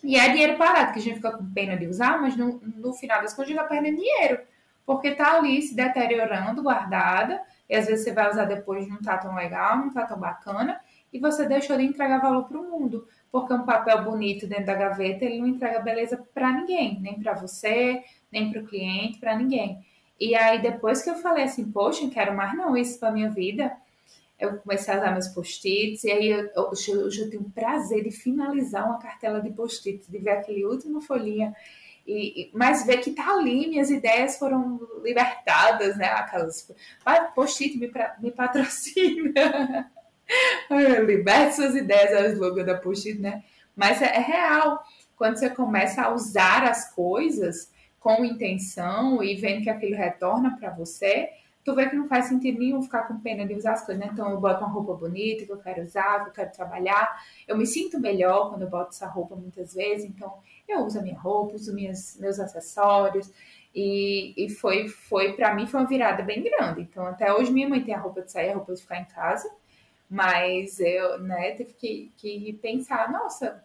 E 0.03 0.17
é 0.17 0.29
dinheiro 0.29 0.57
parado, 0.57 0.93
que 0.93 0.99
a 0.99 1.01
gente 1.01 1.15
fica 1.15 1.31
com 1.31 1.45
pena 1.53 1.77
de 1.77 1.87
usar, 1.87 2.21
mas 2.21 2.35
no, 2.35 2.59
no 2.75 2.93
final 2.93 3.21
das 3.21 3.33
contas 3.33 3.45
a 3.45 3.49
gente 3.49 3.59
vai 3.59 3.67
perdendo 3.67 3.97
dinheiro. 3.97 4.39
Porque 4.85 5.11
tá 5.11 5.37
ali 5.37 5.61
se 5.61 5.73
deteriorando, 5.73 6.61
guardada, 6.61 7.41
e 7.69 7.75
às 7.75 7.87
vezes 7.87 8.03
você 8.03 8.11
vai 8.11 8.29
usar 8.29 8.45
depois 8.45 8.87
não 8.87 9.01
tá 9.01 9.17
tão 9.17 9.33
legal, 9.33 9.77
não 9.77 9.93
tá 9.93 10.05
tão 10.05 10.19
bacana, 10.19 10.79
e 11.11 11.19
você 11.19 11.47
deixou 11.47 11.77
de 11.77 11.83
entregar 11.83 12.19
valor 12.19 12.43
para 12.43 12.59
o 12.59 12.69
mundo 12.69 13.07
porque 13.33 13.51
um 13.51 13.65
papel 13.65 14.03
bonito 14.03 14.45
dentro 14.45 14.67
da 14.67 14.75
gaveta 14.75 15.25
ele 15.25 15.39
não 15.39 15.47
entrega 15.47 15.79
beleza 15.79 16.23
para 16.35 16.51
ninguém, 16.51 16.99
nem 17.01 17.19
para 17.19 17.33
você, 17.33 18.03
nem 18.31 18.51
para 18.51 18.61
o 18.61 18.67
cliente, 18.67 19.17
para 19.17 19.35
ninguém. 19.35 19.83
E 20.19 20.35
aí 20.35 20.61
depois 20.61 21.01
que 21.01 21.09
eu 21.09 21.15
falei 21.15 21.45
assim, 21.45 21.71
poxa, 21.71 22.03
não 22.03 22.11
quero 22.11 22.37
mais 22.37 22.55
não 22.55 22.77
isso 22.77 22.99
para 22.99 23.11
minha 23.11 23.31
vida, 23.31 23.75
eu 24.43 24.57
comecei 24.57 24.93
a 24.93 24.97
usar 24.97 25.11
meus 25.11 25.27
post-its 25.29 26.03
e 26.03 26.11
aí 26.11 26.29
eu, 26.29 26.49
eu, 26.55 26.71
eu, 26.87 27.29
tenho 27.29 27.41
o 27.41 27.51
prazer 27.51 28.03
de 28.03 28.11
finalizar 28.11 28.85
uma 28.85 28.99
cartela 28.99 29.41
de 29.41 29.49
post-its, 29.51 30.07
de 30.07 30.17
ver 30.17 30.31
aquele 30.31 30.65
última 30.65 31.01
folhinha 31.01 31.55
e, 32.05 32.51
mas 32.53 32.85
ver 32.85 32.97
que 32.97 33.11
tá 33.11 33.33
ali, 33.33 33.67
minhas 33.67 33.89
ideias 33.89 34.37
foram 34.37 34.79
libertadas, 35.01 35.97
né? 35.97 36.07
Aquelas 36.07 36.69
post-it 37.33 37.77
me, 37.77 37.89
me 38.19 38.31
patrocina. 38.31 39.89
Liberte 41.05 41.55
suas 41.55 41.75
ideias, 41.75 42.11
é 42.11 42.27
o 42.27 42.31
slogan 42.33 42.65
da 42.65 42.75
Push, 42.75 43.17
né? 43.19 43.43
Mas 43.75 44.01
é, 44.01 44.15
é 44.15 44.19
real. 44.19 44.83
Quando 45.15 45.37
você 45.37 45.49
começa 45.49 46.01
a 46.01 46.13
usar 46.13 46.63
as 46.63 46.93
coisas 46.93 47.71
com 47.99 48.25
intenção 48.25 49.23
e 49.23 49.35
vendo 49.35 49.63
que 49.63 49.69
aquilo 49.69 49.95
retorna 49.95 50.57
para 50.59 50.71
você, 50.71 51.29
tu 51.63 51.73
vê 51.73 51.89
que 51.89 51.95
não 51.95 52.07
faz 52.07 52.25
sentido 52.25 52.59
nenhum 52.59 52.81
ficar 52.81 53.07
com 53.07 53.19
pena 53.19 53.45
de 53.45 53.53
usar 53.53 53.73
as 53.73 53.85
coisas, 53.85 54.03
né? 54.03 54.09
Então 54.11 54.29
eu 54.29 54.39
boto 54.39 54.59
uma 54.59 54.69
roupa 54.69 54.93
bonita 54.93 55.45
que 55.45 55.51
eu 55.51 55.57
quero 55.57 55.83
usar, 55.83 56.23
que 56.23 56.29
eu 56.29 56.33
quero 56.33 56.51
trabalhar. 56.51 57.23
Eu 57.47 57.57
me 57.57 57.65
sinto 57.65 57.99
melhor 57.99 58.49
quando 58.49 58.63
eu 58.63 58.69
boto 58.69 58.89
essa 58.89 59.07
roupa 59.07 59.35
muitas 59.35 59.73
vezes, 59.73 60.05
então 60.05 60.33
eu 60.67 60.79
uso 60.79 60.99
a 60.99 61.01
minha 61.01 61.17
roupa, 61.17 61.55
uso 61.55 61.73
minhas, 61.73 62.17
meus 62.19 62.39
acessórios. 62.39 63.31
E, 63.75 64.33
e 64.37 64.49
foi, 64.49 64.87
foi 64.87 65.33
para 65.33 65.53
mim, 65.55 65.65
foi 65.65 65.79
uma 65.79 65.87
virada 65.87 66.21
bem 66.21 66.43
grande. 66.43 66.81
Então, 66.81 67.05
até 67.07 67.33
hoje, 67.33 67.51
minha 67.51 67.67
mãe 67.67 67.83
tem 67.83 67.95
a 67.95 67.99
roupa 67.99 68.21
de 68.21 68.31
sair, 68.31 68.51
a 68.51 68.55
roupa 68.55 68.73
de 68.73 68.81
ficar 68.81 68.99
em 68.99 69.05
casa. 69.05 69.49
Mas 70.09 70.79
eu, 70.79 71.19
né, 71.19 71.51
tive 71.53 71.73
que, 71.73 72.11
que 72.17 72.53
pensar, 72.61 73.11
nossa, 73.11 73.63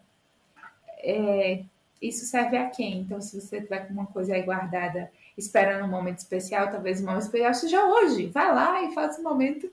é, 0.97 1.63
isso 2.01 2.25
serve 2.25 2.57
a 2.57 2.69
quem? 2.69 3.01
Então, 3.01 3.21
se 3.21 3.39
você 3.39 3.61
tiver 3.61 3.87
com 3.87 3.93
uma 3.93 4.07
coisa 4.07 4.33
aí 4.33 4.41
guardada, 4.41 5.11
esperando 5.39 5.85
um 5.85 5.89
momento 5.89 6.19
especial, 6.19 6.69
talvez 6.69 7.01
um 7.01 7.05
momento 7.05 7.23
especial 7.23 7.53
seja 7.53 7.85
hoje. 7.85 8.27
Vai 8.27 8.53
lá 8.53 8.83
e 8.83 8.93
faça 8.93 9.19
um 9.19 9.23
momento 9.23 9.71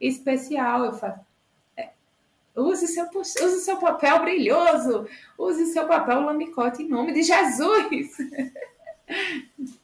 especial. 0.00 0.84
Eu 0.84 0.92
faço, 0.92 1.20
é, 1.76 1.90
use, 2.54 2.86
seu, 2.86 3.08
use 3.14 3.60
seu 3.60 3.78
papel 3.78 4.20
brilhoso, 4.20 5.08
use 5.36 5.66
seu 5.66 5.88
papel 5.88 6.20
lamicote 6.20 6.82
em 6.82 6.88
nome 6.88 7.12
de 7.12 7.22
Jesus. 7.22 8.16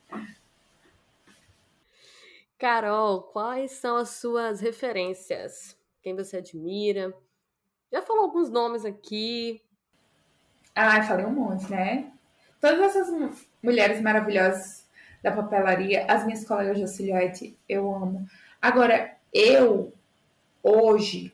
Carol, 2.58 3.22
quais 3.22 3.72
são 3.72 3.96
as 3.96 4.10
suas 4.10 4.60
referências? 4.60 5.76
quem 6.04 6.14
você 6.14 6.36
admira. 6.36 7.14
Já 7.90 8.02
falou 8.02 8.24
alguns 8.24 8.50
nomes 8.50 8.84
aqui. 8.84 9.62
Ah, 10.74 11.02
falei 11.02 11.24
um 11.24 11.30
monte, 11.30 11.70
né? 11.70 12.12
Todas 12.60 12.94
essas 12.94 13.40
mulheres 13.62 14.02
maravilhosas 14.02 14.83
da 15.24 15.32
papelaria, 15.32 16.04
as 16.06 16.26
minhas 16.26 16.44
colegas 16.44 16.78
de 16.78 16.86
silhuete, 16.86 17.56
eu 17.66 17.92
amo. 17.94 18.26
Agora, 18.60 19.16
eu, 19.32 19.94
hoje, 20.62 21.32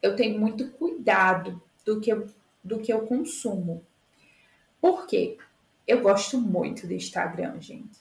eu 0.00 0.14
tenho 0.14 0.38
muito 0.38 0.70
cuidado 0.70 1.60
do 1.84 2.00
que 2.00 2.08
eu, 2.08 2.28
do 2.62 2.78
que 2.78 2.92
eu 2.92 3.00
consumo. 3.00 3.84
Por 4.80 5.08
quê? 5.08 5.38
Eu 5.84 6.02
gosto 6.02 6.40
muito 6.40 6.86
do 6.86 6.94
Instagram, 6.94 7.60
gente. 7.60 7.98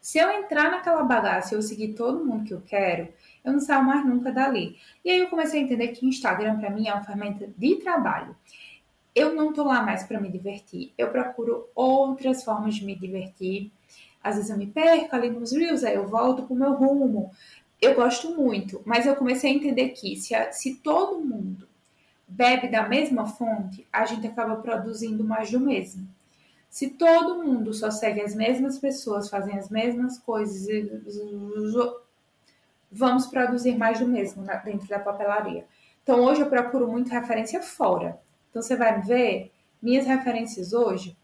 Se 0.00 0.18
eu 0.18 0.28
entrar 0.32 0.68
naquela 0.68 1.04
bagaça 1.04 1.54
e 1.54 1.56
eu 1.56 1.62
seguir 1.62 1.94
todo 1.94 2.24
mundo 2.24 2.44
que 2.44 2.54
eu 2.54 2.60
quero, 2.60 3.08
eu 3.44 3.52
não 3.52 3.60
saio 3.60 3.84
mais 3.84 4.04
nunca 4.04 4.32
dali. 4.32 4.76
E 5.04 5.10
aí 5.12 5.20
eu 5.20 5.28
comecei 5.28 5.60
a 5.60 5.62
entender 5.62 5.88
que 5.88 6.04
o 6.04 6.08
Instagram 6.08 6.58
para 6.58 6.70
mim 6.70 6.88
é 6.88 6.92
uma 6.92 7.04
ferramenta 7.04 7.48
de 7.56 7.76
trabalho. 7.76 8.34
Eu 9.14 9.32
não 9.32 9.52
tô 9.52 9.62
lá 9.62 9.80
mais 9.80 10.02
para 10.02 10.20
me 10.20 10.28
divertir. 10.28 10.92
Eu 10.98 11.10
procuro 11.10 11.68
outras 11.72 12.42
formas 12.42 12.74
de 12.74 12.84
me 12.84 12.96
divertir. 12.96 13.70
Às 14.24 14.36
vezes 14.36 14.50
eu 14.50 14.56
me 14.56 14.66
perco 14.66 15.14
ali 15.14 15.28
nos 15.28 15.52
Reels, 15.52 15.84
aí 15.84 15.94
eu 15.94 16.08
volto 16.08 16.44
pro 16.44 16.56
meu 16.56 16.72
rumo. 16.72 17.30
Eu 17.80 17.94
gosto 17.94 18.34
muito, 18.34 18.80
mas 18.86 19.04
eu 19.04 19.14
comecei 19.14 19.52
a 19.52 19.54
entender 19.54 19.90
que 19.90 20.16
se, 20.16 20.34
a, 20.34 20.50
se 20.50 20.76
todo 20.76 21.20
mundo 21.20 21.68
bebe 22.26 22.68
da 22.68 22.88
mesma 22.88 23.26
fonte, 23.26 23.86
a 23.92 24.06
gente 24.06 24.26
acaba 24.26 24.56
produzindo 24.56 25.22
mais 25.22 25.50
do 25.50 25.60
mesmo. 25.60 26.08
Se 26.70 26.88
todo 26.88 27.44
mundo 27.44 27.74
só 27.74 27.90
segue 27.90 28.22
as 28.22 28.34
mesmas 28.34 28.78
pessoas, 28.78 29.28
fazem 29.28 29.58
as 29.58 29.68
mesmas 29.68 30.18
coisas, 30.18 30.66
vamos 32.90 33.26
produzir 33.26 33.76
mais 33.76 34.00
do 34.00 34.08
mesmo 34.08 34.42
dentro 34.64 34.88
da 34.88 34.98
papelaria. 34.98 35.66
Então, 36.02 36.24
hoje 36.24 36.40
eu 36.40 36.48
procuro 36.48 36.88
muito 36.88 37.10
referência 37.10 37.62
fora. 37.62 38.18
Então, 38.48 38.62
você 38.62 38.74
vai 38.74 39.02
ver, 39.02 39.52
minhas 39.82 40.06
referências 40.06 40.72
hoje 40.72 41.14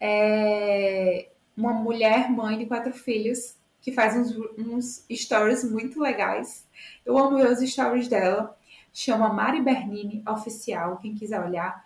é 0.00 1.28
uma 1.56 1.72
mulher 1.72 2.30
mãe 2.30 2.58
de 2.58 2.66
quatro 2.66 2.92
filhos 2.92 3.56
que 3.80 3.92
faz 3.92 4.16
uns, 4.16 4.36
uns 4.58 5.04
stories 5.10 5.64
muito 5.64 6.00
legais. 6.00 6.66
Eu 7.04 7.16
amo 7.16 7.36
os 7.36 7.60
stories 7.60 8.08
dela. 8.08 8.56
chama 8.92 9.32
Mari 9.32 9.62
Bernini 9.62 10.22
Oficial, 10.28 10.98
quem 10.98 11.14
quiser 11.14 11.40
olhar. 11.40 11.84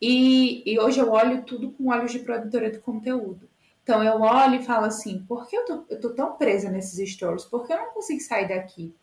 E, 0.00 0.62
e 0.66 0.80
hoje 0.80 0.98
eu 0.98 1.12
olho 1.12 1.42
tudo 1.42 1.70
com 1.70 1.90
olhos 1.90 2.10
de 2.10 2.20
produtora 2.20 2.70
de 2.70 2.78
conteúdo. 2.78 3.48
Então 3.82 4.02
eu 4.02 4.20
olho 4.20 4.56
e 4.56 4.64
falo 4.64 4.86
assim, 4.86 5.24
por 5.28 5.46
que 5.46 5.56
eu 5.56 5.64
tô, 5.64 5.84
eu 5.90 6.00
tô 6.00 6.10
tão 6.10 6.36
presa 6.36 6.70
nesses 6.70 7.12
stories? 7.12 7.44
Por 7.44 7.66
que 7.66 7.72
eu 7.72 7.78
não 7.78 7.92
consigo 7.92 8.20
sair 8.20 8.48
daqui? 8.48 8.94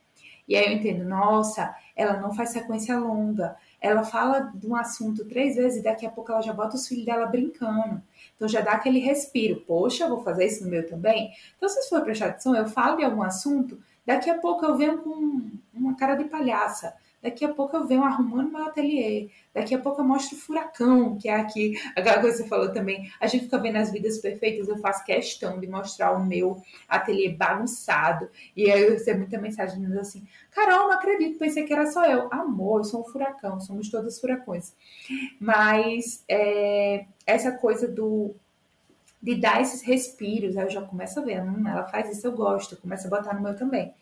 E 0.47 0.55
aí 0.55 0.65
eu 0.65 0.73
entendo, 0.73 1.05
nossa, 1.05 1.75
ela 1.95 2.19
não 2.19 2.33
faz 2.33 2.49
sequência 2.49 2.97
longa. 2.97 3.55
Ela 3.81 4.03
fala 4.03 4.51
de 4.53 4.67
um 4.67 4.75
assunto 4.75 5.25
três 5.25 5.55
vezes 5.55 5.79
e 5.79 5.83
daqui 5.83 6.05
a 6.05 6.09
pouco 6.09 6.31
ela 6.31 6.41
já 6.41 6.51
bota 6.51 6.75
os 6.75 6.87
filhos 6.87 7.05
dela 7.05 7.25
brincando. 7.25 8.01
Então 8.35 8.47
já 8.47 8.61
dá 8.61 8.71
aquele 8.71 8.99
respiro. 8.99 9.61
Poxa, 9.61 10.07
vou 10.07 10.21
fazer 10.21 10.45
isso 10.45 10.63
no 10.63 10.69
meu 10.69 10.85
também? 10.87 11.31
Então, 11.55 11.69
se 11.69 11.89
for 11.89 12.01
prestar 12.01 12.27
atenção, 12.27 12.55
eu 12.55 12.67
falo 12.67 12.97
de 12.97 13.03
algum 13.03 13.21
assunto, 13.21 13.81
daqui 14.05 14.29
a 14.29 14.37
pouco 14.37 14.65
eu 14.65 14.75
venho 14.75 14.99
com 14.99 15.49
uma 15.73 15.95
cara 15.95 16.15
de 16.15 16.25
palhaça. 16.25 16.93
Daqui 17.21 17.43
a 17.43 17.53
pouco 17.53 17.75
eu 17.75 17.85
venho 17.85 18.03
arrumando 18.03 18.51
meu 18.51 18.63
ateliê. 18.63 19.29
Daqui 19.53 19.75
a 19.75 19.79
pouco 19.79 20.01
eu 20.01 20.05
mostro 20.05 20.37
o 20.37 20.39
furacão, 20.39 21.17
que 21.17 21.27
é 21.27 21.35
aqui. 21.35 21.73
Aquela 21.95 22.21
coisa 22.21 22.37
que 22.37 22.43
você 22.43 22.49
falou 22.49 22.71
também. 22.71 23.11
A 23.19 23.27
gente 23.27 23.45
fica 23.45 23.57
vendo 23.57 23.75
as 23.75 23.91
vidas 23.91 24.17
perfeitas. 24.19 24.67
Eu 24.67 24.77
faço 24.77 25.03
questão 25.03 25.59
de 25.59 25.67
mostrar 25.67 26.13
o 26.13 26.25
meu 26.25 26.61
ateliê 26.87 27.29
bagunçado. 27.29 28.29
E 28.55 28.71
aí 28.71 28.81
eu 28.81 28.91
recebo 28.91 29.19
muita 29.19 29.37
mensagem 29.37 29.85
assim: 29.97 30.25
Carol, 30.51 30.87
não 30.87 30.93
acredito, 30.93 31.37
pensei 31.37 31.63
que 31.63 31.73
era 31.73 31.91
só 31.91 32.05
eu. 32.05 32.29
Amor, 32.31 32.81
eu 32.81 32.85
sou 32.85 33.01
um 33.01 33.05
furacão, 33.05 33.59
somos 33.59 33.89
todos 33.89 34.19
furacões. 34.19 34.73
Mas 35.39 36.23
é, 36.27 37.05
essa 37.25 37.51
coisa 37.51 37.87
do 37.87 38.35
de 39.21 39.35
dar 39.35 39.61
esses 39.61 39.81
respiros, 39.81 40.55
aí 40.55 40.63
eu 40.63 40.69
já 40.69 40.81
começo 40.81 41.19
a 41.19 41.23
ver, 41.23 41.41
hum, 41.43 41.67
ela 41.67 41.85
faz 41.87 42.09
isso, 42.09 42.25
eu 42.25 42.31
gosto, 42.31 42.77
começo 42.77 43.07
a 43.07 43.09
botar 43.09 43.33
no 43.33 43.41
meu 43.41 43.55
também. 43.55 43.93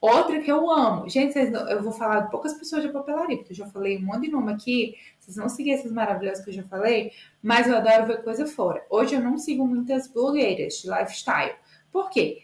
Outra 0.00 0.40
que 0.40 0.50
eu 0.50 0.70
amo. 0.70 1.08
Gente, 1.08 1.36
eu 1.38 1.82
vou 1.82 1.92
falar 1.92 2.20
de 2.20 2.30
poucas 2.30 2.54
pessoas 2.54 2.82
de 2.82 2.90
papelaria, 2.90 3.36
porque 3.38 3.52
eu 3.52 3.56
já 3.56 3.66
falei 3.66 3.98
um 3.98 4.02
monte 4.02 4.22
de 4.22 4.30
nome 4.30 4.52
aqui. 4.52 4.94
Vocês 5.18 5.36
vão 5.36 5.48
seguir 5.48 5.72
essas 5.72 5.90
maravilhosas 5.90 6.44
que 6.44 6.50
eu 6.50 6.54
já 6.54 6.62
falei, 6.64 7.12
mas 7.42 7.66
eu 7.66 7.76
adoro 7.76 8.06
ver 8.06 8.22
coisa 8.22 8.46
fora. 8.46 8.84
Hoje 8.90 9.14
eu 9.14 9.20
não 9.20 9.38
sigo 9.38 9.66
muitas 9.66 10.06
blogueiras 10.06 10.74
de 10.74 10.88
lifestyle. 10.88 11.54
Por 11.90 12.10
quê? 12.10 12.42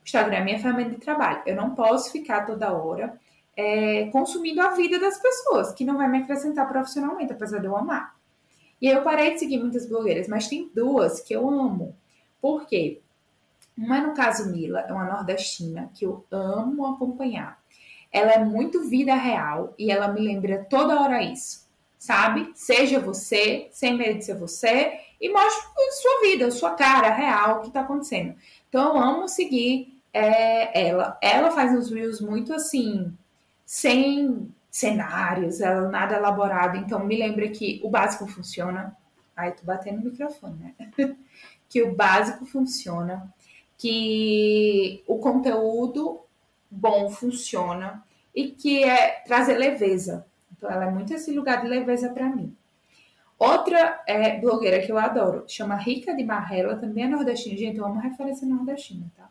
O 0.00 0.04
Instagram 0.04 0.36
é 0.36 0.44
minha 0.44 0.58
ferramenta 0.58 0.90
de 0.90 0.96
trabalho. 0.96 1.42
Eu 1.46 1.56
não 1.56 1.74
posso 1.74 2.10
ficar 2.10 2.46
toda 2.46 2.72
hora 2.72 3.18
é, 3.56 4.06
consumindo 4.06 4.60
a 4.60 4.70
vida 4.70 4.98
das 4.98 5.18
pessoas, 5.18 5.72
que 5.72 5.84
não 5.84 5.96
vai 5.96 6.08
me 6.08 6.18
acrescentar 6.18 6.68
profissionalmente, 6.68 7.32
apesar 7.32 7.58
de 7.58 7.66
eu 7.66 7.76
amar. 7.76 8.16
E 8.80 8.88
aí 8.88 8.94
eu 8.94 9.02
parei 9.02 9.32
de 9.34 9.38
seguir 9.38 9.58
muitas 9.58 9.86
blogueiras, 9.86 10.26
mas 10.26 10.48
tem 10.48 10.70
duas 10.74 11.20
que 11.20 11.34
eu 11.34 11.48
amo. 11.48 11.96
Por 12.40 12.66
quê? 12.66 13.00
Uma, 13.76 14.00
no 14.00 14.14
caso, 14.14 14.50
Mila, 14.50 14.80
é 14.80 14.92
uma 14.92 15.04
nordestina 15.04 15.90
que 15.92 16.06
eu 16.06 16.24
amo 16.30 16.86
acompanhar. 16.86 17.58
Ela 18.10 18.32
é 18.32 18.44
muito 18.44 18.88
vida 18.88 19.14
real 19.14 19.74
e 19.76 19.90
ela 19.90 20.08
me 20.08 20.20
lembra 20.20 20.64
toda 20.70 21.00
hora 21.00 21.22
isso, 21.22 21.68
sabe? 21.98 22.52
Seja 22.54 23.00
você, 23.00 23.68
sem 23.72 23.96
medo 23.96 24.18
de 24.18 24.24
ser 24.24 24.38
você, 24.38 25.00
e 25.20 25.28
mostre 25.32 25.62
sua 26.00 26.20
vida, 26.22 26.50
sua 26.52 26.70
cara 26.74 27.12
real, 27.12 27.58
o 27.58 27.62
que 27.62 27.72
tá 27.72 27.80
acontecendo. 27.80 28.36
Então, 28.68 28.94
eu 28.94 29.02
amo 29.02 29.28
seguir 29.28 30.00
é, 30.12 30.86
ela. 30.88 31.18
Ela 31.20 31.50
faz 31.50 31.72
uns 31.72 31.90
reels 31.90 32.20
muito 32.20 32.54
assim, 32.54 33.12
sem 33.66 34.48
cenários, 34.70 35.60
ela 35.60 35.88
nada 35.88 36.14
elaborado. 36.14 36.76
Então, 36.76 37.04
me 37.04 37.16
lembra 37.16 37.48
que 37.48 37.80
o 37.82 37.90
básico 37.90 38.28
funciona. 38.28 38.96
Ai, 39.36 39.50
tô 39.50 39.64
batendo 39.64 39.98
no 39.98 40.10
microfone, 40.10 40.56
né? 40.78 40.92
que 41.68 41.82
o 41.82 41.92
básico 41.92 42.46
funciona 42.46 43.33
que 43.76 45.02
o 45.06 45.18
conteúdo 45.18 46.20
bom 46.70 47.10
funciona 47.10 48.02
e 48.34 48.48
que 48.48 48.82
é 48.82 49.22
trazer 49.26 49.56
leveza. 49.56 50.26
Então, 50.56 50.70
ela 50.70 50.86
é 50.86 50.90
muito 50.90 51.12
esse 51.12 51.32
lugar 51.32 51.60
de 51.60 51.68
leveza 51.68 52.08
para 52.10 52.28
mim. 52.28 52.56
Outra 53.38 54.02
é, 54.06 54.38
blogueira 54.38 54.80
que 54.80 54.90
eu 54.90 54.98
adoro, 54.98 55.44
chama 55.46 55.76
Rica 55.76 56.14
de 56.14 56.24
Marrela, 56.24 56.76
também 56.76 57.04
é 57.04 57.08
nordestina. 57.08 57.56
Gente, 57.56 57.78
eu 57.78 57.84
amo 57.84 58.00
referência 58.00 58.46
nordestina, 58.46 59.10
tá? 59.16 59.28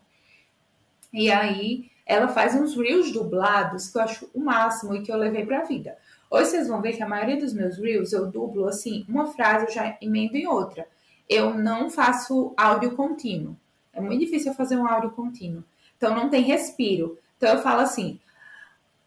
E 1.12 1.30
aí, 1.30 1.90
ela 2.06 2.28
faz 2.28 2.54
uns 2.54 2.76
reels 2.76 3.12
dublados 3.12 3.88
que 3.88 3.98
eu 3.98 4.02
acho 4.02 4.30
o 4.34 4.40
máximo 4.40 4.94
e 4.94 5.02
que 5.02 5.10
eu 5.10 5.16
levei 5.16 5.44
pra 5.44 5.64
vida. 5.64 5.96
Hoje 6.30 6.50
vocês 6.50 6.68
vão 6.68 6.82
ver 6.82 6.96
que 6.96 7.02
a 7.02 7.08
maioria 7.08 7.36
dos 7.36 7.54
meus 7.54 7.78
reels 7.78 8.12
eu 8.12 8.30
dublo 8.30 8.66
assim, 8.66 9.04
uma 9.08 9.26
frase 9.26 9.66
eu 9.66 9.72
já 9.72 9.96
emendo 10.00 10.36
em 10.36 10.46
outra. 10.46 10.86
Eu 11.28 11.54
não 11.54 11.88
faço 11.88 12.52
áudio 12.56 12.94
contínuo. 12.94 13.56
É 13.94 14.00
muito 14.00 14.20
difícil 14.20 14.54
fazer 14.54 14.76
um 14.76 14.86
áudio 14.86 15.10
contínuo. 15.10 15.64
Então 15.96 16.14
não 16.14 16.28
tem 16.28 16.42
respiro. 16.42 17.18
Então 17.36 17.50
eu 17.50 17.62
falo 17.62 17.80
assim: 17.80 18.20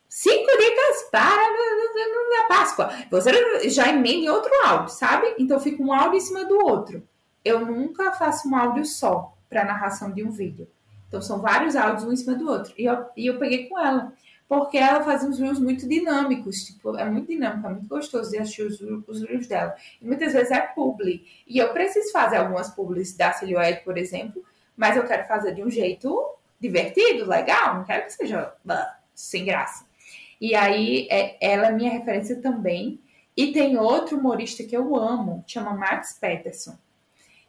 cinco 0.07 0.49
dicas 0.57 1.09
para 1.11 1.47
a 2.43 2.47
Páscoa. 2.47 2.91
Você 3.09 3.69
já 3.69 3.89
emenda 3.89 4.25
em 4.25 4.29
outro 4.29 4.51
áudio, 4.65 4.89
sabe? 4.89 5.35
Então 5.37 5.59
fica 5.59 5.81
um 5.81 5.93
áudio 5.93 6.17
em 6.17 6.21
cima 6.21 6.45
do 6.45 6.57
outro. 6.65 7.03
Eu 7.43 7.65
nunca 7.65 8.11
faço 8.13 8.47
um 8.49 8.55
áudio 8.55 8.85
só 8.85 9.33
para 9.49 9.65
narração 9.65 10.11
de 10.11 10.23
um 10.23 10.31
vídeo. 10.31 10.67
Então 11.07 11.21
são 11.21 11.39
vários 11.39 11.75
áudios 11.75 12.03
um 12.03 12.11
em 12.11 12.17
cima 12.17 12.35
do 12.35 12.49
outro. 12.49 12.73
E 12.77 12.85
eu, 12.85 13.05
e 13.15 13.27
eu 13.27 13.39
peguei 13.39 13.67
com 13.67 13.79
ela. 13.79 14.13
Porque 14.47 14.77
ela 14.77 15.03
faz 15.03 15.25
uns 15.25 15.39
reels 15.39 15.59
muito 15.59 15.87
dinâmicos, 15.89 16.63
tipo, 16.63 16.95
é 16.95 17.03
muito 17.03 17.27
dinâmico, 17.27 17.67
é 17.67 17.69
muito 17.71 17.87
gostoso 17.89 18.31
de 18.31 18.37
assistir 18.37 18.63
os, 18.63 18.79
os 18.79 19.21
reels 19.23 19.45
dela. 19.45 19.75
E 20.01 20.05
muitas 20.05 20.31
vezes 20.31 20.51
é 20.51 20.61
publi. 20.61 21.25
E 21.45 21.57
eu 21.57 21.73
preciso 21.73 22.13
fazer 22.13 22.37
algumas 22.37 22.69
publis 22.69 23.15
da 23.15 23.33
Silhouette, 23.33 23.83
por 23.83 23.97
exemplo, 23.97 24.41
mas 24.77 24.95
eu 24.95 25.05
quero 25.05 25.27
fazer 25.27 25.55
de 25.55 25.63
um 25.63 25.69
jeito 25.69 26.35
divertido, 26.59 27.27
legal, 27.27 27.75
não 27.75 27.83
quero 27.83 28.05
que 28.05 28.13
seja 28.13 28.53
sem 29.13 29.43
graça. 29.43 29.85
E 30.39 30.53
aí, 30.55 31.07
é, 31.09 31.35
ela 31.41 31.67
é 31.67 31.71
minha 31.71 31.91
referência 31.91 32.39
também. 32.39 33.01
E 33.35 33.51
tem 33.51 33.77
outro 33.77 34.17
humorista 34.17 34.63
que 34.63 34.75
eu 34.75 34.95
amo, 34.95 35.43
chama 35.47 35.73
Max 35.73 36.17
Peterson. 36.19 36.77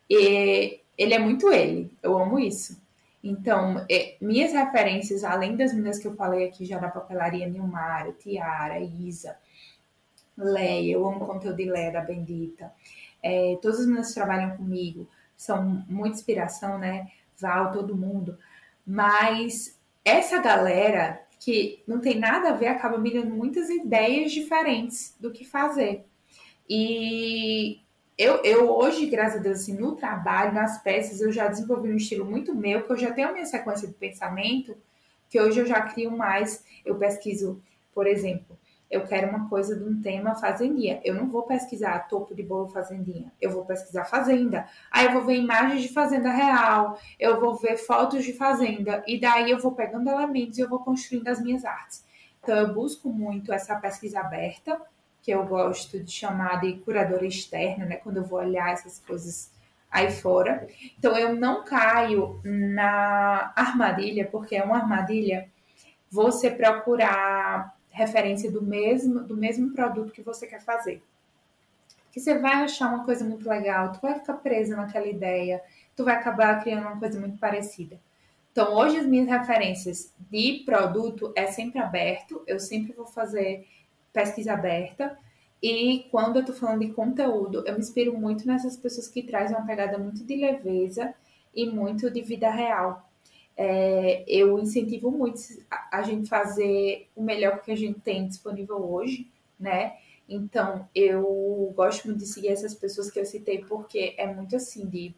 E 0.09 0.81
ele 0.97 1.15
é 1.15 1.19
muito 1.19 1.53
ele, 1.53 1.91
eu 2.03 2.19
amo 2.19 2.39
isso. 2.39 2.81
Então, 3.23 3.85
é, 3.91 4.17
minhas 4.21 4.53
referências, 4.53 5.25
além 5.25 5.57
das 5.57 5.73
meninas 5.73 5.99
que 5.99 6.07
eu 6.07 6.15
falei 6.15 6.47
aqui 6.47 6.65
já 6.65 6.79
da 6.79 6.89
papelaria, 6.89 7.49
Nilmara, 7.49 8.13
Tiara, 8.13 8.81
Isa, 8.81 9.37
Leia, 10.37 10.93
eu 10.93 11.07
amo 11.07 11.25
o 11.25 11.27
conteúdo 11.27 11.57
de 11.57 11.65
Leia 11.65 11.91
da 11.91 12.01
Bendita. 12.01 12.73
É, 13.23 13.59
todas 13.61 13.81
as 13.81 13.87
meninas 13.87 14.09
que 14.09 14.15
trabalham 14.15 14.57
comigo 14.57 15.09
são 15.37 15.85
muita 15.89 16.17
inspiração, 16.17 16.79
né? 16.79 17.09
Val, 17.41 17.73
todo 17.73 17.97
mundo. 17.97 18.37
Mas 18.87 19.79
essa 20.05 20.41
galera 20.41 21.23
que 21.39 21.83
não 21.87 22.01
tem 22.01 22.19
nada 22.19 22.51
a 22.51 22.55
ver 22.55 22.67
acaba 22.67 22.99
me 22.99 23.13
dando 23.13 23.35
muitas 23.35 23.71
ideias 23.71 24.33
diferentes 24.33 25.17
do 25.21 25.31
que 25.31 25.45
fazer. 25.45 26.05
E 26.69 27.81
eu, 28.17 28.43
eu 28.43 28.71
hoje, 28.71 29.07
graças 29.07 29.39
a 29.39 29.43
Deus, 29.43 29.61
assim, 29.61 29.79
no 29.79 29.95
trabalho, 29.95 30.53
nas 30.53 30.83
peças, 30.83 31.21
eu 31.21 31.31
já 31.31 31.47
desenvolvi 31.47 31.93
um 31.93 31.97
estilo 31.97 32.25
muito 32.25 32.55
meu, 32.55 32.83
que 32.83 32.93
eu 32.93 32.97
já 32.97 33.13
tenho 33.13 33.29
a 33.29 33.33
minha 33.33 33.47
sequência 33.47 33.87
de 33.87 33.95
pensamento, 33.95 34.77
que 35.29 35.41
hoje 35.41 35.61
eu 35.61 35.67
já 35.67 35.81
crio 35.83 36.11
mais. 36.11 36.65
Eu 36.85 36.97
pesquiso, 36.97 37.63
por 37.95 38.07
exemplo, 38.07 38.59
eu 38.91 39.07
quero 39.07 39.29
uma 39.29 39.49
coisa 39.49 39.77
de 39.77 39.85
um 39.85 40.01
tema 40.01 40.35
fazendinha. 40.35 41.01
Eu 41.05 41.15
não 41.15 41.29
vou 41.29 41.43
pesquisar 41.43 42.09
topo 42.09 42.35
de 42.35 42.43
bolo 42.43 42.69
fazendinha. 42.69 43.31
Eu 43.41 43.51
vou 43.51 43.65
pesquisar 43.65 44.07
fazenda. 44.07 44.67
Aí 44.91 45.07
eu 45.07 45.13
vou 45.13 45.25
ver 45.25 45.37
imagens 45.37 45.83
de 45.83 45.93
fazenda 45.93 46.31
real. 46.31 46.99
Eu 47.19 47.39
vou 47.39 47.55
ver 47.57 47.77
fotos 47.77 48.25
de 48.25 48.33
fazenda. 48.33 49.03
E 49.07 49.21
daí 49.21 49.51
eu 49.51 49.59
vou 49.59 49.73
pegando 49.73 50.09
elementos 50.09 50.57
e 50.57 50.63
eu 50.63 50.69
vou 50.69 50.79
construindo 50.79 51.29
as 51.29 51.41
minhas 51.41 51.65
artes. 51.67 52.03
Então 52.41 52.57
eu 52.57 52.73
busco 52.73 53.11
muito 53.11 53.53
essa 53.53 53.77
pesquisa 53.77 54.21
aberta, 54.21 54.81
que 55.21 55.31
eu 55.31 55.45
gosto 55.45 56.03
de 56.03 56.11
chamar 56.11 56.61
de 56.61 56.75
curadora 56.79 57.27
externa, 57.27 57.85
né? 57.85 57.97
Quando 57.97 58.19
eu 58.19 58.25
vou 58.25 58.39
olhar 58.39 58.73
essas 58.73 58.99
coisas 59.01 59.53
aí 59.91 60.11
fora. 60.11 60.67
Então 60.99 61.15
eu 61.19 61.37
não 61.37 61.63
caio 61.63 62.41
na 62.43 63.53
armadilha, 63.55 64.27
porque 64.27 64.57
é 64.57 64.65
uma 64.65 64.77
armadilha 64.77 65.47
você 66.11 66.51
procurar 66.51 67.78
referência 67.99 68.51
do 68.51 68.63
mesmo, 68.63 69.25
do 69.25 69.37
mesmo 69.37 69.73
produto 69.73 70.13
que 70.13 70.23
você 70.23 70.47
quer 70.47 70.63
fazer. 70.63 71.03
Que 72.13 72.21
você 72.21 72.39
vai 72.39 72.55
achar 72.63 72.89
uma 72.89 73.05
coisa 73.05 73.25
muito 73.25 73.49
legal, 73.49 73.93
tu 73.93 74.01
vai 74.01 74.15
ficar 74.15 74.35
presa 74.35 74.77
naquela 74.77 75.07
ideia, 75.07 75.61
tu 75.97 76.05
vai 76.05 76.15
acabar 76.15 76.63
criando 76.63 76.87
uma 76.87 76.99
coisa 76.99 77.19
muito 77.19 77.39
parecida. 77.39 78.01
Então, 78.53 78.75
hoje 78.75 78.99
as 78.99 79.07
minhas 79.07 79.29
referências 79.29 80.13
de 80.31 80.63
produto 80.65 81.33
é 81.37 81.47
sempre 81.47 81.79
aberto, 81.81 82.43
eu 82.47 82.59
sempre 82.59 82.93
vou 82.93 83.07
fazer 83.07 83.67
pesquisa 84.13 84.53
aberta. 84.53 85.19
E 85.63 86.07
quando 86.11 86.37
eu 86.39 86.45
tô 86.45 86.53
falando 86.53 86.81
de 86.81 86.93
conteúdo, 86.93 87.65
eu 87.67 87.73
me 87.75 87.81
inspiro 87.81 88.17
muito 88.17 88.47
nessas 88.47 88.77
pessoas 88.77 89.09
que 89.09 89.23
trazem 89.23 89.57
uma 89.57 89.67
pegada 89.67 89.99
muito 89.99 90.25
de 90.25 90.37
leveza 90.37 91.13
e 91.55 91.67
muito 91.67 92.11
de 92.11 92.23
vida 92.23 92.51
real 92.51 93.08
é, 93.61 94.25
eu 94.29 94.57
incentivo 94.61 95.11
muito 95.11 95.41
a, 95.69 95.99
a 95.99 96.03
gente 96.03 96.29
fazer 96.29 97.09
o 97.17 97.23
melhor 97.23 97.61
que 97.61 97.73
a 97.73 97.77
gente 97.77 97.99
tem 97.99 98.29
disponível 98.29 98.77
hoje, 98.77 99.29
né? 99.59 99.97
Então, 100.29 100.89
eu 100.95 101.73
gosto 101.75 102.07
muito 102.07 102.21
de 102.21 102.27
seguir 102.27 102.49
essas 102.49 102.73
pessoas 102.73 103.11
que 103.11 103.19
eu 103.19 103.25
citei, 103.25 103.59
porque 103.65 104.15
é 104.17 104.33
muito 104.33 104.55
assim, 104.55 104.87
de 104.87 105.13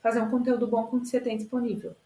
fazer 0.00 0.20
um 0.20 0.30
conteúdo 0.30 0.68
bom 0.68 0.84
com 0.86 0.98
o 0.98 1.00
que 1.00 1.08
você 1.08 1.20
tem 1.20 1.36
disponível. 1.36 1.96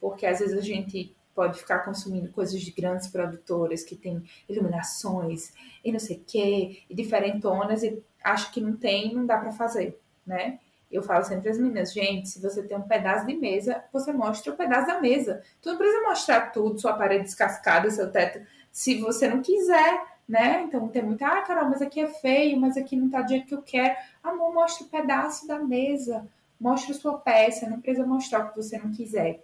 Porque 0.00 0.26
às 0.26 0.40
vezes 0.40 0.58
a 0.58 0.62
gente 0.62 1.14
pode 1.32 1.60
ficar 1.60 1.80
consumindo 1.80 2.32
coisas 2.32 2.60
de 2.60 2.72
grandes 2.72 3.06
produtoras 3.06 3.84
que 3.84 3.94
tem 3.94 4.20
iluminações 4.48 5.52
e 5.84 5.92
não 5.92 6.00
sei 6.00 6.16
o 6.16 6.24
que, 6.26 6.82
e 6.90 6.94
diferentonas, 6.94 7.84
e 7.84 8.02
acho 8.22 8.50
que 8.50 8.60
não 8.60 8.76
tem, 8.76 9.14
não 9.14 9.24
dá 9.24 9.38
para 9.38 9.52
fazer, 9.52 9.96
né? 10.26 10.58
Eu 10.94 11.02
falo 11.02 11.24
sempre 11.24 11.50
às 11.50 11.58
meninas, 11.58 11.92
gente, 11.92 12.28
se 12.28 12.40
você 12.40 12.62
tem 12.62 12.76
um 12.76 12.82
pedaço 12.82 13.26
de 13.26 13.34
mesa, 13.34 13.82
você 13.92 14.12
mostra 14.12 14.52
o 14.52 14.56
pedaço 14.56 14.86
da 14.86 15.00
mesa. 15.00 15.42
Tu 15.60 15.68
não 15.68 15.76
precisa 15.76 16.02
mostrar 16.02 16.52
tudo, 16.52 16.80
sua 16.80 16.92
parede 16.92 17.24
descascada, 17.24 17.90
seu 17.90 18.12
teto, 18.12 18.46
se 18.70 19.00
você 19.00 19.26
não 19.26 19.42
quiser, 19.42 20.04
né? 20.28 20.62
Então 20.62 20.86
tem 20.86 21.02
muita, 21.02 21.26
ah, 21.26 21.42
Carol, 21.42 21.68
mas 21.68 21.82
aqui 21.82 22.00
é 22.00 22.06
feio, 22.06 22.60
mas 22.60 22.76
aqui 22.76 22.94
não 22.94 23.10
tá 23.10 23.22
do 23.22 23.28
jeito 23.28 23.46
que 23.46 23.54
eu 23.54 23.62
quero. 23.62 23.96
Amor, 24.22 24.54
mostra 24.54 24.86
o 24.86 24.88
pedaço 24.88 25.48
da 25.48 25.58
mesa, 25.58 26.28
mostra 26.60 26.94
sua 26.94 27.18
peça, 27.18 27.68
não 27.68 27.80
precisa 27.80 28.06
mostrar 28.06 28.44
o 28.44 28.50
que 28.50 28.56
você 28.56 28.78
não 28.78 28.92
quiser. 28.92 29.42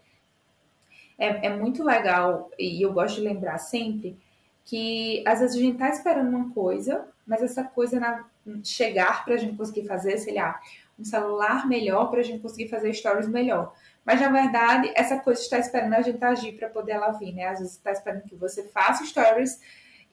É, 1.19 1.49
é 1.49 1.57
muito 1.57 1.83
legal, 1.83 2.49
e 2.57 2.81
eu 2.81 2.93
gosto 2.93 3.17
de 3.17 3.23
lembrar 3.23 3.59
sempre, 3.59 4.17
que 4.65 5.25
às 5.27 5.41
vezes 5.41 5.57
a 5.57 5.61
gente 5.61 5.79
tá 5.79 5.89
esperando 5.89 6.29
uma 6.29 6.51
coisa, 6.51 7.09
mas 7.27 7.43
essa 7.43 7.65
coisa 7.65 7.99
na, 7.99 8.25
chegar 8.65 9.25
para 9.25 9.35
a 9.35 9.37
gente 9.37 9.57
conseguir 9.57 9.87
fazer, 9.87 10.17
sei 10.19 10.35
lá, 10.35 10.61
um 11.01 11.05
celular 11.05 11.67
melhor 11.67 12.11
para 12.11 12.21
a 12.21 12.23
gente 12.23 12.41
conseguir 12.41 12.69
fazer 12.69 12.93
stories 12.93 13.29
melhor. 13.29 13.73
Mas 14.05 14.21
na 14.21 14.29
verdade, 14.29 14.93
essa 14.95 15.19
coisa 15.19 15.41
está 15.41 15.59
esperando 15.59 15.95
a 15.95 16.03
gente 16.03 16.23
agir 16.25 16.53
para 16.53 16.69
poder 16.69 16.93
ela 16.93 17.13
vir, 17.13 17.33
né? 17.33 17.47
Às 17.47 17.59
vezes 17.59 17.75
está 17.75 17.93
esperando 17.93 18.23
que 18.23 18.35
você 18.35 18.65
faça 18.65 19.05
stories 19.05 19.61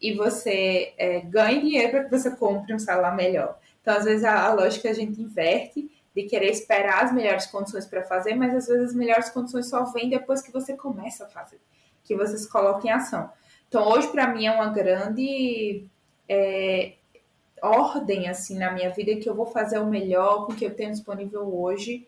e 0.02 0.14
você 0.14 0.94
é, 0.98 1.22
ganhe 1.22 1.62
dinheiro 1.62 1.92
para 1.92 2.04
que 2.04 2.12
você 2.12 2.36
compre 2.36 2.74
um 2.74 2.80
celular 2.80 3.16
melhor. 3.16 3.58
Então, 3.82 3.96
às 3.96 4.06
vezes, 4.06 4.24
a, 4.24 4.46
a 4.46 4.54
lógica 4.54 4.90
a 4.90 4.94
gente 4.94 5.22
inverte 5.22 5.90
de 6.16 6.24
querer 6.24 6.50
esperar 6.50 7.04
as 7.04 7.14
melhores 7.14 7.46
condições 7.46 7.86
para 7.86 8.04
fazer, 8.04 8.36
mas 8.36 8.54
às 8.54 8.68
vezes 8.68 8.90
as 8.90 8.96
melhores 8.96 9.30
condições 9.30 9.70
só 9.70 9.86
vêm 9.86 10.10
depois 10.10 10.42
que 10.42 10.52
você 10.52 10.76
começa 10.76 11.26
a 11.26 11.28
fazer, 11.28 11.60
que 12.04 12.16
você 12.16 12.38
se 12.38 12.50
coloca 12.50 12.86
em 12.88 12.92
ação. 12.92 13.32
Então, 13.68 13.88
hoje, 13.88 14.08
para 14.08 14.28
mim, 14.28 14.46
é 14.46 14.52
uma 14.52 14.70
grande 14.70 15.86
é, 16.28 16.94
ordem 17.62 18.28
assim 18.30 18.58
na 18.58 18.72
minha 18.72 18.90
vida 18.90 19.16
que 19.16 19.30
eu 19.30 19.36
vou 19.36 19.46
fazer 19.46 19.80
o 19.80 19.88
melhor 19.88 20.46
com 20.46 20.54
o 20.54 20.56
que 20.56 20.66
eu 20.66 20.76
tenho 20.76 20.92
disponível 20.92 21.42
hoje. 21.54 22.08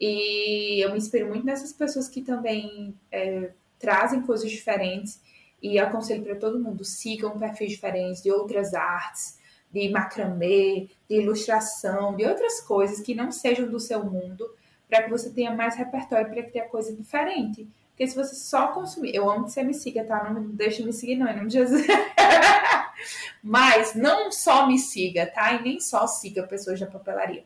E 0.00 0.84
eu 0.84 0.90
me 0.90 0.98
inspiro 0.98 1.28
muito 1.28 1.46
nessas 1.46 1.72
pessoas 1.72 2.08
que 2.08 2.22
também 2.22 2.94
é, 3.10 3.50
trazem 3.78 4.22
coisas 4.22 4.50
diferentes. 4.50 5.20
E 5.62 5.78
aconselho 5.78 6.24
para 6.24 6.34
todo 6.34 6.58
mundo: 6.58 6.84
sigam 6.84 7.38
perfis 7.38 7.70
diferentes 7.70 8.22
de 8.22 8.30
outras 8.32 8.74
artes, 8.74 9.38
de 9.70 9.88
macramê, 9.90 10.88
de 11.08 11.16
ilustração, 11.16 12.16
de 12.16 12.24
outras 12.24 12.60
coisas 12.60 13.00
que 13.00 13.14
não 13.14 13.30
sejam 13.30 13.68
do 13.68 13.78
seu 13.78 14.04
mundo, 14.04 14.44
para 14.88 15.04
que 15.04 15.10
você 15.10 15.30
tenha 15.30 15.54
mais 15.54 15.76
repertório 15.76 16.30
para 16.30 16.42
criar 16.42 16.64
coisa 16.64 16.94
diferente. 16.94 17.68
Porque 17.90 18.06
se 18.06 18.16
você 18.16 18.34
só 18.34 18.68
consumir. 18.68 19.14
Eu 19.14 19.30
amo 19.30 19.44
que 19.44 19.52
você 19.52 19.62
me 19.62 19.74
siga, 19.74 20.04
tá? 20.04 20.28
Não 20.30 20.42
deixe 20.48 20.82
me 20.82 20.92
seguir, 20.92 21.14
não, 21.16 21.28
em 21.28 21.36
nome 21.36 21.48
de 21.48 21.54
Jesus. 21.54 21.86
Mas 23.42 23.94
não 23.94 24.30
só 24.30 24.66
me 24.66 24.78
siga, 24.78 25.26
tá? 25.26 25.52
E 25.54 25.62
nem 25.62 25.80
só 25.80 26.06
siga 26.06 26.46
pessoas 26.46 26.78
da 26.78 26.86
papelaria. 26.86 27.44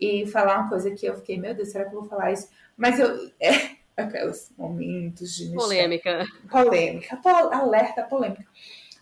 E 0.00 0.26
falar 0.26 0.60
uma 0.60 0.68
coisa 0.68 0.90
que 0.90 1.06
eu 1.06 1.16
fiquei, 1.16 1.38
meu 1.38 1.54
Deus, 1.54 1.70
será 1.70 1.84
que 1.84 1.94
eu 1.94 2.00
vou 2.00 2.08
falar 2.08 2.32
isso? 2.32 2.48
Mas 2.76 2.98
eu. 2.98 3.30
É, 3.98 4.02
aqueles 4.02 4.52
momentos 4.56 5.34
de. 5.34 5.52
Polêmica. 5.52 6.24
Polêmica. 6.48 7.16
Pol, 7.16 7.52
alerta 7.52 8.04
polêmica. 8.04 8.46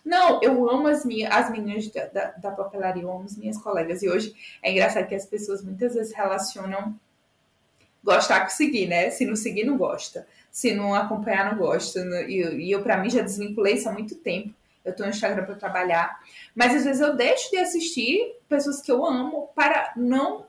Não, 0.03 0.41
eu 0.41 0.67
amo 0.69 0.87
as, 0.87 1.05
minhas, 1.05 1.31
as 1.31 1.51
meninas 1.51 1.87
da, 1.89 2.05
da, 2.05 2.31
da, 2.31 2.51
papelaria, 2.51 3.03
eu 3.03 3.11
amo 3.11 3.25
as 3.25 3.37
minhas 3.37 3.57
colegas. 3.57 4.01
E 4.01 4.09
hoje 4.09 4.33
é 4.63 4.71
engraçado 4.71 5.05
que 5.05 5.13
as 5.13 5.25
pessoas 5.25 5.63
muitas 5.63 5.93
vezes 5.93 6.15
relacionam 6.15 6.99
gostar 8.03 8.41
com 8.41 8.49
seguir, 8.49 8.87
né? 8.87 9.09
Se 9.11 9.25
não 9.25 9.35
seguir, 9.35 9.65
não 9.65 9.77
gosta. 9.77 10.25
Se 10.49 10.73
não 10.73 10.95
acompanhar, 10.95 11.51
não 11.51 11.59
gosta. 11.59 11.99
E, 12.27 12.67
e 12.67 12.71
eu, 12.71 12.81
para 12.81 12.97
mim, 12.97 13.09
já 13.09 13.21
desvinculei 13.21 13.73
isso 13.73 13.87
há 13.87 13.91
muito 13.91 14.15
tempo 14.15 14.53
eu 14.87 14.95
tô 14.95 15.03
no 15.03 15.09
Instagram 15.09 15.45
para 15.45 15.55
trabalhar, 15.55 16.17
mas 16.55 16.73
às 16.73 16.85
vezes 16.85 17.01
eu 17.01 17.15
deixo 17.15 17.51
de 17.51 17.57
assistir 17.57 18.35
pessoas 18.47 18.81
que 18.81 18.91
eu 18.91 19.05
amo 19.05 19.49
para 19.53 19.93
não 19.95 20.47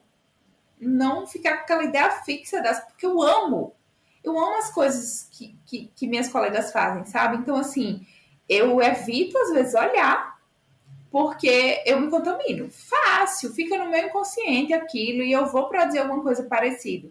não 0.81 1.27
ficar 1.27 1.57
com 1.57 1.63
aquela 1.65 1.83
ideia 1.83 2.09
fixa 2.23 2.63
das 2.63 2.79
porque 2.85 3.05
eu 3.05 3.21
amo. 3.21 3.75
Eu 4.23 4.39
amo 4.39 4.59
as 4.59 4.71
coisas 4.71 5.29
que, 5.33 5.59
que, 5.67 5.91
que 5.95 6.07
minhas 6.07 6.29
colegas 6.29 6.71
fazem, 6.71 7.05
sabe? 7.05 7.39
Então, 7.39 7.57
assim, 7.57 8.07
eu 8.49 8.81
evito 8.81 9.37
às 9.39 9.51
vezes 9.51 9.75
olhar 9.75 10.39
porque 11.11 11.83
eu 11.85 12.01
me 12.01 12.09
contamino. 12.09 12.71
Fácil, 12.71 13.53
fica 13.53 13.77
no 13.77 13.91
meu 13.91 14.07
inconsciente 14.07 14.73
aquilo 14.73 15.23
e 15.23 15.33
eu 15.33 15.47
vou 15.47 15.69
produzir 15.69 15.99
alguma 15.99 16.23
coisa 16.23 16.45
parecida. 16.45 17.11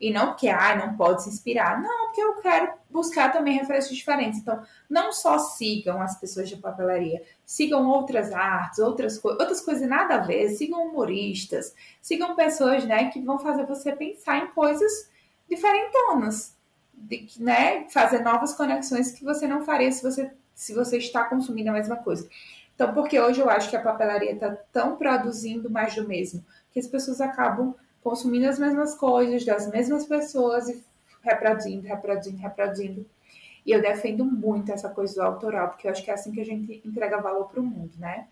E 0.00 0.12
não 0.12 0.28
porque, 0.28 0.48
ah, 0.48 0.76
não 0.76 0.96
pode 0.96 1.24
se 1.24 1.28
inspirar. 1.28 1.80
Não, 1.82 2.06
porque 2.06 2.20
eu 2.20 2.36
quero 2.36 2.72
buscar 2.88 3.32
também 3.32 3.58
referências 3.58 3.96
diferentes. 3.96 4.38
Então, 4.38 4.62
não 4.88 5.12
só 5.12 5.38
sigam 5.38 6.00
as 6.00 6.18
pessoas 6.18 6.48
de 6.48 6.56
papelaria, 6.56 7.22
sigam 7.44 7.88
outras 7.88 8.32
artes, 8.32 8.78
outras, 8.78 9.18
co 9.18 9.30
outras 9.30 9.60
coisas 9.60 9.88
nada 9.88 10.14
a 10.14 10.18
ver, 10.18 10.50
sigam 10.50 10.86
humoristas, 10.86 11.74
sigam 12.00 12.36
pessoas, 12.36 12.84
né, 12.84 13.10
que 13.10 13.20
vão 13.20 13.38
fazer 13.38 13.66
você 13.66 13.92
pensar 13.94 14.38
em 14.38 14.46
coisas 14.48 15.10
diferentonas, 15.48 16.56
de, 16.94 17.26
né, 17.38 17.88
fazer 17.90 18.20
novas 18.20 18.54
conexões 18.54 19.12
que 19.12 19.24
você 19.24 19.48
não 19.48 19.64
faria 19.64 19.90
se 19.90 20.02
você, 20.02 20.30
se 20.54 20.74
você 20.74 20.98
está 20.98 21.24
consumindo 21.24 21.70
a 21.70 21.74
mesma 21.74 21.96
coisa. 21.96 22.28
Então, 22.74 22.94
porque 22.94 23.18
hoje 23.18 23.40
eu 23.40 23.50
acho 23.50 23.68
que 23.68 23.76
a 23.76 23.82
papelaria 23.82 24.32
está 24.32 24.50
tão 24.72 24.96
produzindo 24.96 25.68
mais 25.68 25.96
do 25.96 26.06
mesmo, 26.06 26.44
que 26.70 26.78
as 26.78 26.86
pessoas 26.86 27.20
acabam 27.20 27.74
consumindo 28.02 28.48
as 28.48 28.58
mesmas 28.58 28.94
coisas 28.94 29.44
das 29.44 29.70
mesmas 29.70 30.06
pessoas 30.06 30.68
e 30.68 30.84
reproduzindo, 31.22 31.86
reproduzindo, 31.86 32.38
reproduzindo. 32.38 33.06
E 33.64 33.72
eu 33.72 33.82
defendo 33.82 34.24
muito 34.24 34.72
essa 34.72 34.88
coisa 34.88 35.14
do 35.14 35.22
autoral, 35.22 35.68
porque 35.68 35.86
eu 35.86 35.90
acho 35.90 36.02
que 36.02 36.10
é 36.10 36.14
assim 36.14 36.32
que 36.32 36.40
a 36.40 36.44
gente 36.44 36.80
entrega 36.84 37.20
valor 37.20 37.48
para 37.48 37.60
o 37.60 37.62
mundo, 37.62 37.92
né? 37.98 38.28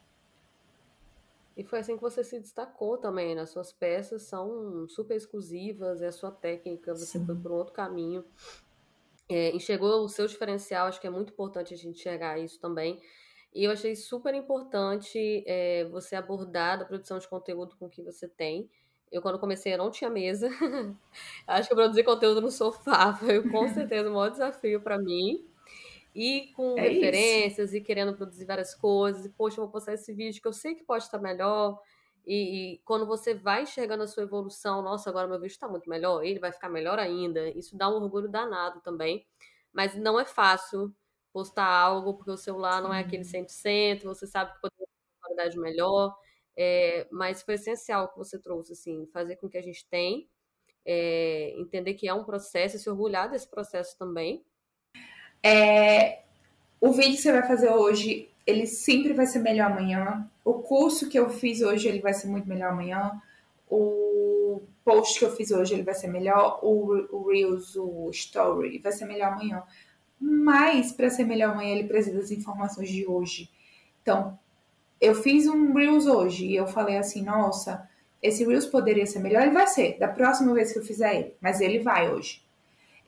E 1.57 1.65
foi 1.65 1.79
assim 1.79 1.97
que 1.97 2.03
você 2.03 2.23
se 2.23 2.39
destacou 2.39 2.99
também, 2.99 3.35
né? 3.35 3.47
Suas 3.47 3.73
peças 3.73 4.23
são 4.23 4.87
super 4.89 5.17
exclusivas, 5.17 6.03
é 6.03 6.09
a 6.09 6.13
sua 6.13 6.31
técnica, 6.31 6.95
você 6.95 7.19
Sim. 7.19 7.25
foi 7.25 7.35
por 7.35 7.51
um 7.51 7.55
outro 7.55 7.73
caminho. 7.73 8.25
É, 9.29 9.51
enxergou 9.57 10.05
o 10.05 10.09
seu 10.09 10.27
diferencial, 10.27 10.87
acho 10.87 11.01
que 11.01 11.07
é 11.07 11.11
muito 11.11 11.33
importante 11.33 11.75
a 11.75 11.77
gente 11.77 11.99
enxergar 11.99 12.39
isso 12.39 12.61
também. 12.61 13.01
E 13.55 13.65
eu 13.65 13.71
achei 13.71 13.97
super 13.97 14.35
importante 14.35 15.43
é, 15.47 15.87
você 15.87 16.15
abordar 16.15 16.83
a 16.83 16.85
produção 16.85 17.19
de 17.19 17.27
conteúdo 17.27 17.75
com 17.77 17.89
que 17.89 18.03
você 18.03 18.29
tem. 18.29 18.71
Eu, 19.11 19.23
quando 19.23 19.39
comecei, 19.39 19.73
eu 19.73 19.79
não 19.79 19.91
tinha 19.91 20.11
mesa. 20.11 20.49
Acho 21.47 21.69
que 21.69 21.75
produzir 21.75 22.05
conteúdo 22.05 22.41
no 22.41 22.51
sofá 22.51 23.15
foi 23.19 23.43
com 23.49 23.69
certeza 23.73 24.11
o 24.11 24.13
maior 24.15 24.31
desafio 24.31 24.81
para 24.81 24.99
mim. 24.99 25.45
E 26.15 26.53
com 26.57 26.79
é 26.79 26.89
referências 26.89 27.69
isso. 27.71 27.77
e 27.77 27.81
querendo 27.81 28.15
produzir 28.15 28.47
várias 28.47 28.75
coisas. 28.75 29.25
E, 29.27 29.29
poxa, 29.31 29.61
eu 29.61 29.65
vou 29.65 29.73
postar 29.73 29.95
esse 29.95 30.13
vídeo 30.13 30.41
que 30.41 30.49
eu 30.49 30.53
sei 30.53 30.75
que 30.75 30.85
pode 30.85 31.05
estar 31.05 31.19
melhor. 31.19 31.79
E, 32.27 32.75
e, 32.75 32.79
quando 32.85 33.07
você 33.07 33.35
vai 33.35 33.63
enxergando 33.63 34.03
a 34.03 34.07
sua 34.07 34.25
evolução, 34.25 34.83
nossa, 34.83 35.09
agora 35.11 35.29
meu 35.29 35.39
vídeo 35.39 35.53
está 35.53 35.69
muito 35.69 35.89
melhor, 35.89 36.25
ele 36.25 36.41
vai 36.41 36.51
ficar 36.51 36.69
melhor 36.69 36.99
ainda. 36.99 37.49
Isso 37.51 37.77
dá 37.77 37.89
um 37.89 38.03
orgulho 38.03 38.29
danado 38.29 38.81
também. 38.81 39.27
Mas 39.73 39.95
não 39.95 40.19
é 40.19 40.25
fácil 40.25 40.93
postar 41.33 41.67
algo 41.67 42.15
porque 42.15 42.31
o 42.31 42.37
celular 42.37 42.83
não 42.83 42.93
é 42.93 43.01
aquele 43.01 43.23
100%, 43.23 44.05
você 44.05 44.27
sabe 44.27 44.55
que 44.55 44.61
poderia 44.61 44.87
ter 44.87 44.93
uma 45.05 45.21
qualidade 45.21 45.59
melhor. 45.59 46.17
É, 46.57 47.07
mas 47.11 47.43
foi 47.43 47.55
essencial 47.55 48.09
que 48.09 48.19
você 48.19 48.39
trouxe, 48.39 48.73
assim, 48.73 49.07
fazer 49.13 49.37
com 49.37 49.49
que 49.49 49.59
a 49.59 49.63
gente 49.63 49.87
tem, 49.89 50.27
é, 50.85 51.55
entender 51.59 51.95
que 51.95 52.09
é 52.09 52.15
um 52.15 52.25
processo, 52.25 52.79
se 52.79 52.89
orgulhar 52.89 53.31
desse 53.31 53.49
processo 53.49 53.99
também. 53.99 54.43
É, 55.43 56.23
o 56.81 56.93
vídeo 56.93 57.17
que 57.17 57.23
você 57.23 57.33
vai 57.33 57.47
fazer 57.47 57.71
hoje, 57.71 58.31
ele 58.47 58.67
sempre 58.67 59.13
vai 59.13 59.27
ser 59.27 59.41
melhor 59.41 59.71
amanhã. 59.71 60.31
O 60.45 60.55
curso 60.55 61.09
que 61.09 61.19
eu 61.19 61.29
fiz 61.29 61.61
hoje, 61.61 61.89
ele 61.89 62.01
vai 62.01 62.15
ser 62.15 62.29
muito 62.29 62.49
melhor 62.49 62.73
amanhã. 62.73 63.21
O 63.69 64.63
post 64.85 65.19
que 65.19 65.25
eu 65.25 65.35
fiz 65.35 65.51
hoje, 65.51 65.75
ele 65.75 65.83
vai 65.83 65.95
ser 65.95 66.07
melhor. 66.07 66.61
O, 66.63 67.07
o 67.11 67.29
Reels, 67.29 67.75
o 67.77 68.09
Story, 68.11 68.79
vai 68.79 68.93
ser 68.93 69.05
melhor 69.05 69.33
amanhã. 69.33 69.63
Mas, 70.19 70.93
para 70.93 71.11
ser 71.11 71.25
melhor 71.25 71.53
amanhã, 71.53 71.75
ele 71.75 71.89
precisa 71.89 72.17
das 72.17 72.31
informações 72.31 72.89
de 72.89 73.07
hoje. 73.07 73.51
Então, 74.01 74.39
eu 75.01 75.15
fiz 75.15 75.47
um 75.47 75.73
Reels 75.73 76.07
hoje 76.07 76.47
e 76.47 76.57
eu 76.57 76.67
falei 76.67 76.97
assim, 76.97 77.23
nossa, 77.23 77.89
esse 78.23 78.45
Reels 78.45 78.67
poderia 78.67 79.07
ser 79.07 79.21
melhor, 79.21 79.43
ele 79.43 79.53
vai 79.53 79.67
ser, 79.67 79.99
da 79.99 80.09
próxima 80.09 80.55
vez 80.55 80.73
que 80.73 80.79
eu 80.79 80.85
fizer 80.85 81.15
ele, 81.15 81.35
mas 81.41 81.61
ele 81.61 81.81
vai 81.81 82.11
hoje. 82.11 82.43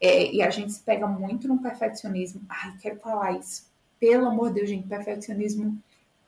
É, 0.00 0.32
e 0.32 0.42
a 0.42 0.50
gente 0.50 0.72
se 0.72 0.80
pega 0.80 1.06
muito 1.08 1.48
no 1.48 1.60
perfeccionismo. 1.60 2.42
Ai, 2.48 2.76
quero 2.80 3.00
falar 3.00 3.32
isso. 3.32 3.66
Pelo 3.98 4.28
amor 4.28 4.48
de 4.48 4.56
Deus, 4.56 4.68
gente, 4.68 4.86
perfeccionismo 4.86 5.76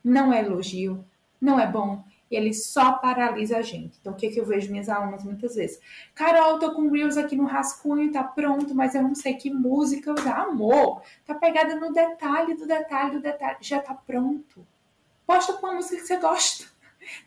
não 0.03 0.33
é 0.33 0.41
elogio, 0.41 1.05
não 1.41 1.61
é 1.61 1.71
bom. 1.71 2.03
Ele 2.29 2.53
só 2.53 2.95
paralisa 2.95 3.59
a 3.59 3.63
gente. 3.63 3.97
Então, 4.01 4.13
o 4.13 4.17
que, 4.17 4.31
que 4.31 4.41
eu 4.41 4.47
vejo 4.47 4.71
minhas 4.71 4.89
alunas 4.89 5.23
muitas 5.23 5.55
vezes? 5.55 5.81
Carol, 6.15 6.59
tô 6.59 6.75
com 6.75 6.91
Reels 6.91 7.17
aqui 7.17 7.37
no 7.37 7.45
rascunho, 7.45 8.11
tá 8.11 8.25
pronto, 8.25 8.75
mas 8.75 8.95
eu 8.95 9.03
não 9.03 9.15
sei 9.15 9.35
que 9.35 9.53
música 9.53 10.13
usar. 10.13 10.43
Amor, 10.43 11.03
tá 11.25 11.35
pegada 11.35 11.77
no 11.77 11.93
detalhe 11.93 12.55
do 12.55 12.67
detalhe 12.67 13.13
do 13.13 13.21
detalhe. 13.21 13.59
Já 13.61 13.81
tá 13.81 13.95
pronto 13.95 14.67
posta 15.31 15.53
com 15.53 15.67
uma 15.69 15.77
música 15.77 15.95
que 15.95 16.03
você 16.03 16.17
gosta. 16.17 16.65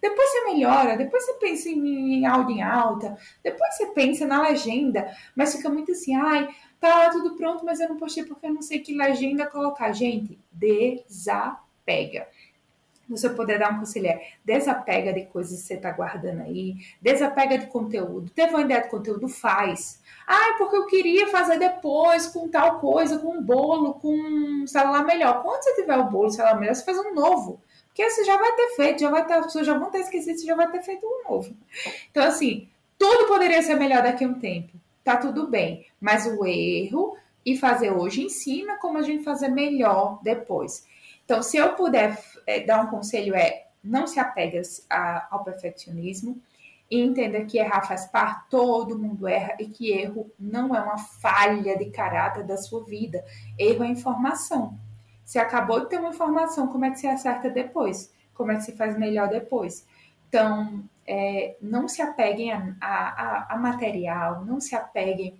Depois 0.01 0.29
você 0.29 0.43
melhora, 0.45 0.97
depois 0.97 1.25
você 1.25 1.33
pensa 1.35 1.69
em, 1.69 2.25
áudio 2.25 2.57
em 2.57 2.61
alta, 2.61 3.17
depois 3.41 3.75
você 3.75 3.87
pensa 3.87 4.25
na 4.25 4.41
legenda, 4.41 5.09
mas 5.33 5.55
fica 5.55 5.69
muito 5.69 5.93
assim, 5.93 6.13
ai, 6.15 6.53
tá 6.81 6.89
lá 6.89 7.09
tudo 7.09 7.35
pronto, 7.35 7.65
mas 7.65 7.79
eu 7.79 7.87
não 7.87 7.97
postei 7.97 8.25
porque 8.25 8.45
eu 8.45 8.53
não 8.53 8.61
sei 8.61 8.79
que 8.79 8.93
legenda 8.93 9.45
colocar. 9.45 9.93
Gente, 9.93 10.37
desapega 10.51 12.27
você 13.07 13.29
poder 13.29 13.59
dar 13.59 13.71
um 13.71 13.79
conselho 13.79 14.07
é 14.07 14.27
desapega 14.43 15.13
de 15.13 15.25
coisas 15.25 15.61
que 15.61 15.67
você 15.67 15.73
está 15.75 15.91
guardando 15.91 16.41
aí, 16.41 16.75
desapega 17.01 17.57
de 17.57 17.67
conteúdo. 17.67 18.31
Teve 18.31 18.53
uma 18.53 18.61
ideia 18.61 18.81
de 18.81 18.89
conteúdo, 18.89 19.27
faz. 19.27 20.01
Ah, 20.25 20.55
porque 20.57 20.75
eu 20.75 20.85
queria 20.87 21.27
fazer 21.27 21.59
depois 21.59 22.27
com 22.27 22.47
tal 22.47 22.79
coisa, 22.79 23.19
com 23.19 23.37
um 23.37 23.43
bolo, 23.43 23.95
com 23.95 24.13
um 24.13 24.67
celular 24.67 25.05
melhor. 25.05 25.41
Quando 25.43 25.63
você 25.63 25.75
tiver 25.75 25.97
o 25.97 26.09
bolo, 26.09 26.27
o 26.27 26.31
celular 26.31 26.59
melhor, 26.59 26.75
você 26.75 26.85
faz 26.85 26.97
um 26.97 27.13
novo. 27.13 27.61
Porque 27.93 28.09
você 28.09 28.23
já 28.23 28.37
vai 28.37 28.51
ter 28.55 28.75
feito, 28.75 29.01
já 29.01 29.09
vai 29.11 29.23
ter, 29.23 29.33
as 29.33 29.45
pessoas 29.45 29.67
já 29.67 29.77
vão 29.77 29.91
ter 29.91 29.99
esquecido, 29.99 30.39
você 30.39 30.47
já 30.47 30.55
vai 30.55 30.71
ter 30.71 30.81
feito 30.81 31.05
um 31.05 31.29
novo. 31.29 31.55
Então, 32.09 32.23
assim, 32.23 32.67
tudo 32.97 33.27
poderia 33.27 33.61
ser 33.61 33.75
melhor 33.75 34.01
daqui 34.01 34.25
a 34.25 34.27
um 34.27 34.39
tempo. 34.39 34.73
Tá 35.03 35.17
tudo 35.17 35.47
bem. 35.47 35.85
Mas 36.01 36.25
o 36.25 36.43
erro 36.43 37.15
e 37.45 37.55
fazer 37.55 37.91
hoje 37.91 38.23
ensina 38.23 38.77
como 38.77 38.97
a 38.97 39.03
gente 39.03 39.23
fazer 39.23 39.49
melhor 39.49 40.19
depois. 40.23 40.87
Então, 41.23 41.43
se 41.43 41.57
eu 41.57 41.73
puder 41.75 42.19
é, 42.47 42.61
dar 42.61 42.81
um 42.81 42.87
conselho 42.87 43.35
é 43.35 43.67
não 43.83 44.07
se 44.07 44.19
apegue 44.19 44.59
a, 44.89 45.27
ao 45.29 45.43
perfeccionismo 45.43 46.41
e 46.89 46.99
entenda 46.99 47.43
que 47.45 47.57
errar 47.59 47.83
faz 47.83 48.05
parte, 48.05 48.49
todo 48.49 48.97
mundo 48.97 49.27
erra 49.27 49.55
e 49.59 49.65
que 49.65 49.91
erro 49.91 50.31
não 50.39 50.75
é 50.75 50.81
uma 50.81 50.97
falha 50.97 51.77
de 51.77 51.91
caráter 51.91 52.43
da 52.43 52.57
sua 52.57 52.83
vida. 52.83 53.23
Erro 53.59 53.83
é 53.83 53.87
informação. 53.87 54.77
Você 55.23 55.39
acabou 55.39 55.79
de 55.81 55.89
ter 55.89 55.99
uma 55.99 56.09
informação, 56.09 56.67
como 56.67 56.85
é 56.85 56.91
que 56.91 56.99
você 56.99 57.07
acerta 57.07 57.49
depois? 57.49 58.13
Como 58.33 58.51
é 58.51 58.55
que 58.55 58.63
você 58.63 58.71
faz 58.73 58.97
melhor 58.97 59.29
depois? 59.29 59.85
Então, 60.27 60.83
é, 61.07 61.55
não 61.61 61.87
se 61.87 62.01
apeguem 62.01 62.51
a, 62.51 62.75
a, 62.81 63.53
a 63.53 63.57
material, 63.57 64.43
não 64.45 64.59
se 64.59 64.75
apeguem 64.75 65.39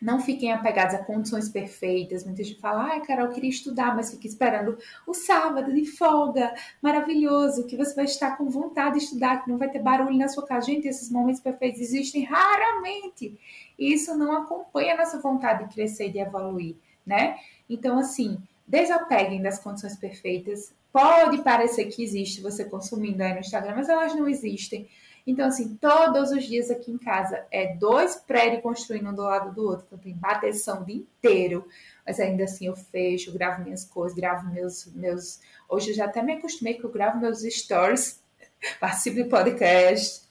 não 0.00 0.18
fiquem 0.18 0.50
apegados 0.50 0.94
a 0.94 1.04
condições 1.04 1.50
perfeitas. 1.50 2.24
Muita 2.24 2.42
gente 2.42 2.58
fala, 2.58 2.84
ai, 2.84 3.02
Carol, 3.02 3.26
eu 3.26 3.32
queria 3.32 3.50
estudar, 3.50 3.94
mas 3.94 4.10
fique 4.10 4.26
esperando 4.26 4.78
o 5.06 5.12
sábado 5.12 5.72
de 5.74 5.84
folga, 5.84 6.54
maravilhoso, 6.80 7.66
que 7.66 7.76
você 7.76 7.94
vai 7.94 8.06
estar 8.06 8.36
com 8.38 8.48
vontade 8.48 8.98
de 8.98 9.04
estudar, 9.04 9.44
que 9.44 9.50
não 9.50 9.58
vai 9.58 9.68
ter 9.68 9.80
barulho 9.80 10.16
na 10.16 10.28
sua 10.28 10.46
casa. 10.46 10.66
Gente, 10.66 10.88
esses 10.88 11.10
momentos 11.10 11.42
perfeitos 11.42 11.80
existem 11.82 12.24
raramente. 12.24 13.38
E 13.78 13.92
isso 13.92 14.16
não 14.16 14.32
acompanha 14.32 14.94
a 14.94 14.98
nossa 14.98 15.20
vontade 15.20 15.68
de 15.68 15.74
crescer 15.74 16.08
e 16.08 16.12
de 16.12 16.18
evoluir, 16.18 16.76
né? 17.04 17.36
Então, 17.68 17.98
assim, 17.98 18.38
desapeguem 18.70 19.42
das 19.42 19.58
condições 19.58 19.96
perfeitas. 19.96 20.72
Pode 20.92 21.42
parecer 21.42 21.86
que 21.86 22.02
existe 22.02 22.40
você 22.40 22.64
consumindo 22.64 23.22
aí 23.22 23.34
no 23.34 23.40
Instagram, 23.40 23.74
mas 23.76 23.88
elas 23.88 24.14
não 24.14 24.28
existem. 24.28 24.88
Então, 25.26 25.46
assim, 25.46 25.76
todos 25.76 26.30
os 26.30 26.44
dias 26.44 26.70
aqui 26.70 26.90
em 26.90 26.98
casa 26.98 27.44
é 27.50 27.76
dois 27.76 28.16
prédios 28.16 28.62
construindo 28.62 29.10
um 29.10 29.14
do 29.14 29.22
lado 29.22 29.54
do 29.54 29.62
outro. 29.62 29.84
Então, 29.86 29.98
tem 29.98 30.14
bateção 30.14 30.82
o 30.82 30.84
dia 30.84 30.96
inteiro. 30.96 31.66
Mas 32.06 32.18
ainda 32.18 32.44
assim 32.44 32.66
eu 32.66 32.76
fecho, 32.76 33.32
gravo 33.32 33.62
minhas 33.62 33.84
coisas, 33.84 34.16
gravo 34.16 34.48
meus. 34.50 34.86
meus... 34.94 35.40
Hoje 35.68 35.90
eu 35.90 35.94
já 35.94 36.06
até 36.06 36.22
me 36.22 36.32
acostumei 36.32 36.74
que 36.74 36.84
eu 36.84 36.90
gravo 36.90 37.20
meus 37.20 37.42
stories, 37.42 38.22
participo 38.80 39.16
de 39.16 39.24
podcast. 39.24 40.30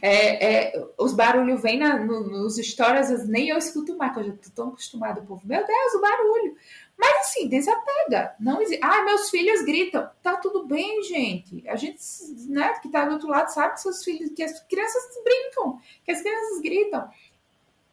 É, 0.00 0.68
é, 0.68 0.88
os 0.96 1.12
barulhos 1.12 1.60
vêm 1.60 1.80
no, 1.80 2.20
nos 2.20 2.56
stories, 2.56 3.26
nem 3.28 3.48
eu 3.48 3.58
escuto 3.58 3.96
mais, 3.96 4.12
porque 4.12 4.28
eu 4.28 4.32
já 4.32 4.38
estou 4.38 4.52
tão 4.54 4.68
acostumado, 4.72 5.20
o 5.20 5.26
povo. 5.26 5.42
Meu 5.44 5.66
Deus, 5.66 5.94
o 5.94 6.00
barulho. 6.00 6.56
Mas 7.00 7.28
assim, 7.28 7.48
desapega. 7.48 8.34
Não 8.38 8.60
existe. 8.60 8.84
Ah, 8.84 9.02
meus 9.04 9.30
filhos 9.30 9.62
gritam. 9.62 10.10
Tá 10.22 10.36
tudo 10.36 10.66
bem, 10.66 11.02
gente. 11.02 11.66
A 11.66 11.74
gente, 11.74 11.98
né, 12.46 12.78
que 12.80 12.90
tá 12.90 13.06
do 13.06 13.14
outro 13.14 13.28
lado, 13.28 13.48
sabe 13.48 13.72
que 13.74 13.80
seus 13.80 14.04
filhos, 14.04 14.30
que 14.32 14.42
as 14.42 14.60
crianças 14.64 15.02
brincam, 15.24 15.80
que 16.04 16.12
as 16.12 16.20
crianças 16.20 16.60
gritam. 16.60 17.10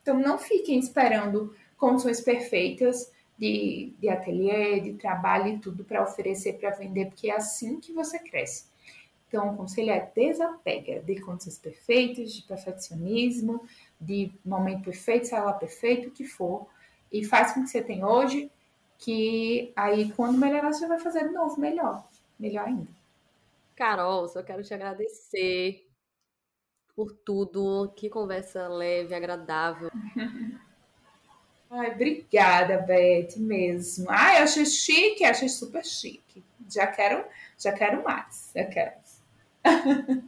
Então 0.01 0.19
não 0.19 0.37
fiquem 0.37 0.77
esperando 0.77 1.55
condições 1.77 2.19
perfeitas 2.19 3.09
de, 3.37 3.93
de 3.97 4.09
ateliê, 4.09 4.81
de 4.81 4.93
trabalho 4.93 5.53
e 5.53 5.59
tudo 5.59 5.85
para 5.85 6.03
oferecer, 6.03 6.53
para 6.53 6.71
vender, 6.71 7.05
porque 7.05 7.29
é 7.29 7.35
assim 7.35 7.79
que 7.79 7.93
você 7.93 8.19
cresce. 8.19 8.65
Então, 9.27 9.53
o 9.53 9.57
conselho 9.57 9.91
é 9.91 10.09
desapega 10.15 11.01
de 11.01 11.19
condições 11.19 11.59
perfeitas, 11.59 12.33
de 12.33 12.41
perfeccionismo, 12.43 13.61
de 13.99 14.31
momento 14.43 14.85
perfeito, 14.85 15.27
sala 15.27 15.53
perfeito, 15.53 16.07
o 16.07 16.11
que 16.11 16.23
for, 16.23 16.65
e 17.11 17.23
faz 17.25 17.51
com 17.51 17.63
que 17.63 17.69
você 17.69 17.81
tem 17.81 18.03
hoje 18.03 18.49
que 18.97 19.71
aí 19.75 20.11
quando 20.13 20.37
melhorar 20.37 20.73
você 20.73 20.87
vai 20.87 20.99
fazer 20.99 21.27
de 21.27 21.33
novo 21.33 21.59
melhor, 21.59 22.07
melhor 22.39 22.67
ainda. 22.67 22.87
Carol, 23.75 24.27
só 24.27 24.41
quero 24.41 24.63
te 24.63 24.73
agradecer 24.73 25.87
por 26.95 27.13
tudo, 27.13 27.93
que 27.95 28.09
conversa 28.09 28.67
leve, 28.67 29.13
agradável. 29.13 29.91
Ai, 31.69 31.91
obrigada, 31.91 32.77
Beth, 32.77 33.35
mesmo. 33.37 34.07
Ai, 34.09 34.37
achei 34.37 34.65
chique, 34.65 35.23
achei 35.23 35.49
super 35.49 35.83
chique. 35.83 36.43
Já 36.69 36.87
quero, 36.87 37.25
já 37.57 37.73
quero 37.73 38.03
mais, 38.03 38.51
já 38.55 38.65
quero. 38.65 38.93